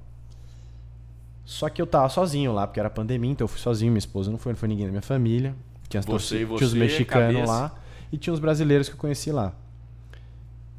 Só 1.44 1.68
que 1.68 1.82
eu 1.82 1.86
tava 1.88 2.08
sozinho 2.08 2.52
lá, 2.52 2.68
porque 2.68 2.78
era 2.78 2.88
pandemia, 2.88 3.32
então 3.32 3.44
eu 3.44 3.48
fui 3.48 3.58
sozinho, 3.58 3.90
minha 3.90 3.98
esposa 3.98 4.30
não 4.30 4.38
foi, 4.38 4.52
não 4.52 4.58
foi 4.58 4.68
ninguém 4.68 4.86
da 4.86 4.92
minha 4.92 5.02
família. 5.02 5.56
Tinha, 5.88 6.02
você, 6.02 6.44
você, 6.44 6.58
tinha 6.58 6.68
os 6.68 6.74
mexicanos 6.74 7.34
cabeça. 7.34 7.52
lá 7.52 7.74
e 8.12 8.16
tinha 8.16 8.32
os 8.32 8.38
brasileiros 8.38 8.88
que 8.88 8.94
eu 8.94 8.98
conheci 8.98 9.32
lá. 9.32 9.52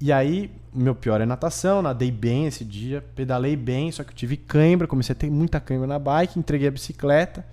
E 0.01 0.11
aí, 0.11 0.49
meu 0.73 0.95
pior 0.95 1.21
é 1.21 1.27
natação, 1.27 1.79
nadei 1.83 2.09
bem 2.09 2.47
esse 2.47 2.65
dia, 2.65 3.05
pedalei 3.15 3.55
bem, 3.55 3.91
só 3.91 4.03
que 4.03 4.09
eu 4.09 4.15
tive 4.15 4.35
cãibra, 4.35 4.87
comecei 4.87 5.13
a 5.13 5.15
ter 5.15 5.29
muita 5.29 5.59
cãibra 5.59 5.85
na 5.85 5.99
bike, 5.99 6.39
entreguei 6.39 6.67
a 6.67 6.71
bicicleta. 6.71 7.45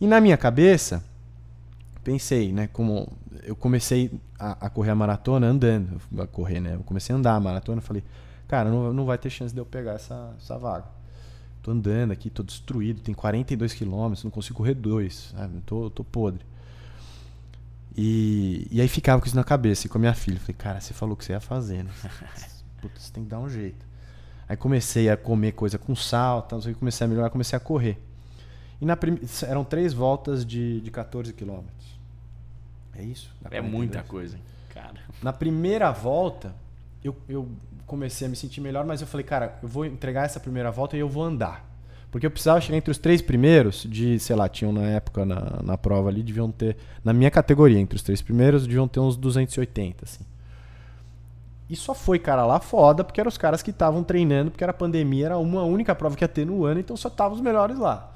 E 0.00 0.06
na 0.06 0.18
minha 0.18 0.38
cabeça, 0.38 1.04
pensei, 2.02 2.52
né, 2.52 2.70
como 2.72 3.12
eu 3.42 3.54
comecei 3.54 4.10
a, 4.38 4.66
a 4.66 4.70
correr 4.70 4.92
a 4.92 4.94
maratona 4.94 5.46
andando, 5.46 6.00
a 6.18 6.26
correr, 6.26 6.58
né, 6.58 6.74
eu 6.74 6.80
comecei 6.80 7.14
a 7.14 7.18
andar 7.18 7.34
a 7.34 7.40
maratona, 7.40 7.82
falei, 7.82 8.02
cara, 8.48 8.70
não, 8.70 8.94
não 8.94 9.04
vai 9.04 9.18
ter 9.18 9.28
chance 9.28 9.52
de 9.52 9.60
eu 9.60 9.66
pegar 9.66 9.92
essa, 9.92 10.34
essa 10.38 10.56
vaga. 10.56 10.86
Tô 11.62 11.72
andando 11.72 12.12
aqui, 12.12 12.30
tô 12.30 12.42
destruído, 12.42 13.02
tem 13.02 13.14
42 13.14 13.74
quilômetros, 13.74 14.24
não 14.24 14.30
consigo 14.30 14.56
correr 14.56 14.72
dois, 14.72 15.34
sabe? 15.36 15.60
Tô, 15.66 15.90
tô 15.90 16.02
podre. 16.02 16.46
E, 17.96 18.66
e 18.70 18.80
aí 18.80 18.88
ficava 18.88 19.20
com 19.20 19.26
isso 19.26 19.36
na 19.36 19.44
cabeça, 19.44 19.86
e 19.86 19.90
com 19.90 19.98
a 19.98 20.00
minha 20.00 20.14
filha. 20.14 20.38
Falei, 20.38 20.54
cara, 20.56 20.80
você 20.80 20.94
falou 20.94 21.16
que 21.16 21.24
você 21.24 21.32
ia 21.32 21.40
fazer, 21.40 21.84
né? 21.84 21.90
Putz, 22.80 23.02
você 23.02 23.12
tem 23.12 23.24
que 23.24 23.30
dar 23.30 23.38
um 23.38 23.48
jeito. 23.48 23.84
Aí 24.48 24.56
comecei 24.56 25.08
a 25.08 25.16
comer 25.16 25.52
coisa 25.52 25.78
com 25.78 25.94
sal, 25.94 26.42
tal, 26.42 26.60
comecei 26.78 27.04
a 27.04 27.08
melhorar, 27.08 27.30
comecei 27.30 27.56
a 27.56 27.60
correr. 27.60 27.98
E 28.80 28.84
na 28.84 28.96
prim... 28.96 29.18
eram 29.46 29.62
três 29.62 29.92
voltas 29.92 30.44
de, 30.44 30.80
de 30.80 30.90
14 30.90 31.32
quilômetros. 31.32 31.98
É 32.94 33.02
isso? 33.02 33.30
É 33.50 33.60
muita 33.60 34.02
coisa, 34.02 34.38
cara. 34.74 35.00
Na 35.22 35.32
primeira 35.32 35.90
volta, 35.92 36.54
eu, 37.04 37.16
eu 37.28 37.48
comecei 37.86 38.26
a 38.26 38.30
me 38.30 38.36
sentir 38.36 38.60
melhor, 38.60 38.84
mas 38.84 39.00
eu 39.00 39.06
falei, 39.06 39.24
cara, 39.24 39.58
eu 39.62 39.68
vou 39.68 39.84
entregar 39.84 40.24
essa 40.24 40.40
primeira 40.40 40.70
volta 40.70 40.96
e 40.96 41.00
eu 41.00 41.08
vou 41.08 41.22
andar. 41.22 41.69
Porque 42.10 42.26
eu 42.26 42.30
precisava 42.30 42.60
chegar 42.60 42.76
entre 42.76 42.90
os 42.90 42.98
três 42.98 43.22
primeiros, 43.22 43.86
de, 43.88 44.18
sei 44.18 44.34
lá, 44.34 44.48
tinham 44.48 44.72
na 44.72 44.82
época 44.82 45.24
na, 45.24 45.60
na 45.62 45.78
prova 45.78 46.08
ali, 46.08 46.22
deviam 46.22 46.50
ter, 46.50 46.76
na 47.04 47.12
minha 47.12 47.30
categoria, 47.30 47.78
entre 47.78 47.96
os 47.96 48.02
três 48.02 48.20
primeiros, 48.20 48.66
deviam 48.66 48.88
ter 48.88 49.00
uns 49.00 49.16
280, 49.16 50.04
assim. 50.04 50.24
E 51.68 51.76
só 51.76 51.94
foi 51.94 52.18
cara 52.18 52.44
lá 52.44 52.58
foda, 52.58 53.04
porque 53.04 53.20
eram 53.20 53.28
os 53.28 53.38
caras 53.38 53.62
que 53.62 53.70
estavam 53.70 54.02
treinando, 54.02 54.50
porque 54.50 54.64
era 54.64 54.72
pandemia, 54.72 55.26
era 55.26 55.38
uma 55.38 55.62
única 55.62 55.94
prova 55.94 56.16
que 56.16 56.24
ia 56.24 56.28
ter 56.28 56.44
no 56.44 56.64
ano, 56.64 56.80
então 56.80 56.96
só 56.96 57.06
estavam 57.06 57.36
os 57.36 57.40
melhores 57.40 57.78
lá. 57.78 58.12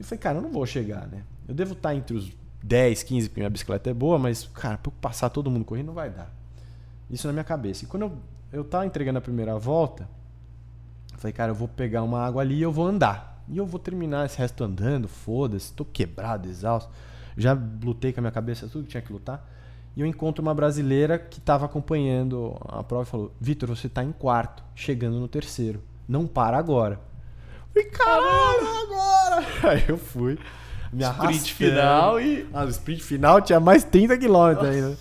E 0.00 0.04
falei, 0.04 0.18
cara, 0.18 0.38
eu 0.38 0.42
não 0.42 0.50
vou 0.50 0.64
chegar, 0.64 1.06
né? 1.06 1.22
Eu 1.46 1.54
devo 1.54 1.74
estar 1.74 1.94
entre 1.94 2.16
os 2.16 2.32
10, 2.62 3.02
15, 3.02 3.28
porque 3.28 3.40
minha 3.40 3.50
bicicleta 3.50 3.90
é 3.90 3.94
boa, 3.94 4.18
mas, 4.18 4.48
cara, 4.54 4.78
pra 4.78 4.90
eu 4.90 4.94
passar 5.02 5.28
todo 5.28 5.50
mundo 5.50 5.66
correndo 5.66 5.88
não 5.88 5.94
vai 5.94 6.08
dar. 6.08 6.32
Isso 7.10 7.26
na 7.26 7.32
minha 7.34 7.44
cabeça. 7.44 7.84
E 7.84 7.86
quando 7.88 8.02
eu 8.02 8.12
eu 8.52 8.62
tava 8.62 8.84
entregando 8.84 9.18
a 9.18 9.22
primeira 9.22 9.58
volta, 9.58 10.06
falei, 11.22 11.32
cara, 11.32 11.50
eu 11.52 11.54
vou 11.54 11.68
pegar 11.68 12.02
uma 12.02 12.20
água 12.20 12.42
ali 12.42 12.56
e 12.56 12.62
eu 12.62 12.72
vou 12.72 12.86
andar. 12.86 13.42
E 13.48 13.56
eu 13.56 13.66
vou 13.66 13.78
terminar 13.78 14.26
esse 14.26 14.38
resto 14.38 14.62
andando, 14.64 15.08
foda-se, 15.08 15.72
tô 15.72 15.84
quebrado, 15.84 16.48
exausto. 16.48 16.90
Já 17.36 17.56
lutei 17.82 18.12
com 18.12 18.20
a 18.20 18.22
minha 18.22 18.32
cabeça 18.32 18.68
tudo 18.68 18.84
que 18.84 18.90
tinha 18.90 19.02
que 19.02 19.12
lutar. 19.12 19.48
E 19.96 20.00
eu 20.00 20.06
encontro 20.06 20.42
uma 20.42 20.54
brasileira 20.54 21.18
que 21.18 21.38
estava 21.38 21.66
acompanhando 21.66 22.56
a 22.66 22.82
prova 22.82 23.04
e 23.04 23.06
falou: 23.06 23.32
Vitor, 23.40 23.68
você 23.68 23.86
está 23.86 24.02
em 24.02 24.12
quarto, 24.12 24.62
chegando 24.74 25.18
no 25.18 25.28
terceiro. 25.28 25.82
Não 26.08 26.26
para 26.26 26.56
agora. 26.56 26.98
Falei, 27.72 27.88
caralho, 27.88 28.68
agora! 28.82 29.46
Aí 29.70 29.84
eu 29.88 29.98
fui. 29.98 30.38
Me 30.92 31.04
sprint 31.04 31.54
final 31.54 32.20
e. 32.20 32.46
Ah, 32.52 32.64
o 32.64 32.68
sprint 32.68 33.02
final 33.02 33.40
tinha 33.40 33.60
mais 33.60 33.84
30 33.84 34.18
quilômetros 34.18 34.68
ainda. 34.68 34.98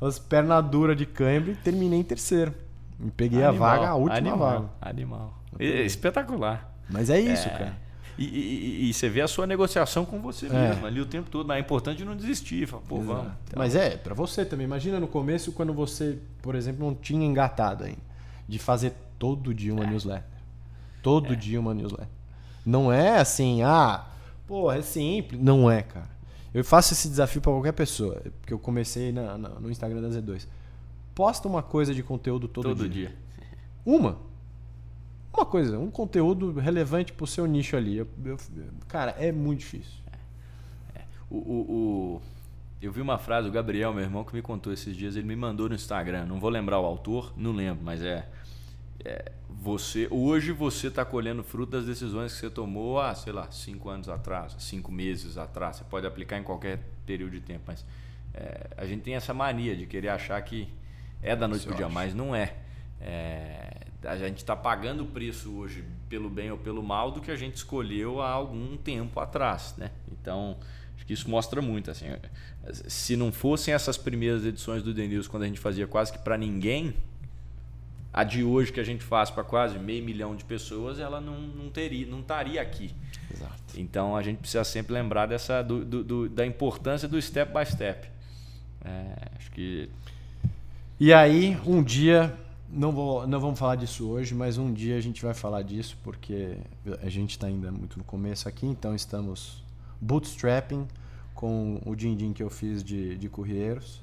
As 0.00 0.18
pernas 0.18 0.64
duras 0.64 0.96
de 0.96 1.06
câimbra 1.06 1.52
e 1.52 1.56
terminei 1.56 2.00
em 2.00 2.04
terceiro. 2.04 2.54
E 3.00 3.10
peguei 3.10 3.42
animal, 3.42 3.68
a 3.68 3.76
vaga, 3.76 3.88
a 3.88 3.94
última 3.94 4.16
animal, 4.16 4.38
vaga. 4.38 4.70
Animal. 4.80 5.41
Espetacular. 5.58 6.72
Mas 6.88 7.10
é 7.10 7.20
isso, 7.20 7.48
É. 7.48 7.50
cara. 7.50 7.78
E, 8.18 8.24
e- 8.24 8.90
e 8.90 8.92
você 8.94 9.08
vê 9.08 9.22
a 9.22 9.28
sua 9.28 9.46
negociação 9.46 10.04
com 10.04 10.20
você 10.20 10.46
É. 10.46 10.50
mesmo 10.50 10.86
ali 10.86 11.00
o 11.00 11.06
tempo 11.06 11.30
todo. 11.30 11.46
Mas 11.46 11.56
é 11.56 11.60
importante 11.60 12.04
não 12.04 12.14
desistir. 12.14 12.66
Fala, 12.66 12.82
pô, 12.86 12.96
Exato. 12.96 13.08
vamos. 13.14 13.32
Então, 13.48 13.58
Mas 13.58 13.74
é, 13.74 13.96
pra 13.96 14.14
você 14.14 14.44
também. 14.44 14.64
Imagina 14.66 15.00
no 15.00 15.08
começo, 15.08 15.52
quando 15.52 15.72
você, 15.72 16.18
por 16.42 16.54
exemplo, 16.54 16.84
não 16.86 16.94
tinha 16.94 17.24
engatado 17.26 17.84
ainda. 17.84 18.12
De 18.48 18.58
fazer 18.58 18.92
todo 19.18 19.54
dia 19.54 19.72
uma 19.72 19.86
newsletter. 19.86 20.28
Todo 21.02 21.34
dia 21.34 21.58
uma 21.58 21.72
newsletter. 21.74 22.08
Não 22.66 22.92
é 22.92 23.18
assim, 23.18 23.62
ah, 23.62 24.04
pô, 24.46 24.70
é 24.70 24.82
simples. 24.82 25.40
Não 25.40 25.70
é, 25.70 25.82
cara. 25.82 26.10
Eu 26.52 26.62
faço 26.62 26.92
esse 26.92 27.08
desafio 27.08 27.40
pra 27.40 27.50
qualquer 27.50 27.72
pessoa. 27.72 28.20
Porque 28.40 28.52
eu 28.52 28.58
comecei 28.58 29.10
na- 29.10 29.38
na- 29.38 29.48
no 29.48 29.70
Instagram 29.70 30.02
da 30.02 30.08
Z2. 30.10 30.46
Posta 31.14 31.48
uma 31.48 31.62
coisa 31.62 31.94
de 31.94 32.02
conteúdo 32.02 32.46
todo, 32.46 32.68
todo 32.68 32.88
dia. 32.88 33.08
dia. 33.08 33.16
Uma. 33.86 34.18
Uma 35.34 35.46
coisa, 35.46 35.78
um 35.78 35.90
conteúdo 35.90 36.52
relevante 36.58 37.12
pro 37.12 37.26
seu 37.26 37.46
nicho 37.46 37.76
ali. 37.76 37.96
Eu- 37.96 38.08
eu- 38.24 38.36
cara, 38.86 39.12
é 39.12 39.32
muito 39.32 39.60
difícil. 39.60 40.02
O, 41.30 41.36
o- 41.36 41.72
o- 42.16 42.22
eu 42.82 42.92
vi 42.92 43.00
uma 43.00 43.16
frase, 43.16 43.48
o 43.48 43.50
Gabriel, 43.50 43.94
meu 43.94 44.02
irmão, 44.02 44.22
que 44.24 44.34
me 44.34 44.42
contou 44.42 44.70
esses 44.72 44.94
dias, 44.94 45.16
ele 45.16 45.26
me 45.26 45.34
mandou 45.36 45.68
no 45.68 45.74
Instagram. 45.74 46.26
Não 46.26 46.38
vou 46.38 46.50
lembrar 46.50 46.78
o 46.78 46.84
autor, 46.84 47.32
não 47.36 47.52
lembro, 47.52 47.82
mas 47.82 48.02
é. 48.02 48.28
é, 49.04 49.32
você 49.48 50.06
Hoje 50.10 50.52
você 50.52 50.88
está 50.88 51.04
colhendo 51.04 51.42
fruto 51.42 51.72
das 51.72 51.86
decisões 51.86 52.32
que 52.34 52.38
você 52.40 52.50
tomou 52.50 53.00
há, 53.00 53.14
sei 53.14 53.32
lá, 53.32 53.50
cinco 53.50 53.88
anos 53.88 54.08
atrás, 54.08 54.54
cinco 54.58 54.92
meses 54.92 55.38
atrás. 55.38 55.76
Você 55.76 55.84
pode 55.84 56.06
aplicar 56.06 56.38
em 56.38 56.42
qualquer 56.42 56.80
período 57.06 57.32
de 57.32 57.40
tempo, 57.40 57.62
mas 57.66 57.84
é, 58.34 58.68
a 58.76 58.84
gente 58.84 59.02
tem 59.02 59.14
essa 59.14 59.32
mania 59.32 59.74
de 59.76 59.86
querer 59.86 60.08
achar 60.08 60.40
que 60.42 60.68
é 61.22 61.34
da 61.34 61.48
noite 61.48 61.64
pro 61.64 61.72
eu 61.72 61.76
dia, 61.78 61.88
mas 61.88 62.14
não 62.14 62.34
é. 62.34 62.54
É, 63.00 63.86
a 64.04 64.16
gente 64.16 64.38
está 64.38 64.54
pagando 64.56 65.02
o 65.04 65.06
preço 65.06 65.50
hoje 65.52 65.84
pelo 66.08 66.28
bem 66.28 66.50
ou 66.50 66.58
pelo 66.58 66.82
mal 66.82 67.10
do 67.10 67.20
que 67.20 67.30
a 67.30 67.36
gente 67.36 67.56
escolheu 67.56 68.20
há 68.20 68.30
algum 68.30 68.76
tempo 68.76 69.18
atrás, 69.20 69.74
né? 69.78 69.90
Então 70.10 70.56
acho 70.96 71.06
que 71.06 71.12
isso 71.12 71.28
mostra 71.30 71.60
muito 71.62 71.90
assim. 71.90 72.06
Se 72.72 73.16
não 73.16 73.32
fossem 73.32 73.72
essas 73.74 73.96
primeiras 73.96 74.44
edições 74.44 74.82
do 74.82 74.94
The 74.94 75.06
News 75.06 75.26
quando 75.28 75.42
a 75.44 75.46
gente 75.46 75.58
fazia 75.60 75.86
quase 75.86 76.12
que 76.12 76.18
para 76.18 76.36
ninguém, 76.36 76.94
a 78.12 78.24
de 78.24 78.44
hoje 78.44 78.72
que 78.72 78.78
a 78.80 78.84
gente 78.84 79.02
faz 79.02 79.30
para 79.30 79.42
quase 79.42 79.78
meio 79.78 80.04
milhão 80.04 80.36
de 80.36 80.44
pessoas, 80.44 80.98
ela 80.98 81.20
não, 81.20 81.40
não 81.40 81.70
teria, 81.70 82.06
não 82.06 82.20
estaria 82.20 82.60
aqui. 82.60 82.94
Exato. 83.32 83.54
Então 83.76 84.14
a 84.16 84.22
gente 84.22 84.38
precisa 84.38 84.64
sempre 84.64 84.92
lembrar 84.92 85.26
dessa 85.26 85.62
do, 85.62 85.84
do- 85.84 86.04
do- 86.04 86.28
da 86.28 86.44
importância 86.44 87.08
do 87.08 87.20
step 87.20 87.52
by 87.52 87.64
step. 87.64 88.06
É, 88.84 89.28
acho 89.38 89.50
que 89.52 89.88
E 91.00 91.12
aí, 91.12 91.56
um 91.66 91.82
dia, 91.82 92.32
não, 92.72 92.92
vou, 92.92 93.26
não 93.26 93.38
vamos 93.40 93.58
falar 93.58 93.76
disso 93.76 94.08
hoje, 94.08 94.34
mas 94.34 94.58
um 94.58 94.72
dia 94.72 94.96
a 94.96 95.00
gente 95.00 95.22
vai 95.22 95.34
falar 95.34 95.62
disso, 95.62 95.96
porque 96.02 96.56
a 97.02 97.08
gente 97.08 97.30
está 97.32 97.46
ainda 97.46 97.70
muito 97.70 97.98
no 97.98 98.04
começo 98.04 98.48
aqui, 98.48 98.66
então 98.66 98.94
estamos 98.94 99.62
bootstrapping 100.00 100.86
com 101.34 101.80
o 101.84 101.94
din-din 101.94 102.32
que 102.32 102.42
eu 102.42 102.50
fiz 102.50 102.82
de, 102.82 103.16
de 103.16 103.28
courieiros. 103.28 104.00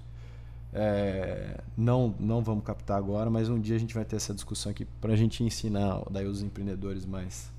É, 0.72 1.59
não, 1.76 2.13
não 2.20 2.43
vamos 2.43 2.63
captar 2.63 2.97
agora, 2.97 3.30
mas 3.30 3.49
um 3.49 3.59
dia 3.59 3.76
a 3.76 3.80
gente 3.80 3.93
vai 3.95 4.05
ter 4.05 4.17
essa 4.17 4.34
discussão 4.36 4.72
aqui 4.72 4.86
para 5.01 5.13
a 5.13 5.15
gente 5.15 5.43
ensinar 5.43 6.01
daí 6.11 6.28
os 6.28 6.43
empreendedores 6.43 7.05
mais 7.05 7.49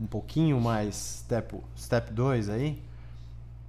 um 0.00 0.06
pouquinho 0.06 0.60
mais 0.60 1.22
step 1.24 1.56
step 1.76 2.12
2 2.12 2.48
aí 2.48 2.82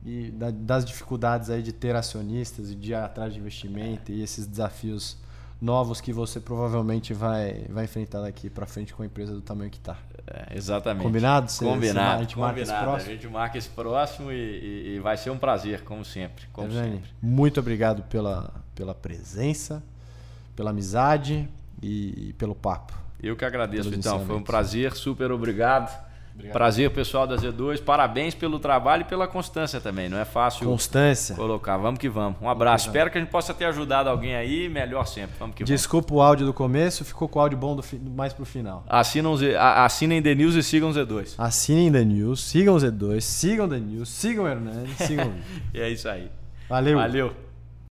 e 0.06 0.32
da- 0.32 0.52
das 0.52 0.86
dificuldades 0.86 1.50
aí 1.50 1.62
de 1.62 1.72
ter 1.74 1.96
acionistas 1.96 2.72
e 2.72 2.76
de 2.76 2.92
ir 2.92 2.96
atrás 2.96 3.34
de 3.34 3.40
investimento 3.40 4.12
e 4.12 4.22
esses 4.24 4.48
desafios 4.48 5.18
novos 5.62 5.99
que 5.99 6.14
você 6.14 6.39
provavelmente 6.39 7.14
vai, 7.14 7.66
vai 7.70 7.84
enfrentar 7.86 8.22
daqui 8.22 8.49
para 8.49 8.66
frente 8.66 8.93
com 8.93 9.03
a 9.03 9.05
empresa 9.05 9.34
do 9.34 9.41
tamanho 9.41 9.70
que 9.70 9.78
está. 9.78 9.97
é, 10.28 10.55
exatamente. 10.55 11.03
Combinado? 11.03 11.51
Cê- 11.51 11.66
Combinado. 11.66 12.10
cê- 12.12 12.16
a 12.16 12.20
gente 12.20 12.39
marca 12.39 12.60
esse 12.62 12.72
combinado. 12.72 12.91
próximo? 12.91 13.12
A 13.12 13.16
gente 13.16 13.28
marca 13.28 13.57
esse 13.57 13.70
próximo 13.70 14.32
e, 14.32 14.36
e- 14.36 14.95
e 14.95 14.99
vai 14.99 15.18
ser 15.18 15.30
um 15.32 15.38
prazer, 15.38 15.82
como 15.84 16.05
sempre. 16.05 16.45
Como 16.53 16.70
Evane, 16.70 16.91
sempre. 16.93 17.10
muito 17.22 17.60
obrigado 17.60 18.03
pela, 18.03 18.53
pela 18.74 18.95
presença, 18.95 19.84
pela 20.55 20.70
amizade 20.70 21.47
e, 21.82 22.30
e 22.30 22.34
pelo 22.34 22.55
papo. 22.55 22.93
Eu 23.22 23.36
que 23.36 23.43
agradeço, 23.43 23.93
então. 23.93 24.26
Foi 24.26 24.36
um 24.38 24.43
prazer, 24.43 24.93
super 24.95 25.30
obrigado. 25.32 26.09
Prazer, 26.52 26.90
pessoal 26.92 27.28
da 27.28 27.36
Z2. 27.36 27.82
Parabéns 27.84 28.34
pelo 28.34 28.60
trabalho 28.60 29.02
e 29.02 29.06
pela 29.06 29.28
constância 29.28 29.80
também. 29.82 30.08
Não 30.10 30.18
é 30.18 30.26
fácil 30.26 30.66
Constância. 30.66 31.36
colocar. 31.36 31.78
Vamos 31.78 32.00
que 32.00 32.08
vamos. 32.10 32.38
Um 32.42 32.50
abraço. 32.50 32.88
Espero 32.88 33.12
que 33.12 33.18
a 33.18 33.22
gente 33.22 33.30
possa 33.30 33.54
ter 33.54 33.66
ajudado 33.66 34.10
alguém 34.10 34.36
aí. 34.36 34.68
Melhor 34.70 35.06
sempre. 35.06 35.36
Vamos 35.38 35.56
que 35.56 35.64
vamos. 35.64 35.70
Desculpa 35.70 36.14
o 36.14 36.22
áudio 36.22 36.46
do 36.46 36.54
começo, 36.54 37.04
ficou 37.06 37.28
com 37.28 37.40
o 37.40 37.42
áudio 37.42 37.58
bom 37.58 37.76
do 37.76 37.84
fi- 37.84 38.00
mais 38.00 38.34
pro 38.34 38.46
final. 38.46 38.84
Assinam, 38.88 39.36
Z- 39.38 39.56
a- 39.56 39.86
assinem 39.86 40.22
The 40.22 40.34
News 40.36 40.56
e 40.56 40.64
sigam 40.64 40.92
Z2. 40.92 41.36
Assinem 41.38 41.92
The 41.92 42.04
News, 42.06 42.42
sigam 42.44 42.76
o 42.76 42.78
Z2, 42.78 43.22
sigam 43.22 43.68
The 43.70 43.80
News, 43.80 44.10
sigam 44.10 44.46
o 44.46 44.48
Hernandes, 44.48 44.96
sigam. 44.98 45.32
E 45.74 45.80
é 45.82 45.90
isso 45.90 46.08
aí. 46.10 46.30
Valeu. 46.70 46.98
Valeu. 46.98 47.34